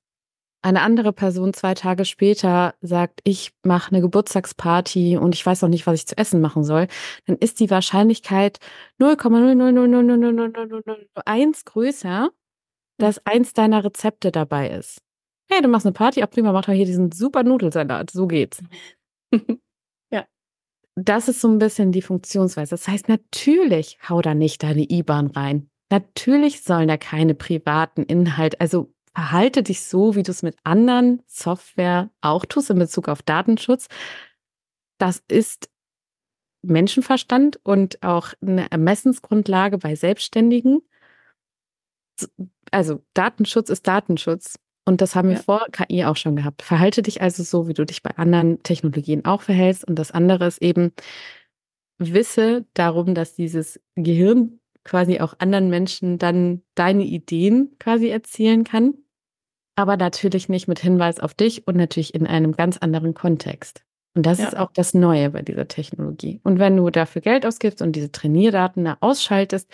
eine 0.62 0.82
andere 0.82 1.12
Person 1.12 1.52
zwei 1.54 1.74
Tage 1.74 2.04
später 2.04 2.74
sagt, 2.80 3.20
ich 3.24 3.52
mache 3.64 3.90
eine 3.92 4.00
Geburtstagsparty 4.02 5.16
und 5.16 5.34
ich 5.34 5.44
weiß 5.44 5.62
noch 5.62 5.68
nicht, 5.68 5.84
was 5.86 5.98
ich 6.00 6.06
zu 6.06 6.16
essen 6.18 6.40
machen 6.40 6.62
soll, 6.64 6.86
dann 7.26 7.36
ist 7.36 7.61
die 7.61 7.70
Wahrscheinlichkeit 7.70 8.58
0,0000001 9.00 11.64
größer, 11.64 12.30
dass 12.98 13.24
eins 13.26 13.54
deiner 13.54 13.84
Rezepte 13.84 14.30
dabei 14.30 14.70
ist. 14.70 15.02
Hey, 15.50 15.62
du 15.62 15.68
machst 15.68 15.86
eine 15.86 15.94
Party, 15.94 16.22
auch 16.22 16.30
prima, 16.30 16.52
mach 16.52 16.66
doch 16.66 16.72
hier 16.72 16.86
diesen 16.86 17.11
super 17.11 17.42
Nudelsalat. 17.42 18.11
So 18.11 18.26
geht's. 18.26 18.62
ja. 20.12 20.26
Das 20.94 21.28
ist 21.28 21.40
so 21.40 21.48
ein 21.48 21.58
bisschen 21.58 21.90
die 21.90 22.02
Funktionsweise. 22.02 22.70
Das 22.70 22.86
heißt, 22.86 23.08
natürlich 23.08 23.98
hau 24.08 24.20
da 24.20 24.34
nicht 24.34 24.62
deine 24.62 24.82
IBAN 24.82 25.28
rein. 25.28 25.70
Natürlich 25.90 26.62
sollen 26.62 26.86
da 26.86 26.98
keine 26.98 27.34
privaten 27.34 28.04
Inhalte, 28.04 28.61
also 28.61 28.92
verhalte 29.14 29.62
dich 29.62 29.82
so, 29.82 30.14
wie 30.14 30.22
du 30.22 30.30
es 30.30 30.42
mit 30.42 30.56
anderen 30.64 31.22
Software 31.26 32.11
auch 32.20 32.44
tust 32.44 32.70
in 32.70 32.78
Bezug 32.78 33.08
auf 33.08 33.22
Datenschutz. 33.22 33.88
Das 34.98 35.22
ist 35.28 35.70
Menschenverstand 36.62 37.58
und 37.62 38.02
auch 38.02 38.34
eine 38.40 38.70
Ermessensgrundlage 38.70 39.78
bei 39.78 39.94
Selbstständigen. 39.94 40.82
Also 42.70 43.02
Datenschutz 43.14 43.70
ist 43.70 43.86
Datenschutz. 43.86 44.58
Und 44.84 45.00
das 45.00 45.14
haben 45.14 45.28
wir 45.28 45.36
ja. 45.36 45.42
vor 45.42 45.66
KI 45.70 46.04
auch 46.04 46.16
schon 46.16 46.36
gehabt. 46.36 46.62
Verhalte 46.62 47.02
dich 47.02 47.22
also 47.22 47.42
so, 47.42 47.68
wie 47.68 47.74
du 47.74 47.84
dich 47.84 48.02
bei 48.02 48.16
anderen 48.16 48.62
Technologien 48.62 49.24
auch 49.24 49.42
verhältst. 49.42 49.86
Und 49.86 49.96
das 49.96 50.11
andere 50.11 50.46
ist 50.46 50.62
eben, 50.62 50.92
wisse 51.98 52.64
darum, 52.74 53.14
dass 53.14 53.34
dieses 53.34 53.80
Gehirn 53.94 54.59
quasi 54.85 55.20
auch 55.20 55.35
anderen 55.39 55.68
Menschen 55.68 56.18
dann 56.18 56.62
deine 56.74 57.05
Ideen 57.05 57.76
quasi 57.78 58.09
erzählen 58.09 58.64
kann. 58.64 58.95
Aber 59.76 59.97
natürlich 59.97 60.49
nicht 60.49 60.68
mit 60.68 60.81
Hinweis 60.81 61.20
auf 61.20 61.35
dich 61.35 61.66
und 61.66 61.76
natürlich 61.76 62.14
in 62.14 62.26
einem 62.26 62.53
ganz 62.53 62.78
anderen 62.78 63.14
Kontext. 63.14 63.85
Und 64.14 64.26
das 64.26 64.39
ja. 64.39 64.49
ist 64.49 64.57
auch 64.57 64.72
das 64.72 64.93
Neue 64.95 65.31
bei 65.31 65.43
dieser 65.43 65.68
Technologie. 65.68 66.41
Und 66.43 66.59
wenn 66.59 66.76
du 66.76 66.91
dafür 66.91 67.22
Geld 67.22 67.47
ausgibst 67.47 67.81
und 67.81 67.93
diese 67.93 68.11
Trainierdaten 68.11 68.85
da 68.85 68.97
ausschaltest, 69.01 69.70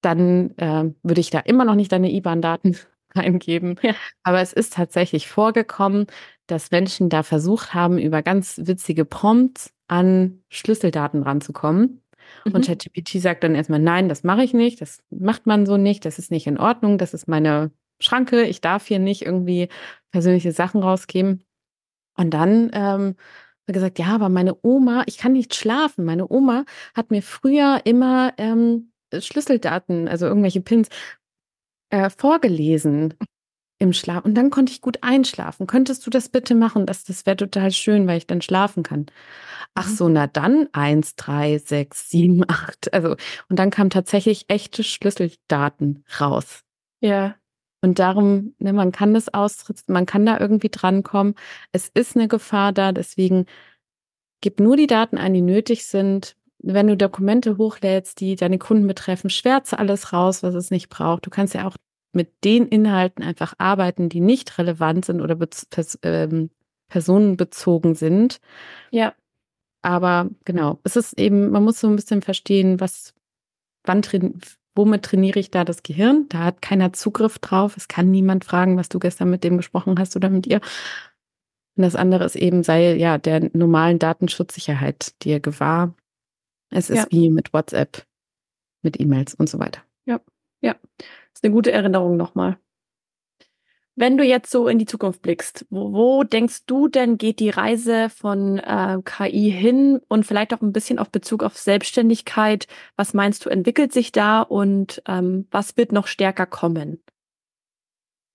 dann 0.00 0.56
äh, 0.56 0.90
würde 1.02 1.20
ich 1.20 1.30
da 1.30 1.40
immer 1.40 1.64
noch 1.64 1.74
nicht 1.74 1.92
deine 1.92 2.10
IBAN-Daten 2.10 2.76
eingeben. 3.14 3.76
Ja. 3.82 3.94
Aber 4.22 4.40
es 4.40 4.52
ist 4.52 4.72
tatsächlich 4.74 5.28
vorgekommen, 5.28 6.06
dass 6.46 6.70
Menschen 6.70 7.10
da 7.10 7.22
versucht 7.22 7.74
haben, 7.74 7.98
über 7.98 8.22
ganz 8.22 8.60
witzige 8.64 9.04
Prompts 9.04 9.72
an 9.88 10.42
Schlüsseldaten 10.48 11.22
ranzukommen. 11.22 11.99
Mhm. 12.44 12.52
Und 12.52 12.66
ChatGPT 12.66 13.20
sagt 13.20 13.44
dann 13.44 13.54
erstmal, 13.54 13.80
nein, 13.80 14.08
das 14.08 14.24
mache 14.24 14.42
ich 14.42 14.54
nicht, 14.54 14.80
das 14.80 15.02
macht 15.10 15.46
man 15.46 15.66
so 15.66 15.76
nicht, 15.76 16.04
das 16.04 16.18
ist 16.18 16.30
nicht 16.30 16.46
in 16.46 16.58
Ordnung, 16.58 16.98
das 16.98 17.14
ist 17.14 17.28
meine 17.28 17.70
Schranke, 18.00 18.44
ich 18.44 18.60
darf 18.60 18.86
hier 18.86 18.98
nicht 18.98 19.22
irgendwie 19.22 19.68
persönliche 20.10 20.52
Sachen 20.52 20.82
rausgeben. 20.82 21.44
Und 22.16 22.30
dann 22.30 22.70
ähm, 22.72 23.16
gesagt, 23.66 23.98
ja, 23.98 24.08
aber 24.08 24.28
meine 24.28 24.56
Oma, 24.62 25.04
ich 25.06 25.18
kann 25.18 25.32
nicht 25.32 25.54
schlafen. 25.54 26.04
Meine 26.04 26.30
Oma 26.30 26.64
hat 26.94 27.10
mir 27.10 27.22
früher 27.22 27.80
immer 27.84 28.32
ähm, 28.36 28.92
Schlüsseldaten, 29.16 30.08
also 30.08 30.26
irgendwelche 30.26 30.60
Pins, 30.60 30.88
äh, 31.90 32.10
vorgelesen 32.10 33.14
im 33.80 33.92
Schlaf. 33.94 34.24
Und 34.24 34.34
dann 34.34 34.50
konnte 34.50 34.72
ich 34.72 34.82
gut 34.82 34.98
einschlafen. 35.00 35.66
Könntest 35.66 36.06
du 36.06 36.10
das 36.10 36.28
bitte 36.28 36.54
machen? 36.54 36.86
Das, 36.86 37.02
das 37.02 37.26
wäre 37.26 37.36
total 37.36 37.72
schön, 37.72 38.06
weil 38.06 38.18
ich 38.18 38.26
dann 38.26 38.42
schlafen 38.42 38.82
kann. 38.82 39.06
Ach 39.74 39.88
mhm. 39.88 39.94
so, 39.94 40.08
na 40.08 40.26
dann 40.26 40.68
eins, 40.72 41.16
drei, 41.16 41.58
sechs, 41.58 42.10
sieben, 42.10 42.44
acht. 42.48 42.92
Also, 42.92 43.16
und 43.48 43.58
dann 43.58 43.70
kamen 43.70 43.90
tatsächlich 43.90 44.44
echte 44.48 44.84
Schlüsseldaten 44.84 46.04
raus. 46.20 46.62
Ja. 47.00 47.34
Und 47.82 47.98
darum, 47.98 48.54
ne, 48.58 48.74
man 48.74 48.92
kann 48.92 49.14
das 49.14 49.32
austritt, 49.32 49.88
man 49.88 50.04
kann 50.04 50.26
da 50.26 50.38
irgendwie 50.38 50.68
drankommen. 50.68 51.34
Es 51.72 51.88
ist 51.88 52.14
eine 52.14 52.28
Gefahr 52.28 52.72
da, 52.72 52.92
deswegen 52.92 53.46
gib 54.42 54.60
nur 54.60 54.76
die 54.76 54.86
Daten 54.86 55.16
ein, 55.16 55.32
die 55.32 55.40
nötig 55.40 55.86
sind. 55.86 56.36
Wenn 56.58 56.88
du 56.88 56.96
Dokumente 56.98 57.56
hochlädst, 57.56 58.20
die 58.20 58.36
deine 58.36 58.58
Kunden 58.58 58.86
betreffen, 58.86 59.30
schwärze 59.30 59.78
alles 59.78 60.12
raus, 60.12 60.42
was 60.42 60.54
es 60.54 60.70
nicht 60.70 60.90
braucht. 60.90 61.24
Du 61.24 61.30
kannst 61.30 61.54
ja 61.54 61.66
auch 61.66 61.76
mit 62.12 62.44
den 62.44 62.66
Inhalten 62.68 63.22
einfach 63.22 63.54
arbeiten, 63.58 64.08
die 64.08 64.20
nicht 64.20 64.58
relevant 64.58 65.04
sind 65.04 65.20
oder 65.20 65.36
pers 65.36 65.98
ähm, 66.02 66.50
personenbezogen 66.88 67.94
sind. 67.94 68.40
Ja. 68.90 69.14
Aber 69.82 70.28
genau, 70.44 70.78
es 70.84 70.96
ist 70.96 71.18
eben, 71.18 71.50
man 71.50 71.64
muss 71.64 71.80
so 71.80 71.88
ein 71.88 71.96
bisschen 71.96 72.20
verstehen, 72.20 72.80
was, 72.80 73.14
wann 73.84 74.02
womit 74.74 75.04
trainiere 75.04 75.40
ich 75.40 75.50
da 75.50 75.64
das 75.64 75.82
Gehirn? 75.82 76.26
Da 76.28 76.44
hat 76.44 76.62
keiner 76.62 76.92
Zugriff 76.92 77.38
drauf. 77.38 77.76
Es 77.76 77.88
kann 77.88 78.10
niemand 78.10 78.44
fragen, 78.44 78.76
was 78.76 78.88
du 78.88 78.98
gestern 78.98 79.30
mit 79.30 79.42
dem 79.42 79.56
gesprochen 79.56 79.98
hast 79.98 80.16
oder 80.16 80.28
mit 80.28 80.46
ihr. 80.46 80.60
Und 81.76 81.82
das 81.84 81.96
andere 81.96 82.24
ist 82.24 82.36
eben, 82.36 82.62
sei 82.62 82.94
ja 82.96 83.16
der 83.16 83.50
normalen 83.54 83.98
Datenschutzsicherheit 83.98 85.14
dir 85.22 85.40
gewahr. 85.40 85.94
Es 86.70 86.90
ist 86.90 86.98
ja. 86.98 87.06
wie 87.10 87.30
mit 87.30 87.52
WhatsApp, 87.52 88.06
mit 88.82 89.00
E-Mails 89.00 89.34
und 89.34 89.48
so 89.48 89.58
weiter. 89.58 89.82
Ja, 90.04 90.20
ja. 90.60 90.76
Das 91.32 91.40
ist 91.40 91.44
eine 91.44 91.54
gute 91.54 91.72
Erinnerung 91.72 92.16
nochmal. 92.16 92.58
Wenn 93.96 94.16
du 94.16 94.24
jetzt 94.24 94.50
so 94.50 94.68
in 94.68 94.78
die 94.78 94.86
Zukunft 94.86 95.20
blickst, 95.20 95.66
wo, 95.68 95.92
wo 95.92 96.24
denkst 96.24 96.64
du 96.66 96.88
denn 96.88 97.18
geht 97.18 97.38
die 97.38 97.50
Reise 97.50 98.08
von 98.08 98.58
äh, 98.58 98.98
KI 99.04 99.50
hin 99.50 100.00
und 100.08 100.24
vielleicht 100.24 100.54
auch 100.54 100.62
ein 100.62 100.72
bisschen 100.72 100.98
auf 100.98 101.10
Bezug 101.10 101.42
auf 101.42 101.58
Selbstständigkeit? 101.58 102.66
Was 102.96 103.12
meinst 103.12 103.44
du, 103.44 103.50
entwickelt 103.50 103.92
sich 103.92 104.10
da 104.10 104.40
und 104.40 105.02
ähm, 105.06 105.46
was 105.50 105.76
wird 105.76 105.92
noch 105.92 106.06
stärker 106.06 106.46
kommen? 106.46 107.02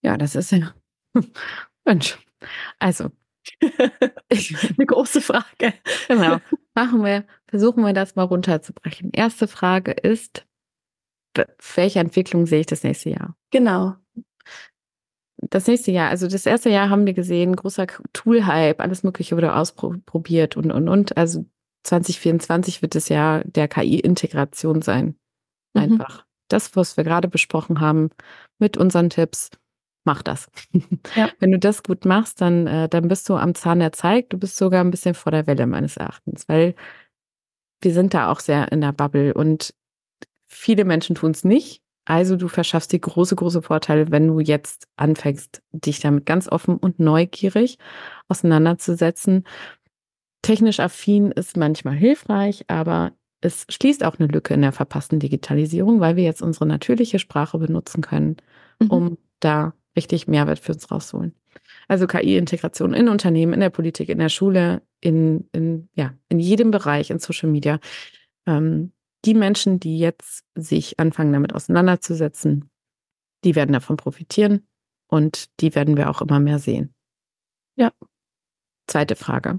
Ja, 0.04 0.18
das 0.18 0.36
ist 0.36 0.52
ja 0.52 0.76
Mensch. 1.86 2.20
Also 2.78 3.10
eine 3.62 4.86
große 4.86 5.22
Frage. 5.22 5.74
Genau. 6.08 6.38
Machen 6.76 7.04
wir, 7.04 7.26
versuchen 7.48 7.84
wir 7.84 7.94
das 7.94 8.16
mal 8.16 8.24
runterzubrechen. 8.24 9.12
Erste 9.14 9.48
Frage 9.48 9.94
ist, 9.94 10.46
welche 11.76 12.00
Entwicklung 12.00 12.46
sehe 12.46 12.62
ich 12.62 12.66
das 12.66 12.84
nächste 12.84 13.10
Jahr? 13.12 13.36
Genau 13.52 13.96
das 15.38 15.68
nächste 15.68 15.92
Jahr, 15.92 16.10
also 16.10 16.28
das 16.28 16.46
erste 16.46 16.70
Jahr 16.70 16.90
haben 16.90 17.06
wir 17.06 17.14
gesehen, 17.14 17.56
großer 17.56 17.88
Tool-Hype, 18.14 18.80
alles 18.80 19.04
Mögliche 19.04 19.36
wurde 19.36 19.56
ausprobiert 19.56 20.58
und, 20.58 20.72
und, 20.72 20.90
und. 20.90 21.18
Also 21.18 21.46
2024 21.84 22.82
wird 22.82 22.96
das 22.96 23.10
Jahr 23.10 23.44
der 23.44 23.68
KI-Integration 23.68 24.82
sein. 24.82 25.16
Mhm. 25.74 25.82
Einfach. 25.82 26.20
Mhm. 26.20 26.24
Das, 26.48 26.76
was 26.76 26.98
wir 26.98 27.04
gerade 27.04 27.28
besprochen 27.28 27.80
haben 27.80 28.10
mit 28.60 28.78
unseren 28.78 29.10
Tipps, 29.10 29.50
mach 30.04 30.22
das. 30.22 30.50
Ja. 31.16 31.30
Wenn 31.40 31.52
du 31.52 31.60
das 31.60 31.84
gut 31.84 32.06
machst, 32.06 32.42
dann, 32.42 32.68
äh, 32.68 32.90
dann 32.90 33.08
bist 33.08 33.28
du 33.30 33.36
am 33.36 33.56
Zahn 33.56 33.80
der 33.80 33.92
Zeit. 33.92 34.32
Du 34.32 34.38
bist 34.38 34.58
sogar 34.58 34.84
ein 34.84 34.92
bisschen 34.92 35.16
vor 35.16 35.32
der 35.32 35.48
Welle 35.48 35.68
meines 35.68 35.98
Erachtens, 35.98 36.48
weil 36.48 36.76
wir 37.82 37.94
sind 37.94 38.14
da 38.14 38.32
auch 38.32 38.40
sehr 38.40 38.72
in 38.72 38.82
der 38.82 38.94
Bubble 38.94 39.34
und 39.34 39.74
viele 40.48 40.86
Menschen 40.86 41.16
tun 41.16 41.32
es 41.32 41.44
nicht 41.44 41.82
also 42.06 42.36
du 42.36 42.48
verschaffst 42.48 42.92
dir 42.92 43.00
große, 43.00 43.36
große 43.36 43.64
Vorteile, 43.64 44.12
wenn 44.12 44.28
du 44.28 44.40
jetzt 44.40 44.88
anfängst, 44.96 45.64
dich 45.72 46.00
damit 46.00 46.28
ganz 46.28 46.48
offen 46.48 46.78
und 46.78 47.00
neugierig 47.00 47.80
auseinanderzusetzen. 48.28 49.44
Technisch 50.44 50.80
affin 50.80 51.32
ist 51.32 51.58
manchmal 51.58 51.96
hilfreich, 51.96 52.66
aber 52.68 53.14
es 53.42 53.66
schließt 53.70 54.04
auch 54.04 54.20
eine 54.20 54.28
Lücke 54.28 54.54
in 54.54 54.62
der 54.62 54.72
verpassten 54.72 55.20
Digitalisierung, 55.20 56.00
weil 56.00 56.16
wir 56.16 56.24
jetzt 56.24 56.44
unsere 56.44 56.68
natürliche 56.68 57.18
Sprache 57.18 57.58
benutzen 57.58 58.02
können, 58.02 58.38
mhm. 58.80 58.90
um 58.92 59.18
da 59.40 59.74
richtig 59.96 60.28
Mehrwert 60.28 60.60
für 60.60 60.74
uns 60.74 60.92
rauszuholen. 60.92 61.34
Also 61.88 62.06
KI-Integration 62.06 62.94
in 62.94 63.10
Unternehmen, 63.10 63.54
in 63.54 63.60
der 63.62 63.70
Politik, 63.72 64.10
in 64.10 64.20
der 64.20 64.30
Schule, 64.30 64.84
in, 65.02 65.48
in, 65.54 65.90
ja, 65.96 66.14
in 66.30 66.40
jedem 66.40 66.70
Bereich, 66.70 67.10
in 67.10 67.20
Social 67.20 67.50
Media. 67.50 67.80
Ähm, 68.46 68.92
die 69.26 69.34
Menschen, 69.34 69.80
die 69.80 69.98
jetzt 69.98 70.44
sich 70.56 71.00
anfangen, 71.00 71.34
damit 71.34 71.54
auseinanderzusetzen, 71.54 72.70
die 73.44 73.56
werden 73.56 73.74
davon 73.74 73.98
profitieren 73.98 74.68
und 75.08 75.50
die 75.62 75.76
werden 75.76 75.98
wir 75.98 76.10
auch 76.10 76.22
immer 76.22 76.40
mehr 76.40 76.60
sehen. 76.60 76.94
Ja. 77.76 77.92
Zweite 78.88 79.16
Frage. 79.16 79.58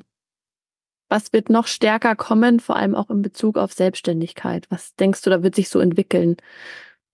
Was 1.08 1.32
wird 1.32 1.50
noch 1.50 1.66
stärker 1.66 2.16
kommen, 2.16 2.58
vor 2.58 2.76
allem 2.76 2.94
auch 2.94 3.10
in 3.10 3.22
Bezug 3.22 3.58
auf 3.58 3.72
Selbstständigkeit? 3.72 4.66
Was 4.70 4.94
denkst 4.96 5.22
du, 5.22 5.30
da 5.30 5.42
wird 5.42 5.54
sich 5.54 5.68
so 5.68 5.78
entwickeln? 5.78 6.36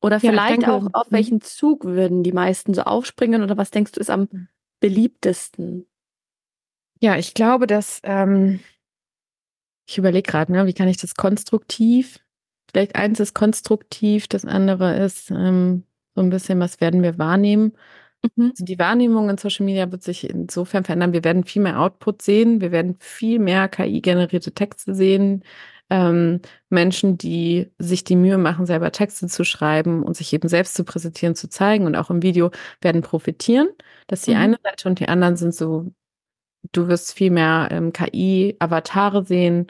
Oder 0.00 0.18
vielleicht 0.18 0.36
ja, 0.36 0.56
denke, 0.56 0.72
auch, 0.72 0.86
auf 1.00 1.06
hm. 1.06 1.12
welchen 1.12 1.40
Zug 1.42 1.84
würden 1.84 2.22
die 2.22 2.32
meisten 2.32 2.74
so 2.74 2.82
aufspringen? 2.82 3.42
Oder 3.42 3.56
was 3.56 3.70
denkst 3.70 3.92
du, 3.92 4.00
ist 4.00 4.10
am 4.10 4.28
hm. 4.30 4.48
beliebtesten? 4.80 5.86
Ja, 7.00 7.16
ich 7.16 7.34
glaube, 7.34 7.66
dass 7.66 8.00
ähm, 8.02 8.60
ich 9.86 9.98
überlege 9.98 10.30
gerade, 10.30 10.52
ne, 10.52 10.66
wie 10.66 10.72
kann 10.72 10.88
ich 10.88 10.96
das 10.96 11.14
konstruktiv 11.14 12.21
Vielleicht 12.72 12.96
eins 12.96 13.20
ist 13.20 13.34
konstruktiv, 13.34 14.28
das 14.28 14.44
andere 14.44 14.96
ist 14.96 15.30
ähm, 15.30 15.84
so 16.14 16.22
ein 16.22 16.30
bisschen, 16.30 16.60
was 16.60 16.80
werden 16.80 17.02
wir 17.02 17.18
wahrnehmen. 17.18 17.72
Mhm. 18.36 18.50
Also 18.50 18.64
die 18.64 18.78
Wahrnehmung 18.78 19.28
in 19.30 19.38
Social 19.38 19.66
Media 19.66 19.90
wird 19.90 20.02
sich 20.02 20.28
insofern 20.28 20.84
verändern. 20.84 21.12
Wir 21.12 21.24
werden 21.24 21.44
viel 21.44 21.62
mehr 21.62 21.80
Output 21.80 22.22
sehen. 22.22 22.60
Wir 22.60 22.72
werden 22.72 22.96
viel 23.00 23.38
mehr 23.38 23.68
KI-generierte 23.68 24.52
Texte 24.52 24.94
sehen. 24.94 25.44
Ähm, 25.90 26.40
Menschen, 26.70 27.18
die 27.18 27.70
sich 27.78 28.04
die 28.04 28.16
Mühe 28.16 28.38
machen, 28.38 28.66
selber 28.66 28.92
Texte 28.92 29.26
zu 29.26 29.44
schreiben 29.44 30.02
und 30.02 30.16
sich 30.16 30.32
eben 30.32 30.48
selbst 30.48 30.74
zu 30.74 30.84
präsentieren, 30.84 31.34
zu 31.34 31.48
zeigen 31.48 31.86
und 31.86 31.96
auch 31.96 32.10
im 32.10 32.22
Video 32.22 32.50
werden 32.80 33.02
profitieren. 33.02 33.68
Das 34.06 34.20
ist 34.20 34.28
die 34.28 34.32
mhm. 34.32 34.40
eine 34.40 34.58
Seite 34.62 34.88
und 34.88 35.00
die 35.00 35.08
anderen 35.08 35.36
sind 35.36 35.54
so, 35.54 35.92
du 36.72 36.88
wirst 36.88 37.14
viel 37.14 37.30
mehr 37.30 37.68
ähm, 37.70 37.92
KI-Avatare 37.92 39.24
sehen. 39.24 39.66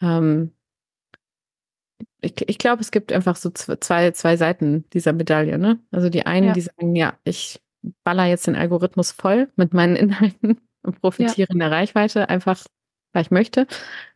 Ähm, 0.00 0.53
ich, 2.24 2.48
ich 2.48 2.58
glaube, 2.58 2.80
es 2.82 2.90
gibt 2.90 3.12
einfach 3.12 3.36
so 3.36 3.50
zwei, 3.50 4.10
zwei 4.12 4.36
Seiten 4.36 4.84
dieser 4.92 5.12
Medaille. 5.12 5.58
Ne? 5.58 5.78
Also 5.90 6.08
die 6.08 6.26
einen, 6.26 6.48
ja. 6.48 6.52
die 6.52 6.60
sagen, 6.62 6.96
ja, 6.96 7.14
ich 7.24 7.60
baller 8.02 8.24
jetzt 8.24 8.46
den 8.46 8.56
Algorithmus 8.56 9.12
voll 9.12 9.50
mit 9.56 9.74
meinen 9.74 9.96
Inhalten 10.04 10.60
und 10.82 11.00
profitiere 11.00 11.48
ja. 11.48 11.52
in 11.52 11.58
der 11.58 11.70
Reichweite, 11.70 12.28
einfach 12.28 12.64
weil 13.12 13.22
ich 13.22 13.30
möchte 13.30 13.66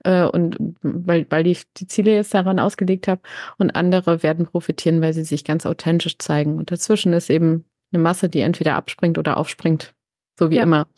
äh, 0.05 0.25
und 0.25 0.57
weil, 0.83 1.25
weil 1.31 1.47
ich 1.47 1.73
die 1.75 1.87
Ziele 1.87 2.15
jetzt 2.15 2.35
daran 2.35 2.59
ausgelegt 2.59 3.07
habe. 3.07 3.21
Und 3.57 3.71
andere 3.71 4.23
werden 4.23 4.47
profitieren, 4.47 5.01
weil 5.01 5.13
sie 5.13 5.25
sich 5.25 5.45
ganz 5.45 5.67
authentisch 5.67 6.19
zeigen. 6.19 6.59
Und 6.59 6.73
dazwischen 6.73 7.13
ist 7.13 7.31
eben 7.31 7.65
eine 7.93 8.03
Masse, 8.03 8.29
die 8.29 8.41
entweder 8.41 8.75
abspringt 8.75 9.17
oder 9.17 9.37
aufspringt, 9.37 9.95
so 10.39 10.51
wie 10.51 10.57
ja. 10.57 10.65
immer. 10.65 10.89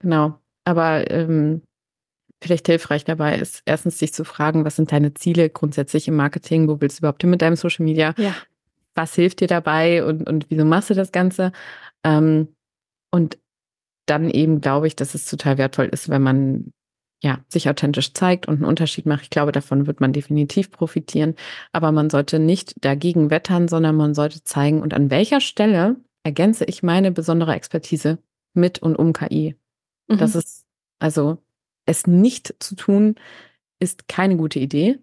Genau. 0.00 0.38
Aber 0.64 1.10
ähm, 1.10 1.62
vielleicht 2.42 2.66
hilfreich 2.66 3.04
dabei 3.04 3.36
ist, 3.38 3.62
erstens 3.64 3.98
dich 3.98 4.12
zu 4.12 4.24
fragen, 4.24 4.64
was 4.64 4.76
sind 4.76 4.92
deine 4.92 5.14
Ziele 5.14 5.50
grundsätzlich 5.50 6.08
im 6.08 6.16
Marketing? 6.16 6.68
Wo 6.68 6.80
willst 6.80 6.98
du 6.98 7.00
überhaupt 7.00 7.22
hin 7.22 7.30
mit 7.30 7.42
deinem 7.42 7.56
Social 7.56 7.84
Media? 7.84 8.14
Ja. 8.16 8.34
Was 8.94 9.14
hilft 9.14 9.40
dir 9.40 9.48
dabei 9.48 10.04
und, 10.04 10.28
und 10.28 10.46
wieso 10.48 10.64
machst 10.64 10.90
du 10.90 10.94
das 10.94 11.12
Ganze? 11.12 11.52
Ähm, 12.04 12.48
und 13.10 13.38
dann 14.06 14.30
eben 14.30 14.60
glaube 14.60 14.86
ich, 14.86 14.96
dass 14.96 15.14
es 15.14 15.26
total 15.26 15.58
wertvoll 15.58 15.86
ist, 15.86 16.08
wenn 16.08 16.22
man 16.22 16.72
ja, 17.20 17.40
sich 17.48 17.68
authentisch 17.68 18.12
zeigt 18.14 18.46
und 18.46 18.56
einen 18.56 18.64
Unterschied 18.64 19.06
macht. 19.06 19.22
Ich 19.22 19.30
glaube, 19.30 19.50
davon 19.50 19.86
wird 19.86 20.00
man 20.00 20.12
definitiv 20.12 20.70
profitieren. 20.70 21.34
Aber 21.72 21.90
man 21.90 22.10
sollte 22.10 22.38
nicht 22.38 22.74
dagegen 22.84 23.30
wettern, 23.30 23.66
sondern 23.66 23.96
man 23.96 24.14
sollte 24.14 24.44
zeigen, 24.44 24.80
und 24.80 24.94
an 24.94 25.10
welcher 25.10 25.40
Stelle 25.40 25.96
ergänze 26.22 26.64
ich 26.64 26.82
meine 26.82 27.10
besondere 27.10 27.54
Expertise 27.54 28.18
mit 28.54 28.78
und 28.80 28.96
um 28.96 29.12
KI. 29.12 29.56
Mhm. 30.06 30.18
Das 30.18 30.36
ist, 30.36 30.64
also 31.00 31.38
es 31.88 32.06
nicht 32.06 32.54
zu 32.60 32.76
tun, 32.76 33.16
ist 33.80 34.08
keine 34.08 34.36
gute 34.36 34.58
Idee. 34.58 34.98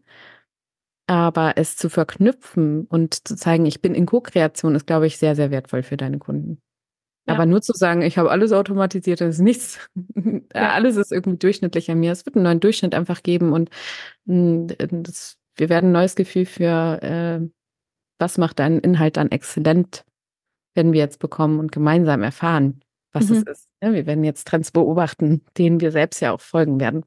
Aber 1.07 1.53
es 1.57 1.77
zu 1.77 1.89
verknüpfen 1.89 2.86
und 2.86 3.27
zu 3.27 3.36
zeigen, 3.36 3.65
ich 3.65 3.81
bin 3.81 3.93
in 3.93 4.07
Co-Kreation, 4.07 4.73
ist, 4.73 4.88
glaube 4.88 5.05
ich, 5.05 5.17
sehr, 5.17 5.36
sehr 5.36 5.51
wertvoll 5.51 5.83
für 5.83 5.97
deine 5.97 6.17
Kunden. 6.17 6.61
Ja. 7.27 7.36
Aber 7.36 7.45
nur 7.45 7.61
zu 7.61 7.73
sagen, 7.73 8.01
ich 8.01 8.17
habe 8.17 8.31
alles 8.31 8.51
automatisiert, 8.51 9.21
das 9.21 9.36
ist 9.36 9.41
nichts, 9.41 9.79
ja. 10.55 10.71
alles 10.71 10.95
ist 10.95 11.11
irgendwie 11.11 11.38
durchschnittlich 11.38 11.89
an 11.91 11.99
mir. 11.99 12.11
Es 12.11 12.25
wird 12.25 12.36
einen 12.36 12.43
neuen 12.43 12.59
Durchschnitt 12.59 12.95
einfach 12.95 13.23
geben 13.23 13.53
und 13.53 13.69
hm, 14.27 14.67
das, 14.77 15.38
wir 15.55 15.69
werden 15.69 15.89
ein 15.89 15.93
neues 15.93 16.15
Gefühl 16.15 16.45
für, 16.45 17.01
äh, 17.01 17.47
was 18.19 18.38
macht 18.38 18.59
deinen 18.59 18.79
Inhalt 18.79 19.17
dann 19.17 19.31
exzellent, 19.31 20.05
werden 20.75 20.93
wir 20.93 20.99
jetzt 20.99 21.19
bekommen 21.19 21.59
und 21.59 21.71
gemeinsam 21.71 22.23
erfahren 22.23 22.81
was 23.16 23.30
mhm. 23.30 23.38
es 23.38 23.43
ist. 23.43 23.70
Ja, 23.82 23.93
wir 23.93 24.05
werden 24.05 24.24
jetzt 24.24 24.47
Trends 24.47 24.72
beobachten, 24.72 25.43
denen 25.57 25.80
wir 25.80 25.91
selbst 25.91 26.20
ja 26.20 26.34
auch 26.34 26.41
folgen 26.41 26.80
werden. 26.80 27.05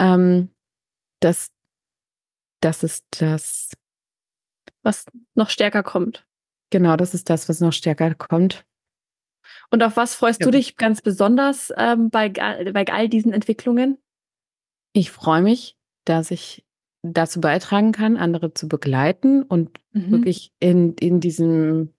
Ähm, 0.00 0.50
das, 1.20 1.52
das 2.60 2.82
ist 2.82 3.04
das, 3.20 3.72
was 4.82 5.06
noch 5.34 5.50
stärker 5.50 5.82
kommt. 5.82 6.26
Genau, 6.70 6.96
das 6.96 7.14
ist 7.14 7.30
das, 7.30 7.48
was 7.48 7.60
noch 7.60 7.72
stärker 7.72 8.14
kommt. 8.14 8.64
Und 9.70 9.82
auf 9.82 9.96
was 9.96 10.14
freust 10.14 10.40
ja. 10.40 10.46
du 10.46 10.52
dich 10.52 10.76
ganz 10.76 11.02
besonders 11.02 11.72
ähm, 11.76 12.10
bei, 12.10 12.30
bei 12.30 12.86
all 12.86 13.08
diesen 13.08 13.32
Entwicklungen? 13.32 13.98
Ich 14.92 15.10
freue 15.10 15.42
mich, 15.42 15.76
dass 16.04 16.30
ich 16.30 16.64
dazu 17.02 17.40
beitragen 17.40 17.92
kann, 17.92 18.16
andere 18.16 18.54
zu 18.54 18.68
begleiten 18.68 19.42
und 19.42 19.78
mhm. 19.92 20.10
wirklich 20.10 20.52
in, 20.60 20.94
in 20.94 21.20
diesem 21.20 21.91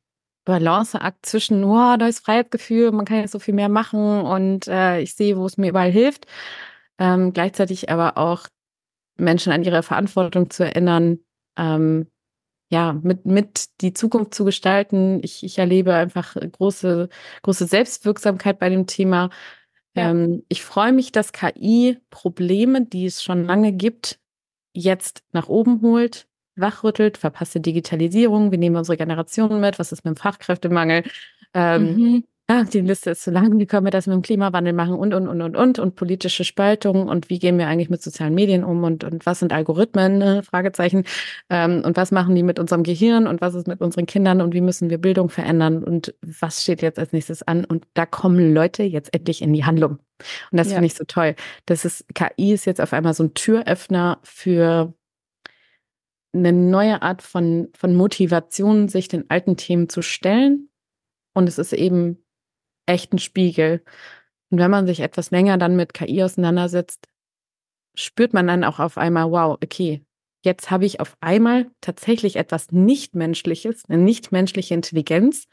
Balanceakt 0.45 1.25
zwischen, 1.25 1.63
oh, 1.63 1.95
neues 1.97 2.19
Freiheitsgefühl, 2.19 2.91
man 2.91 3.05
kann 3.05 3.19
jetzt 3.19 3.31
so 3.31 3.39
viel 3.39 3.53
mehr 3.53 3.69
machen 3.69 4.21
und 4.21 4.67
äh, 4.67 4.99
ich 5.01 5.15
sehe, 5.15 5.37
wo 5.37 5.45
es 5.45 5.57
mir 5.57 5.69
überall 5.69 5.91
hilft. 5.91 6.25
Ähm, 6.99 7.33
gleichzeitig 7.33 7.89
aber 7.89 8.17
auch 8.17 8.47
Menschen 9.17 9.53
an 9.53 9.63
ihre 9.63 9.83
Verantwortung 9.83 10.49
zu 10.49 10.65
erinnern, 10.65 11.19
ähm, 11.57 12.07
ja, 12.69 12.93
mit, 12.93 13.25
mit 13.25 13.81
die 13.81 13.93
Zukunft 13.93 14.33
zu 14.33 14.45
gestalten. 14.45 15.19
Ich, 15.23 15.43
ich 15.43 15.59
erlebe 15.59 15.93
einfach 15.93 16.35
große, 16.35 17.07
große 17.43 17.67
Selbstwirksamkeit 17.67 18.57
bei 18.59 18.69
dem 18.69 18.87
Thema. 18.87 19.29
Ja. 19.95 20.09
Ähm, 20.09 20.43
ich 20.49 20.63
freue 20.63 20.91
mich, 20.91 21.11
dass 21.11 21.33
KI 21.33 21.99
Probleme, 22.09 22.85
die 22.85 23.05
es 23.05 23.21
schon 23.21 23.45
lange 23.45 23.73
gibt, 23.73 24.19
jetzt 24.73 25.23
nach 25.31 25.49
oben 25.49 25.81
holt, 25.81 26.27
wachrüttelt, 26.55 27.17
verpasste 27.17 27.59
Digitalisierung, 27.59 28.51
wir 28.51 28.57
nehmen 28.57 28.75
unsere 28.75 28.97
Generationen 28.97 29.59
mit, 29.61 29.79
was 29.79 29.91
ist 29.91 30.05
mit 30.05 30.15
dem 30.15 30.17
Fachkräftemangel? 30.17 31.03
Ähm, 31.53 31.95
mhm. 31.95 32.23
ah, 32.47 32.63
die 32.63 32.81
Liste 32.81 33.11
ist 33.11 33.23
zu 33.23 33.31
lang, 33.31 33.59
wie 33.59 33.65
können 33.65 33.85
wir 33.85 33.91
das 33.91 34.07
mit 34.07 34.15
dem 34.15 34.21
Klimawandel 34.21 34.73
machen 34.73 34.95
und, 34.95 35.13
und, 35.13 35.27
und, 35.27 35.41
und, 35.41 35.55
und, 35.55 35.79
und 35.79 35.95
politische 35.95 36.43
Spaltung 36.43 37.07
und 37.07 37.29
wie 37.29 37.39
gehen 37.39 37.57
wir 37.57 37.67
eigentlich 37.67 37.89
mit 37.89 38.01
sozialen 38.01 38.33
Medien 38.33 38.63
um 38.63 38.83
und, 38.83 39.03
und 39.03 39.25
was 39.25 39.39
sind 39.39 39.53
Algorithmen, 39.53 40.17
ne? 40.17 40.43
Fragezeichen, 40.43 41.03
ähm, 41.49 41.81
und 41.85 41.97
was 41.97 42.11
machen 42.11 42.35
die 42.35 42.43
mit 42.43 42.59
unserem 42.59 42.83
Gehirn 42.83 43.27
und 43.27 43.41
was 43.41 43.55
ist 43.55 43.67
mit 43.67 43.81
unseren 43.81 44.05
Kindern 44.05 44.41
und 44.41 44.53
wie 44.53 44.61
müssen 44.61 44.89
wir 44.89 44.97
Bildung 44.97 45.29
verändern 45.29 45.83
und 45.83 46.13
was 46.21 46.63
steht 46.63 46.81
jetzt 46.81 46.99
als 46.99 47.13
nächstes 47.13 47.43
an 47.43 47.65
und 47.65 47.85
da 47.93 48.05
kommen 48.05 48.53
Leute 48.53 48.83
jetzt 48.83 49.13
endlich 49.13 49.41
in 49.41 49.53
die 49.53 49.65
Handlung. 49.65 49.99
Und 50.51 50.57
das 50.57 50.67
ja. 50.69 50.75
finde 50.75 50.87
ich 50.87 50.93
so 50.93 51.03
toll. 51.05 51.35
Das 51.65 51.85
ist, 51.85 52.05
KI 52.13 52.53
ist 52.53 52.65
jetzt 52.65 52.81
auf 52.81 52.93
einmal 52.93 53.13
so 53.13 53.23
ein 53.23 53.33
Türöffner 53.33 54.19
für 54.23 54.93
eine 56.33 56.51
neue 56.51 57.01
Art 57.01 57.21
von, 57.21 57.69
von 57.75 57.95
Motivation, 57.95 58.87
sich 58.89 59.07
den 59.07 59.29
alten 59.29 59.55
Themen 59.55 59.89
zu 59.89 60.01
stellen. 60.01 60.69
Und 61.33 61.47
es 61.47 61.57
ist 61.57 61.73
eben 61.73 62.23
echten 62.85 63.19
Spiegel. 63.19 63.83
Und 64.49 64.59
wenn 64.59 64.71
man 64.71 64.87
sich 64.87 64.99
etwas 64.99 65.31
länger 65.31 65.57
dann 65.57 65.75
mit 65.75 65.93
KI 65.93 66.23
auseinandersetzt, 66.23 67.07
spürt 67.95 68.33
man 68.33 68.47
dann 68.47 68.63
auch 68.63 68.79
auf 68.79 68.97
einmal, 68.97 69.31
wow, 69.31 69.57
okay, 69.63 70.03
jetzt 70.43 70.71
habe 70.71 70.85
ich 70.85 70.99
auf 70.99 71.15
einmal 71.21 71.71
tatsächlich 71.81 72.35
etwas 72.35 72.71
Nichtmenschliches, 72.71 73.83
eine 73.87 74.01
nichtmenschliche 74.01 74.73
Intelligenz 74.73 75.47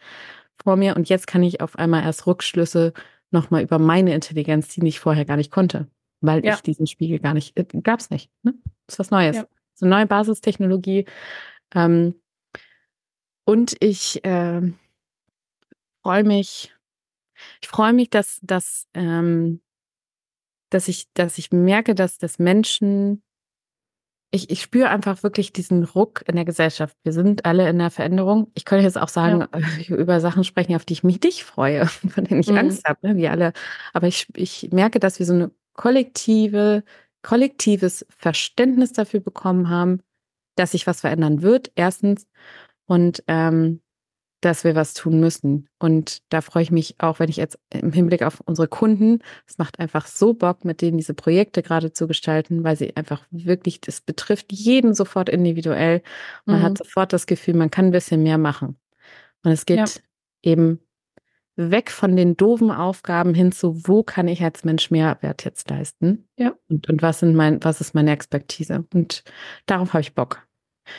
vor 0.62 0.76
mir 0.76 0.96
und 0.96 1.08
jetzt 1.08 1.26
kann 1.26 1.42
ich 1.42 1.60
auf 1.60 1.78
einmal 1.78 2.02
erst 2.02 2.26
Rückschlüsse 2.26 2.92
nochmal 3.30 3.62
über 3.62 3.78
meine 3.78 4.14
Intelligenz, 4.14 4.68
die 4.68 4.86
ich 4.86 5.00
vorher 5.00 5.24
gar 5.24 5.36
nicht 5.36 5.50
konnte, 5.50 5.86
weil 6.20 6.44
ja. 6.44 6.54
ich 6.54 6.60
diesen 6.60 6.86
Spiegel 6.86 7.20
gar 7.20 7.34
nicht, 7.34 7.56
äh, 7.56 7.64
gab 7.82 8.00
es 8.00 8.10
nicht. 8.10 8.30
Ne? 8.42 8.54
Das 8.86 8.94
ist 8.94 8.98
was 8.98 9.10
Neues. 9.10 9.36
Ja. 9.36 9.46
So 9.80 9.86
eine 9.86 9.96
neue 9.96 10.06
Basistechnologie. 10.06 11.06
Ähm, 11.74 12.14
und 13.44 13.76
ich 13.80 14.24
äh, 14.24 14.62
freue 16.02 16.24
mich 16.24 16.72
ich 17.60 17.68
freue 17.68 17.92
mich, 17.92 18.10
dass, 18.10 18.40
dass, 18.42 18.86
ähm, 18.94 19.60
dass, 20.70 20.88
ich, 20.88 21.12
dass 21.14 21.38
ich 21.38 21.50
merke, 21.52 21.94
dass 21.94 22.18
das 22.18 22.38
Menschen, 22.38 23.22
ich, 24.30 24.50
ich 24.50 24.62
spüre 24.62 24.90
einfach 24.90 25.22
wirklich 25.22 25.52
diesen 25.52 25.84
Ruck 25.84 26.22
in 26.26 26.36
der 26.36 26.44
Gesellschaft. 26.44 26.96
Wir 27.02 27.12
sind 27.12 27.44
alle 27.44 27.68
in 27.68 27.78
der 27.78 27.90
Veränderung. 27.90 28.50
Ich 28.54 28.64
könnte 28.64 28.84
jetzt 28.84 28.98
auch 28.98 29.08
sagen, 29.08 29.46
ja. 29.52 29.96
über 29.96 30.20
Sachen 30.20 30.44
sprechen, 30.44 30.76
auf 30.76 30.84
die 30.84 30.92
ich 30.92 31.04
mich 31.04 31.20
nicht 31.22 31.44
freue, 31.44 31.86
von 31.86 32.24
denen 32.24 32.40
ich 32.40 32.48
mhm. 32.48 32.58
Angst 32.58 32.84
habe, 32.84 33.06
ne? 33.06 33.16
wie 33.16 33.28
alle. 33.28 33.52
Aber 33.92 34.06
ich, 34.06 34.28
ich 34.34 34.70
merke, 34.72 35.00
dass 35.00 35.18
wir 35.18 35.26
so 35.26 35.34
eine 35.34 35.50
kollektive, 35.74 36.84
kollektives 37.22 38.06
Verständnis 38.08 38.92
dafür 38.92 39.20
bekommen 39.20 39.68
haben, 39.68 40.00
dass 40.56 40.72
sich 40.72 40.86
was 40.86 41.00
verändern 41.00 41.42
wird, 41.42 41.70
erstens. 41.74 42.26
Und 42.86 43.22
ähm, 43.28 43.80
dass 44.40 44.64
wir 44.64 44.74
was 44.74 44.94
tun 44.94 45.20
müssen. 45.20 45.68
Und 45.78 46.22
da 46.30 46.40
freue 46.40 46.62
ich 46.62 46.70
mich 46.70 46.94
auch, 46.98 47.18
wenn 47.18 47.28
ich 47.28 47.36
jetzt 47.36 47.58
im 47.70 47.92
Hinblick 47.92 48.22
auf 48.22 48.40
unsere 48.40 48.68
Kunden, 48.68 49.18
es 49.46 49.58
macht 49.58 49.78
einfach 49.78 50.06
so 50.06 50.32
Bock, 50.32 50.64
mit 50.64 50.80
denen 50.80 50.96
diese 50.96 51.14
Projekte 51.14 51.62
gerade 51.62 51.92
zu 51.92 52.06
gestalten, 52.06 52.64
weil 52.64 52.76
sie 52.76 52.96
einfach 52.96 53.22
wirklich, 53.30 53.80
das 53.80 54.00
betrifft 54.00 54.52
jeden 54.52 54.94
sofort 54.94 55.28
individuell. 55.28 56.02
Man 56.46 56.60
mhm. 56.60 56.62
hat 56.62 56.78
sofort 56.78 57.12
das 57.12 57.26
Gefühl, 57.26 57.54
man 57.54 57.70
kann 57.70 57.86
ein 57.86 57.92
bisschen 57.92 58.22
mehr 58.22 58.38
machen. 58.38 58.78
Und 59.44 59.52
es 59.52 59.66
geht 59.66 59.78
ja. 59.78 59.86
eben 60.42 60.80
weg 61.56 61.90
von 61.90 62.16
den 62.16 62.36
doofen 62.36 62.70
Aufgaben 62.70 63.34
hin 63.34 63.52
zu, 63.52 63.86
wo 63.86 64.02
kann 64.02 64.28
ich 64.28 64.42
als 64.42 64.64
Mensch 64.64 64.90
Mehrwert 64.90 65.44
jetzt 65.44 65.68
leisten? 65.70 66.28
Ja. 66.36 66.54
Und, 66.68 66.88
und 66.88 67.02
was 67.02 67.20
sind 67.20 67.34
mein, 67.34 67.62
was 67.62 67.80
ist 67.80 67.94
meine 67.94 68.12
Expertise? 68.12 68.84
Und 68.92 69.24
darauf 69.66 69.92
habe 69.92 70.00
ich 70.00 70.14
Bock. 70.14 70.46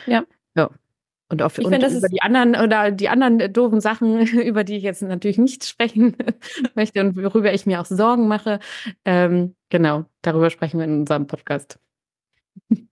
Ja. 0.06 0.24
Ja. 0.54 0.70
Und, 1.28 1.40
auf, 1.40 1.56
und 1.58 1.74
find, 1.74 1.82
über 1.82 2.08
die 2.08 2.20
anderen 2.20 2.56
oder 2.56 2.90
die 2.90 3.08
anderen 3.08 3.52
doofen 3.52 3.80
Sachen, 3.80 4.20
über 4.26 4.64
die 4.64 4.76
ich 4.76 4.82
jetzt 4.82 5.02
natürlich 5.02 5.38
nicht 5.38 5.64
sprechen 5.64 6.14
möchte 6.74 7.00
und 7.00 7.16
worüber 7.16 7.52
ich 7.54 7.64
mir 7.64 7.80
auch 7.80 7.86
Sorgen 7.86 8.28
mache. 8.28 8.60
Ähm, 9.06 9.54
genau, 9.70 10.04
darüber 10.20 10.50
sprechen 10.50 10.78
wir 10.78 10.84
in 10.84 11.00
unserem 11.00 11.26
Podcast. 11.26 11.78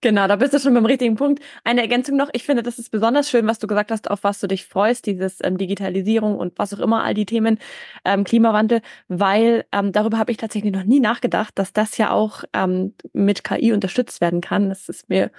Genau, 0.01 0.27
da 0.27 0.35
bist 0.35 0.53
du 0.53 0.59
schon 0.59 0.73
beim 0.73 0.85
richtigen 0.85 1.15
Punkt. 1.15 1.43
Eine 1.63 1.81
Ergänzung 1.81 2.15
noch, 2.17 2.29
ich 2.33 2.43
finde, 2.43 2.63
das 2.63 2.79
ist 2.79 2.89
besonders 2.91 3.29
schön, 3.29 3.47
was 3.47 3.59
du 3.59 3.67
gesagt 3.67 3.91
hast, 3.91 4.09
auf 4.09 4.23
was 4.23 4.39
du 4.39 4.47
dich 4.47 4.65
freust, 4.65 5.05
dieses 5.05 5.39
ähm, 5.43 5.57
Digitalisierung 5.57 6.37
und 6.37 6.57
was 6.57 6.73
auch 6.73 6.79
immer, 6.79 7.03
all 7.03 7.13
die 7.13 7.25
Themen, 7.25 7.59
ähm, 8.05 8.23
Klimawandel, 8.23 8.81
weil 9.07 9.65
ähm, 9.71 9.91
darüber 9.91 10.17
habe 10.17 10.31
ich 10.31 10.37
tatsächlich 10.37 10.73
noch 10.73 10.83
nie 10.83 10.99
nachgedacht, 10.99 11.57
dass 11.57 11.73
das 11.73 11.97
ja 11.97 12.11
auch 12.11 12.43
ähm, 12.53 12.93
mit 13.13 13.43
KI 13.43 13.73
unterstützt 13.73 14.21
werden 14.21 14.41
kann. 14.41 14.69
Das 14.69 14.89
ist 14.89 15.09
mir 15.09 15.31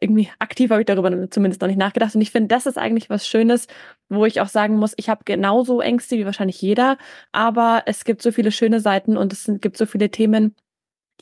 irgendwie 0.00 0.30
aktiv 0.38 0.70
habe 0.70 0.82
ich 0.82 0.86
darüber 0.86 1.30
zumindest 1.30 1.60
noch 1.60 1.68
nicht 1.68 1.78
nachgedacht. 1.78 2.14
Und 2.14 2.20
ich 2.22 2.30
finde, 2.30 2.48
das 2.48 2.66
ist 2.66 2.78
eigentlich 2.78 3.10
was 3.10 3.26
Schönes, 3.26 3.66
wo 4.08 4.24
ich 4.26 4.40
auch 4.40 4.48
sagen 4.48 4.76
muss, 4.76 4.94
ich 4.96 5.08
habe 5.08 5.24
genauso 5.24 5.80
Ängste 5.80 6.16
wie 6.18 6.24
wahrscheinlich 6.26 6.60
jeder, 6.62 6.96
aber 7.32 7.82
es 7.86 8.04
gibt 8.04 8.22
so 8.22 8.32
viele 8.32 8.52
schöne 8.52 8.80
Seiten 8.80 9.16
und 9.16 9.32
es 9.32 9.50
gibt 9.60 9.76
so 9.76 9.86
viele 9.86 10.10
Themen, 10.10 10.54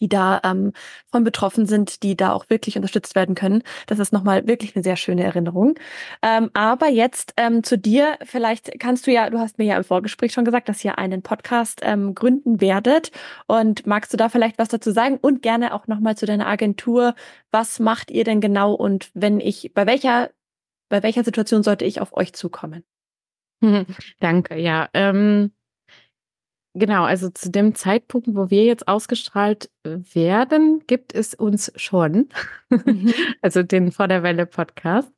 die 0.01 0.09
da 0.09 0.41
ähm, 0.45 0.73
von 1.11 1.25
betroffen 1.25 1.67
sind, 1.67 2.03
die 2.03 2.17
da 2.17 2.33
auch 2.33 2.49
wirklich 2.49 2.77
unterstützt 2.77 3.15
werden 3.15 3.35
können. 3.35 3.63
Das 3.87 3.99
ist 3.99 4.13
nochmal 4.13 4.47
wirklich 4.47 4.75
eine 4.75 4.83
sehr 4.83 4.97
schöne 4.97 5.25
Erinnerung. 5.25 5.75
Ähm, 6.23 6.51
aber 6.55 6.89
jetzt 6.89 7.35
ähm, 7.37 7.63
zu 7.63 7.79
dir, 7.79 8.19
vielleicht 8.23 8.79
kannst 8.79 9.07
du 9.07 9.13
ja, 9.13 9.31
du 9.31 9.39
hast 9.39 9.59
mir 9.59 9.65
ja 9.65 9.77
im 9.77 9.85
Vorgespräch 9.85 10.33
schon 10.33 10.45
gesagt, 10.45 10.69
dass 10.69 10.85
ihr 10.85 10.99
einen 10.99 11.23
Podcast 11.23 11.81
ähm, 11.83 12.15
gründen 12.15 12.61
werdet. 12.61 13.11
Und 13.47 13.87
magst 13.87 14.13
du 14.13 14.17
da 14.17 14.29
vielleicht 14.29 14.59
was 14.59 14.69
dazu 14.69 14.91
sagen? 14.91 15.19
Und 15.21 15.43
gerne 15.43 15.75
auch 15.75 15.87
nochmal 15.87 16.17
zu 16.17 16.27
deiner 16.27 16.47
Agentur. 16.47 17.15
Was 17.51 17.79
macht 17.79 18.11
ihr 18.11 18.25
denn 18.25 18.41
genau? 18.41 18.73
Und 18.75 19.11
wenn 19.15 19.41
ich, 19.41 19.73
bei 19.75 19.87
welcher, 19.87 20.31
bei 20.89 21.03
welcher 21.03 21.25
Situation 21.25 21.63
sollte 21.63 21.85
ich 21.85 22.01
auf 22.01 22.17
euch 22.17 22.33
zukommen? 22.33 22.85
Danke, 24.21 24.57
ja. 24.57 24.89
Ähm 24.95 25.53
Genau, 26.79 27.05
also 27.05 27.29
zu 27.31 27.51
dem 27.51 27.75
Zeitpunkt, 27.75 28.29
wo 28.29 28.51
wir 28.51 28.65
jetzt 28.65 28.87
ausgestrahlt 28.87 29.69
werden, 29.83 30.83
gibt 30.87 31.13
es 31.13 31.35
uns 31.35 31.73
schon. 31.77 32.29
Mhm. 32.71 33.13
also 33.43 33.63
den 33.63 33.91
Vor 33.91 34.07
der 34.07 34.23
Welle 34.23 34.47
Podcast. 34.47 35.13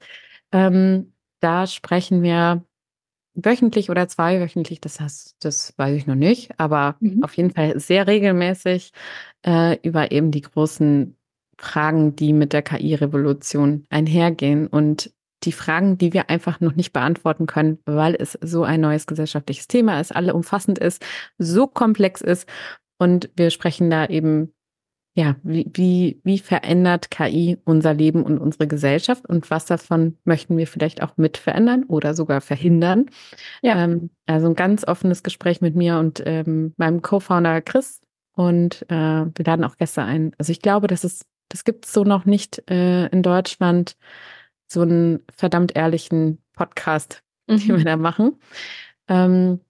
Ähm, 0.53 1.13
da 1.41 1.67
sprechen 1.67 2.23
wir 2.23 2.65
wöchentlich 3.35 3.91
oder 3.91 4.09
zweiwöchentlich, 4.09 4.81
das 4.81 5.01
heißt, 5.01 5.37
das 5.41 5.75
weiß 5.77 5.97
ich 5.97 6.07
noch 6.07 6.15
nicht, 6.15 6.59
aber 6.59 6.97
mhm. 7.01 7.23
auf 7.23 7.37
jeden 7.37 7.51
Fall 7.51 7.79
sehr 7.79 8.07
regelmäßig 8.07 8.93
äh, 9.47 9.79
über 9.83 10.13
eben 10.13 10.31
die 10.31 10.43
großen 10.43 11.17
Fragen, 11.59 12.17
die 12.17 12.33
mit 12.33 12.53
der 12.53 12.63
KI-Revolution 12.63 13.87
einhergehen 13.91 14.67
und 14.67 15.13
die 15.45 15.53
Fragen, 15.53 15.99
die 15.99 16.13
wir 16.13 16.31
einfach 16.31 16.61
noch 16.61 16.75
nicht 16.75 16.93
beantworten 16.93 17.47
können, 17.47 17.79
weil 17.87 18.15
es 18.15 18.39
so 18.43 18.65
ein 18.65 18.81
neues 18.81 19.07
gesellschaftliches 19.07 19.69
Thema 19.69 20.01
ist, 20.01 20.15
alle 20.15 20.35
umfassend 20.35 20.79
ist, 20.79 21.05
so 21.39 21.67
komplex 21.67 22.21
ist. 22.21 22.49
Und 22.99 23.31
wir 23.37 23.51
sprechen 23.51 23.91
da 23.91 24.07
eben, 24.07 24.53
ja, 25.15 25.37
wie, 25.43 25.69
wie, 25.73 26.21
wie 26.23 26.39
verändert 26.39 27.11
KI 27.11 27.59
unser 27.65 27.95
Leben 27.95 28.23
und 28.23 28.39
unsere 28.39 28.69
Gesellschaft 28.69 29.27
und 29.27 29.51
was 29.51 29.65
davon 29.65 30.19
möchten 30.25 30.57
wir 30.57 30.67
vielleicht 30.67 31.03
auch 31.03 31.17
mit 31.17 31.37
verändern 31.37 31.85
oder 31.85 32.15
sogar 32.15 32.41
verhindern. 32.41 33.07
Ja. 33.63 33.83
Ähm, 33.85 34.11
also 34.27 34.49
ein 34.49 34.55
ganz 34.55 34.87
offenes 34.87 35.23
Gespräch 35.23 35.61
mit 35.61 35.75
mir 35.75 35.99
und 35.99 36.23
ähm, 36.27 36.75
meinem 36.77 37.03
Co-Founder 37.03 37.63
Chris. 37.63 38.01
Und 38.33 38.83
äh, 38.89 38.95
wir 38.95 39.45
laden 39.45 39.65
auch 39.65 39.77
Gäste 39.77 40.03
ein. 40.03 40.33
Also 40.39 40.53
ich 40.53 40.63
glaube, 40.63 40.87
das 40.87 41.05
ist, 41.05 41.27
das 41.49 41.65
gibt 41.65 41.87
es 41.87 41.93
so 41.93 42.05
noch 42.05 42.25
nicht 42.25 42.71
äh, 42.71 43.07
in 43.09 43.23
Deutschland 43.23 43.97
so 44.71 44.83
einen 44.83 45.23
verdammt 45.35 45.77
ehrlichen 45.77 46.39
Podcast, 46.55 47.23
mhm. 47.47 47.59
den 47.59 47.77
wir 47.79 47.85
da 47.85 47.97
machen. 47.97 48.37
Ähm, 49.09 49.61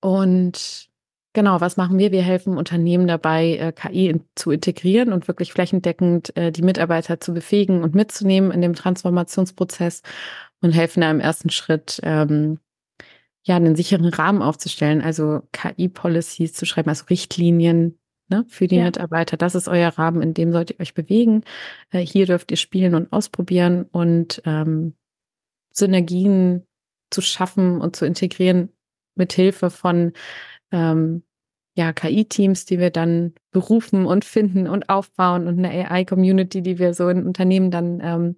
und 0.00 0.88
genau, 1.32 1.60
was 1.60 1.76
machen 1.76 1.98
wir? 1.98 2.12
Wir 2.12 2.22
helfen 2.22 2.58
Unternehmen 2.58 3.06
dabei, 3.06 3.56
äh, 3.56 3.72
KI 3.72 4.08
in, 4.08 4.24
zu 4.34 4.50
integrieren 4.50 5.12
und 5.12 5.28
wirklich 5.28 5.52
flächendeckend 5.52 6.36
äh, 6.36 6.50
die 6.50 6.62
Mitarbeiter 6.62 7.20
zu 7.20 7.34
befähigen 7.34 7.82
und 7.82 7.94
mitzunehmen 7.94 8.50
in 8.50 8.62
dem 8.62 8.74
Transformationsprozess 8.74 10.02
und 10.60 10.72
helfen 10.72 11.02
da 11.02 11.10
im 11.10 11.20
ersten 11.20 11.50
Schritt, 11.50 12.00
ähm, 12.02 12.58
ja, 13.44 13.54
einen 13.56 13.76
sicheren 13.76 14.06
Rahmen 14.06 14.42
aufzustellen, 14.42 15.02
also 15.02 15.42
KI-Policies 15.52 16.52
zu 16.52 16.66
schreiben, 16.66 16.88
also 16.88 17.04
Richtlinien, 17.08 17.96
ne, 18.28 18.44
für 18.48 18.66
die 18.66 18.76
ja. 18.76 18.84
Mitarbeiter. 18.84 19.36
Das 19.36 19.54
ist 19.54 19.68
euer 19.68 19.90
Rahmen, 19.90 20.22
in 20.22 20.34
dem 20.34 20.52
sollt 20.52 20.70
ihr 20.70 20.80
euch 20.80 20.94
bewegen. 20.94 21.42
Äh, 21.90 22.00
hier 22.00 22.26
dürft 22.26 22.50
ihr 22.50 22.56
spielen 22.56 22.94
und 22.94 23.12
ausprobieren 23.12 23.84
und 23.90 24.42
ähm, 24.44 24.94
Synergien 25.72 26.66
zu 27.10 27.20
schaffen 27.20 27.80
und 27.80 27.96
zu 27.96 28.06
integrieren 28.06 28.70
mit 29.14 29.32
Hilfe 29.32 29.70
von 29.70 30.12
ähm, 30.72 31.22
ja, 31.76 31.92
KI-Teams, 31.92 32.64
die 32.64 32.78
wir 32.78 32.90
dann 32.90 33.34
berufen 33.50 34.06
und 34.06 34.24
finden 34.24 34.66
und 34.66 34.88
aufbauen 34.88 35.46
und 35.46 35.58
eine 35.58 35.90
AI-Community, 35.90 36.62
die 36.62 36.78
wir 36.78 36.94
so 36.94 37.08
in 37.08 37.26
Unternehmen 37.26 37.70
dann 37.70 38.00
ähm, 38.02 38.36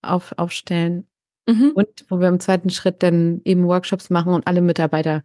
auf, 0.00 0.32
aufstellen. 0.38 1.06
Mhm. 1.46 1.72
Und 1.74 2.06
wo 2.08 2.18
wir 2.18 2.28
im 2.28 2.40
zweiten 2.40 2.70
Schritt 2.70 3.02
dann 3.02 3.42
eben 3.44 3.66
Workshops 3.66 4.10
machen 4.10 4.32
und 4.32 4.46
alle 4.46 4.62
Mitarbeiter, 4.62 5.22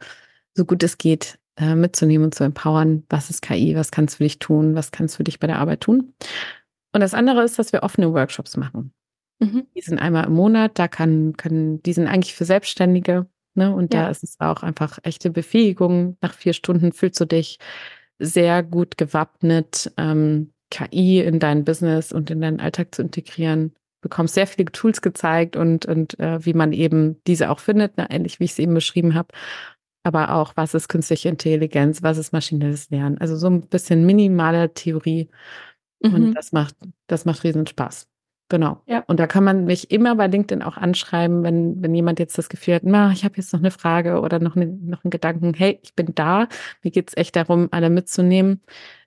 so 0.55 0.65
gut 0.65 0.83
es 0.83 0.97
geht, 0.97 1.39
äh, 1.57 1.75
mitzunehmen 1.75 2.25
und 2.25 2.35
zu 2.35 2.43
empowern. 2.43 3.03
Was 3.09 3.29
ist 3.29 3.41
KI? 3.41 3.75
Was 3.75 3.91
kannst 3.91 4.15
du 4.15 4.17
für 4.17 4.23
dich 4.23 4.39
tun? 4.39 4.75
Was 4.75 4.91
kannst 4.91 5.15
du 5.15 5.17
für 5.17 5.23
dich 5.23 5.39
bei 5.39 5.47
der 5.47 5.59
Arbeit 5.59 5.81
tun? 5.81 6.13
Und 6.93 7.01
das 7.01 7.13
andere 7.13 7.43
ist, 7.43 7.57
dass 7.59 7.73
wir 7.73 7.83
offene 7.83 8.13
Workshops 8.13 8.57
machen. 8.57 8.93
Mhm. 9.39 9.67
Die 9.75 9.81
sind 9.81 9.99
einmal 9.99 10.25
im 10.25 10.33
Monat. 10.33 10.77
Da 10.79 10.87
kann, 10.87 11.35
können, 11.37 11.81
die 11.83 11.93
sind 11.93 12.07
eigentlich 12.07 12.35
für 12.35 12.45
Selbstständige. 12.45 13.27
Ne? 13.55 13.73
Und 13.73 13.93
ja. 13.93 14.03
da 14.03 14.09
ist 14.09 14.23
es 14.23 14.39
auch 14.39 14.63
einfach 14.63 14.99
echte 15.03 15.29
Befähigung. 15.29 16.17
Nach 16.21 16.33
vier 16.33 16.53
Stunden 16.53 16.91
fühlst 16.91 17.19
du 17.19 17.25
dich 17.25 17.59
sehr 18.19 18.63
gut 18.63 18.97
gewappnet, 18.97 19.91
ähm, 19.97 20.53
KI 20.69 21.19
in 21.19 21.39
dein 21.39 21.65
Business 21.65 22.11
und 22.11 22.31
in 22.31 22.41
deinen 22.41 22.59
Alltag 22.59 22.95
zu 22.95 23.01
integrieren. 23.01 23.73
Bekommst 24.01 24.33
sehr 24.33 24.47
viele 24.47 24.71
Tools 24.71 25.01
gezeigt 25.01 25.55
und, 25.55 25.85
und 25.85 26.19
äh, 26.19 26.43
wie 26.45 26.53
man 26.53 26.73
eben 26.73 27.21
diese 27.27 27.49
auch 27.49 27.59
findet, 27.59 27.97
ne? 27.97 28.07
ähnlich 28.09 28.39
wie 28.39 28.45
ich 28.45 28.51
es 28.51 28.59
eben 28.59 28.73
beschrieben 28.73 29.13
habe. 29.13 29.29
Aber 30.03 30.35
auch, 30.35 30.53
was 30.55 30.73
ist 30.73 30.89
künstliche 30.89 31.29
Intelligenz, 31.29 32.03
was 32.03 32.17
ist 32.17 32.33
maschinelles 32.33 32.89
Lernen. 32.89 33.17
Also 33.19 33.35
so 33.37 33.47
ein 33.47 33.67
bisschen 33.67 34.05
minimale 34.05 34.73
Theorie. 34.73 35.29
Mhm. 36.01 36.13
Und 36.13 36.33
das 36.33 36.51
macht, 36.51 36.75
das 37.07 37.25
macht 37.25 37.43
riesen 37.43 37.65
Spaß. 37.65 38.07
Genau. 38.49 38.81
Ja. 38.85 39.03
Und 39.07 39.19
da 39.19 39.25
kann 39.25 39.43
man 39.43 39.65
mich 39.65 39.89
immer 39.89 40.15
bei 40.15 40.27
LinkedIn 40.27 40.61
auch 40.61 40.77
anschreiben, 40.77 41.43
wenn, 41.43 41.81
wenn 41.81 41.95
jemand 41.95 42.19
jetzt 42.19 42.37
das 42.37 42.49
Gefühl 42.49 42.75
hat, 42.75 42.83
na, 42.85 43.11
ich 43.11 43.23
habe 43.23 43.37
jetzt 43.37 43.51
noch 43.53 43.59
eine 43.59 43.71
Frage 43.71 44.19
oder 44.19 44.39
noch, 44.39 44.55
eine, 44.55 44.67
noch 44.67 45.03
einen 45.03 45.11
Gedanken, 45.11 45.53
hey, 45.55 45.79
ich 45.81 45.95
bin 45.95 46.13
da. 46.13 46.47
Mir 46.83 46.91
geht 46.91 47.09
es 47.09 47.17
echt 47.17 47.35
darum, 47.35 47.69
alle 47.71 47.89
mitzunehmen. 47.89 48.61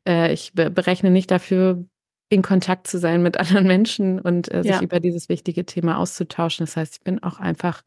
Äh, 0.09 0.32
ich 0.32 0.53
be 0.55 0.70
berechne 0.70 1.11
nicht 1.11 1.30
dafür, 1.30 1.84
in 2.28 2.42
Kontakt 2.42 2.86
zu 2.88 2.99
sein 2.99 3.22
mit 3.22 3.36
anderen 3.38 3.66
Menschen 3.66 4.20
und 4.20 4.53
äh, 4.53 4.62
sich 4.62 4.72
ja. 4.72 4.82
über 4.82 5.01
dieses 5.01 5.28
wichtige 5.28 5.64
Thema 5.64 5.99
auszutauschen. 5.99 6.66
Das 6.66 6.76
heißt, 6.76 6.97
ich 6.97 7.05
bin 7.05 7.22
auch 7.22 7.38
einfach 7.38 7.82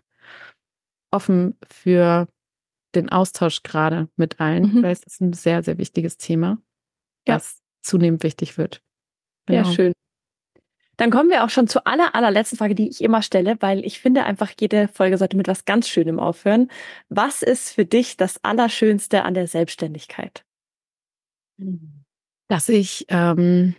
offen 1.12 1.58
für 1.70 2.28
den 2.96 3.10
Austausch 3.10 3.64
gerade 3.64 4.10
mit 4.16 4.40
allen, 4.40 4.76
mhm. 4.76 4.84
weil 4.84 4.92
es 4.92 5.04
ist 5.04 5.22
ein 5.22 5.34
sehr, 5.34 5.64
sehr 5.64 5.78
wichtiges 5.78 6.18
Thema, 6.18 6.58
ja. 7.28 7.36
das 7.36 7.62
zunehmend 7.82 8.24
wichtig 8.24 8.58
wird. 8.58 8.82
Genau. 9.46 9.68
Ja, 9.68 9.74
schön. 9.74 9.94
Dann 10.98 11.12
kommen 11.12 11.30
wir 11.30 11.46
auch 11.46 11.50
schon 11.50 11.68
zur 11.68 11.88
aller, 11.88 12.14
allerletzten 12.14 12.58
Frage, 12.58 12.76
die 12.76 12.90
ich 12.90 13.02
immer 13.02 13.22
stelle, 13.22 13.56
weil 13.62 13.86
ich 13.86 14.02
finde 14.02 14.26
einfach, 14.26 14.52
jede 14.60 14.90
Folge 14.90 15.18
sollte 15.18 15.38
mit 15.38 15.48
was 15.48 15.64
ganz 15.64 15.88
Schönem 15.88 16.20
aufhören. 16.20 16.70
Was 17.08 17.42
ist 17.42 17.72
für 17.72 17.86
dich 17.86 18.18
das 18.18 18.44
Allerschönste 18.44 19.24
an 19.24 19.34
der 19.34 19.48
Selbstständigkeit? 19.48 20.44
Dass 22.50 22.68
ich 22.68 23.06
ähm, 23.08 23.76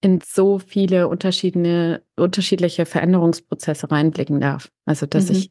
in 0.00 0.20
so 0.20 0.58
viele 0.58 1.06
unterschiedliche, 1.06 2.02
unterschiedliche 2.16 2.86
Veränderungsprozesse 2.86 3.90
reinblicken 3.92 4.40
darf. 4.40 4.72
Also, 4.84 5.06
dass 5.06 5.30
mhm. 5.30 5.36
ich 5.36 5.50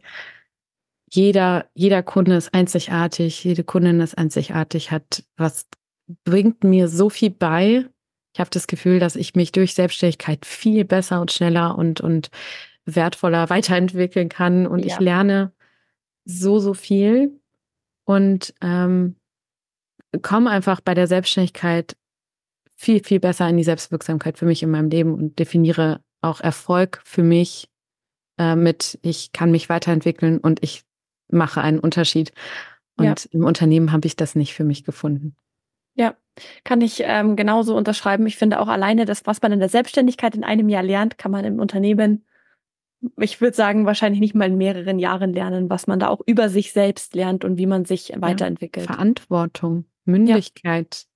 jeder, 1.13 1.69
jeder 1.73 2.03
Kunde 2.03 2.35
ist 2.35 2.53
einzigartig, 2.53 3.43
jede 3.43 3.63
Kundin 3.63 3.99
ist 3.99 4.17
einzigartig, 4.17 4.91
hat 4.91 5.23
was 5.35 5.67
bringt 6.23 6.63
mir 6.63 6.87
so 6.87 7.09
viel 7.09 7.29
bei, 7.29 7.85
ich 8.33 8.39
habe 8.39 8.49
das 8.49 8.67
Gefühl, 8.67 8.99
dass 8.99 9.15
ich 9.15 9.35
mich 9.35 9.51
durch 9.51 9.73
Selbstständigkeit 9.73 10.45
viel 10.45 10.85
besser 10.85 11.19
und 11.19 11.31
schneller 11.31 11.77
und, 11.77 11.99
und 11.99 12.29
wertvoller 12.85 13.49
weiterentwickeln 13.49 14.29
kann. 14.29 14.65
Und 14.65 14.79
ja. 14.79 14.87
ich 14.87 14.99
lerne 14.99 15.51
so, 16.23 16.59
so 16.59 16.73
viel 16.73 17.39
und 18.05 18.53
ähm, 18.61 19.15
komme 20.21 20.49
einfach 20.49 20.81
bei 20.81 20.93
der 20.93 21.07
Selbstständigkeit 21.07 21.97
viel, 22.75 23.03
viel 23.03 23.19
besser 23.19 23.47
in 23.49 23.57
die 23.57 23.63
Selbstwirksamkeit 23.63 24.37
für 24.37 24.45
mich 24.45 24.63
in 24.63 24.71
meinem 24.71 24.89
Leben 24.89 25.13
und 25.13 25.37
definiere 25.37 26.01
auch 26.21 26.39
Erfolg 26.39 27.01
für 27.03 27.23
mich 27.23 27.69
äh, 28.39 28.55
mit, 28.55 28.97
ich 29.01 29.33
kann 29.33 29.51
mich 29.51 29.69
weiterentwickeln 29.69 30.37
und 30.37 30.63
ich 30.63 30.83
mache 31.31 31.61
einen 31.61 31.79
Unterschied. 31.79 32.31
Und 32.97 33.05
ja. 33.05 33.15
im 33.31 33.45
Unternehmen 33.45 33.91
habe 33.91 34.07
ich 34.07 34.15
das 34.15 34.35
nicht 34.35 34.53
für 34.53 34.63
mich 34.63 34.83
gefunden. 34.83 35.35
Ja, 35.95 36.15
kann 36.63 36.81
ich 36.81 37.01
ähm, 37.03 37.35
genauso 37.35 37.75
unterschreiben. 37.75 38.25
Ich 38.25 38.37
finde 38.37 38.59
auch 38.59 38.67
alleine 38.67 39.05
das, 39.05 39.25
was 39.25 39.41
man 39.41 39.51
in 39.51 39.59
der 39.59 39.69
Selbstständigkeit 39.69 40.35
in 40.35 40.43
einem 40.43 40.69
Jahr 40.69 40.83
lernt, 40.83 41.17
kann 41.17 41.31
man 41.31 41.43
im 41.43 41.59
Unternehmen, 41.59 42.25
ich 43.17 43.41
würde 43.41 43.55
sagen, 43.55 43.85
wahrscheinlich 43.85 44.21
nicht 44.21 44.35
mal 44.35 44.47
in 44.47 44.57
mehreren 44.57 44.99
Jahren 44.99 45.33
lernen, 45.33 45.69
was 45.69 45.87
man 45.87 45.99
da 45.99 46.07
auch 46.07 46.21
über 46.25 46.49
sich 46.49 46.71
selbst 46.71 47.15
lernt 47.15 47.43
und 47.43 47.57
wie 47.57 47.65
man 47.65 47.85
sich 47.85 48.13
weiterentwickelt. 48.15 48.85
Ja, 48.85 48.93
Verantwortung, 48.93 49.85
Mündigkeit, 50.05 51.07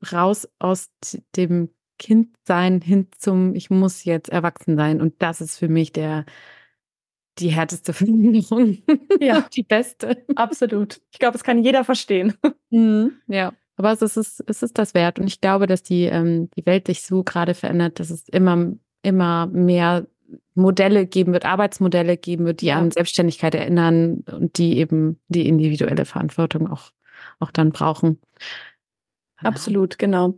ja. 0.00 0.18
raus 0.18 0.48
aus 0.58 0.90
dem 1.36 1.70
Kindsein 1.98 2.80
hin 2.80 3.08
zum, 3.18 3.54
ich 3.54 3.70
muss 3.70 4.04
jetzt 4.04 4.30
erwachsen 4.30 4.76
sein. 4.76 5.00
Und 5.00 5.14
das 5.20 5.40
ist 5.40 5.58
für 5.58 5.68
mich 5.68 5.92
der, 5.92 6.24
die 7.38 7.48
härteste 7.48 7.92
Veränderung. 7.94 8.78
Ja, 9.20 9.46
die 9.54 9.62
beste. 9.62 10.24
Absolut. 10.36 11.00
Ich 11.10 11.18
glaube, 11.18 11.36
es 11.36 11.44
kann 11.44 11.62
jeder 11.62 11.84
verstehen. 11.84 12.34
Mhm. 12.70 13.12
Ja. 13.28 13.52
Aber 13.76 13.92
es 13.92 14.02
ist, 14.02 14.16
es 14.46 14.62
ist 14.62 14.78
das 14.78 14.94
wert. 14.94 15.18
Und 15.18 15.26
ich 15.26 15.40
glaube, 15.40 15.66
dass 15.66 15.82
die, 15.82 16.04
ähm, 16.04 16.48
die 16.56 16.64
Welt 16.64 16.86
sich 16.86 17.02
so 17.02 17.24
gerade 17.24 17.54
verändert, 17.54 17.98
dass 17.98 18.10
es 18.10 18.28
immer, 18.28 18.72
immer 19.02 19.46
mehr 19.46 20.06
Modelle 20.54 21.06
geben 21.06 21.32
wird, 21.32 21.44
Arbeitsmodelle 21.44 22.16
geben 22.16 22.44
wird, 22.46 22.60
die 22.60 22.66
ja. 22.66 22.78
an 22.78 22.90
Selbstständigkeit 22.90 23.54
erinnern 23.54 24.24
und 24.30 24.58
die 24.58 24.78
eben 24.78 25.20
die 25.28 25.48
individuelle 25.48 26.04
Verantwortung 26.04 26.70
auch, 26.70 26.92
auch 27.40 27.50
dann 27.50 27.72
brauchen. 27.72 28.20
Absolut, 29.44 29.98
genau. 29.98 30.34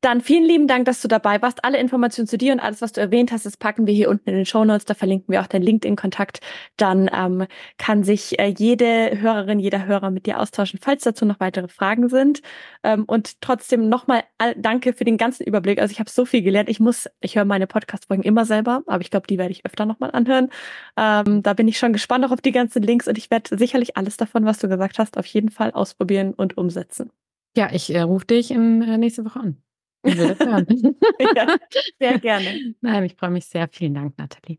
Dann 0.00 0.20
vielen 0.20 0.44
lieben 0.44 0.66
Dank, 0.66 0.84
dass 0.84 1.00
du 1.00 1.08
dabei 1.08 1.40
warst. 1.40 1.64
Alle 1.64 1.78
Informationen 1.78 2.26
zu 2.26 2.36
dir 2.36 2.52
und 2.52 2.60
alles, 2.60 2.82
was 2.82 2.92
du 2.92 3.00
erwähnt 3.00 3.32
hast, 3.32 3.46
das 3.46 3.56
packen 3.56 3.86
wir 3.86 3.94
hier 3.94 4.10
unten 4.10 4.28
in 4.28 4.36
den 4.36 4.44
Show 4.44 4.64
Notes. 4.64 4.84
Da 4.84 4.92
verlinken 4.92 5.32
wir 5.32 5.40
auch 5.40 5.46
deinen 5.46 5.62
LinkedIn-Kontakt. 5.62 6.40
Dann 6.76 7.10
ähm, 7.12 7.46
kann 7.78 8.04
sich 8.04 8.38
äh, 8.38 8.52
jede 8.56 9.18
Hörerin, 9.18 9.58
jeder 9.58 9.86
Hörer 9.86 10.10
mit 10.10 10.26
dir 10.26 10.40
austauschen, 10.40 10.78
falls 10.82 11.04
dazu 11.04 11.24
noch 11.24 11.40
weitere 11.40 11.68
Fragen 11.68 12.10
sind. 12.10 12.42
Ähm, 12.82 13.04
und 13.04 13.40
trotzdem 13.40 13.88
nochmal 13.88 14.24
danke 14.56 14.92
für 14.92 15.04
den 15.04 15.16
ganzen 15.16 15.44
Überblick. 15.44 15.80
Also 15.80 15.92
ich 15.92 16.00
habe 16.00 16.10
so 16.10 16.26
viel 16.26 16.42
gelernt. 16.42 16.68
Ich 16.68 16.80
muss, 16.80 17.08
ich 17.20 17.36
höre 17.36 17.46
meine 17.46 17.66
Podcast-Folgen 17.66 18.24
immer 18.24 18.44
selber, 18.44 18.82
aber 18.86 19.00
ich 19.00 19.10
glaube, 19.10 19.26
die 19.26 19.38
werde 19.38 19.52
ich 19.52 19.64
öfter 19.64 19.86
nochmal 19.86 20.10
anhören. 20.12 20.50
Ähm, 20.98 21.42
da 21.42 21.54
bin 21.54 21.66
ich 21.66 21.78
schon 21.78 21.94
gespannt 21.94 22.24
auch 22.26 22.30
auf 22.30 22.42
die 22.42 22.52
ganzen 22.52 22.82
Links 22.82 23.08
und 23.08 23.16
ich 23.16 23.30
werde 23.30 23.56
sicherlich 23.56 23.96
alles 23.96 24.18
davon, 24.18 24.44
was 24.44 24.58
du 24.58 24.68
gesagt 24.68 24.98
hast, 24.98 25.16
auf 25.16 25.26
jeden 25.26 25.50
Fall 25.50 25.70
ausprobieren 25.70 26.34
und 26.34 26.58
umsetzen. 26.58 27.10
Ja, 27.56 27.70
ich 27.72 27.94
äh, 27.94 28.00
rufe 28.00 28.26
dich 28.26 28.50
in, 28.50 28.82
äh, 28.82 28.98
nächste 28.98 29.24
Woche 29.24 29.40
an. 29.40 29.62
Ich 30.02 30.16
will 30.16 30.28
das 30.34 30.40
hören. 30.40 30.66
ja, 31.36 31.56
sehr 31.98 32.18
gerne. 32.18 32.74
Nein, 32.80 33.04
ich 33.04 33.14
freue 33.14 33.30
mich 33.30 33.46
sehr. 33.46 33.68
Vielen 33.70 33.94
Dank, 33.94 34.18
Nathalie. 34.18 34.58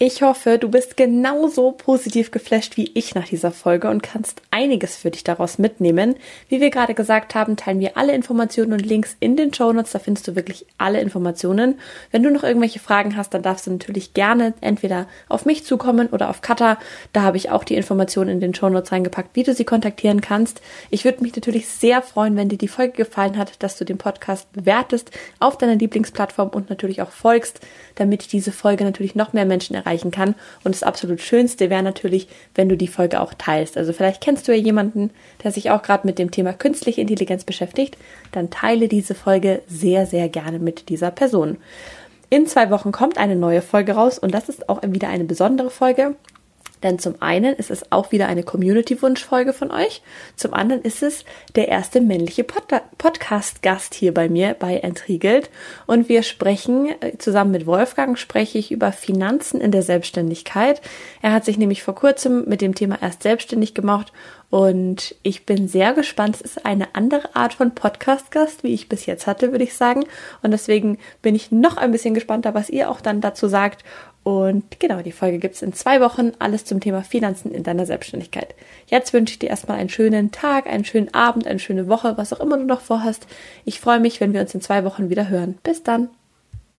Ich 0.00 0.22
hoffe, 0.22 0.58
du 0.58 0.68
bist 0.68 0.96
genauso 0.96 1.72
positiv 1.72 2.30
geflasht 2.30 2.76
wie 2.76 2.88
ich 2.94 3.16
nach 3.16 3.26
dieser 3.26 3.50
Folge 3.50 3.90
und 3.90 4.00
kannst 4.00 4.42
einiges 4.52 4.94
für 4.94 5.10
dich 5.10 5.24
daraus 5.24 5.58
mitnehmen. 5.58 6.14
Wie 6.48 6.60
wir 6.60 6.70
gerade 6.70 6.94
gesagt 6.94 7.34
haben, 7.34 7.56
teilen 7.56 7.80
wir 7.80 7.96
alle 7.96 8.14
Informationen 8.14 8.74
und 8.74 8.86
Links 8.86 9.16
in 9.18 9.36
den 9.36 9.52
Show 9.52 9.72
Notes. 9.72 9.90
Da 9.90 9.98
findest 9.98 10.28
du 10.28 10.36
wirklich 10.36 10.66
alle 10.78 11.00
Informationen. 11.00 11.80
Wenn 12.12 12.22
du 12.22 12.30
noch 12.30 12.44
irgendwelche 12.44 12.78
Fragen 12.78 13.16
hast, 13.16 13.34
dann 13.34 13.42
darfst 13.42 13.66
du 13.66 13.72
natürlich 13.72 14.14
gerne 14.14 14.54
entweder 14.60 15.08
auf 15.28 15.44
mich 15.44 15.64
zukommen 15.64 16.06
oder 16.10 16.30
auf 16.30 16.42
Kata. 16.42 16.78
Da 17.12 17.22
habe 17.22 17.36
ich 17.36 17.50
auch 17.50 17.64
die 17.64 17.74
Informationen 17.74 18.30
in 18.30 18.40
den 18.40 18.54
Show 18.54 18.68
Notes 18.68 18.92
reingepackt, 18.92 19.34
wie 19.34 19.42
du 19.42 19.52
sie 19.52 19.64
kontaktieren 19.64 20.20
kannst. 20.20 20.60
Ich 20.90 21.04
würde 21.04 21.24
mich 21.24 21.34
natürlich 21.34 21.66
sehr 21.66 22.02
freuen, 22.02 22.36
wenn 22.36 22.48
dir 22.48 22.56
die 22.56 22.68
Folge 22.68 22.92
gefallen 22.92 23.36
hat, 23.36 23.60
dass 23.64 23.76
du 23.76 23.84
den 23.84 23.98
Podcast 23.98 24.52
bewertest 24.52 25.10
auf 25.40 25.58
deiner 25.58 25.74
Lieblingsplattform 25.74 26.50
und 26.50 26.70
natürlich 26.70 27.02
auch 27.02 27.10
folgst, 27.10 27.58
damit 27.96 28.30
diese 28.30 28.52
Folge 28.52 28.84
natürlich 28.84 29.16
noch 29.16 29.32
mehr 29.32 29.44
Menschen 29.44 29.74
erreicht 29.74 29.87
erreichen 29.88 30.10
kann. 30.10 30.34
Und 30.64 30.74
das 30.74 30.82
absolut 30.82 31.20
Schönste 31.20 31.70
wäre 31.70 31.82
natürlich, 31.82 32.28
wenn 32.54 32.68
du 32.68 32.76
die 32.76 32.88
Folge 32.88 33.20
auch 33.20 33.34
teilst. 33.34 33.76
Also 33.76 33.92
vielleicht 33.92 34.22
kennst 34.22 34.46
du 34.46 34.52
ja 34.52 34.62
jemanden, 34.62 35.10
der 35.42 35.52
sich 35.52 35.70
auch 35.70 35.82
gerade 35.82 36.06
mit 36.06 36.18
dem 36.18 36.30
Thema 36.30 36.52
künstliche 36.52 37.00
Intelligenz 37.00 37.44
beschäftigt. 37.44 37.96
Dann 38.32 38.50
teile 38.50 38.88
diese 38.88 39.14
Folge 39.14 39.62
sehr, 39.66 40.06
sehr 40.06 40.28
gerne 40.28 40.58
mit 40.58 40.88
dieser 40.88 41.10
Person. 41.10 41.56
In 42.30 42.46
zwei 42.46 42.70
Wochen 42.70 42.92
kommt 42.92 43.16
eine 43.16 43.36
neue 43.36 43.62
Folge 43.62 43.92
raus 43.92 44.18
und 44.18 44.34
das 44.34 44.50
ist 44.50 44.68
auch 44.68 44.82
wieder 44.82 45.08
eine 45.08 45.24
besondere 45.24 45.70
Folge. 45.70 46.14
Denn 46.82 46.98
zum 46.98 47.20
einen 47.20 47.54
ist 47.54 47.70
es 47.70 47.90
auch 47.90 48.12
wieder 48.12 48.28
eine 48.28 48.42
Community-Wunschfolge 48.42 49.52
von 49.52 49.70
euch. 49.70 50.02
Zum 50.36 50.54
anderen 50.54 50.82
ist 50.82 51.02
es 51.02 51.24
der 51.56 51.68
erste 51.68 52.00
männliche 52.00 52.44
Pod 52.44 52.64
Podcast-Gast 52.98 53.94
hier 53.94 54.12
bei 54.12 54.28
mir 54.28 54.54
bei 54.58 54.78
Entriegelt. 54.78 55.50
Und 55.86 56.08
wir 56.08 56.22
sprechen, 56.22 56.88
äh, 57.00 57.16
zusammen 57.18 57.52
mit 57.52 57.66
Wolfgang 57.66 58.18
spreche 58.18 58.58
ich 58.58 58.70
über 58.70 58.92
Finanzen 58.92 59.60
in 59.60 59.70
der 59.70 59.82
Selbstständigkeit. 59.82 60.80
Er 61.22 61.32
hat 61.32 61.44
sich 61.44 61.58
nämlich 61.58 61.82
vor 61.82 61.94
kurzem 61.94 62.44
mit 62.46 62.60
dem 62.60 62.74
Thema 62.74 62.98
erst 63.00 63.22
selbstständig 63.22 63.74
gemacht 63.74 64.12
und 64.50 65.14
ich 65.22 65.44
bin 65.44 65.68
sehr 65.68 65.92
gespannt. 65.92 66.36
Es 66.36 66.40
ist 66.40 66.64
eine 66.64 66.94
andere 66.94 67.36
Art 67.36 67.52
von 67.52 67.74
Podcast-Gast, 67.74 68.62
wie 68.62 68.72
ich 68.72 68.88
bis 68.88 69.04
jetzt 69.04 69.26
hatte, 69.26 69.52
würde 69.52 69.64
ich 69.64 69.74
sagen. 69.74 70.04
Und 70.42 70.52
deswegen 70.52 70.96
bin 71.20 71.34
ich 71.34 71.52
noch 71.52 71.76
ein 71.76 71.92
bisschen 71.92 72.14
gespannter, 72.14 72.54
was 72.54 72.70
ihr 72.70 72.90
auch 72.90 73.02
dann 73.02 73.20
dazu 73.20 73.46
sagt. 73.46 73.84
Und 74.22 74.78
genau, 74.78 75.00
die 75.00 75.12
Folge 75.12 75.38
gibt 75.38 75.54
es 75.54 75.62
in 75.62 75.72
zwei 75.72 76.00
Wochen. 76.00 76.32
Alles 76.38 76.64
zum 76.64 76.80
Thema 76.80 77.02
Finanzen 77.02 77.52
in 77.52 77.62
deiner 77.62 77.86
Selbstständigkeit. 77.86 78.54
Jetzt 78.86 79.12
wünsche 79.12 79.32
ich 79.32 79.38
dir 79.38 79.48
erstmal 79.48 79.78
einen 79.78 79.88
schönen 79.88 80.30
Tag, 80.30 80.66
einen 80.66 80.84
schönen 80.84 81.12
Abend, 81.14 81.46
eine 81.46 81.58
schöne 81.58 81.88
Woche, 81.88 82.18
was 82.18 82.32
auch 82.32 82.40
immer 82.40 82.58
du 82.58 82.64
noch 82.64 82.80
vorhast. 82.80 83.26
Ich 83.64 83.80
freue 83.80 84.00
mich, 84.00 84.20
wenn 84.20 84.32
wir 84.34 84.40
uns 84.40 84.54
in 84.54 84.60
zwei 84.60 84.84
Wochen 84.84 85.08
wieder 85.08 85.28
hören. 85.28 85.56
Bis 85.62 85.82
dann. 85.82 86.10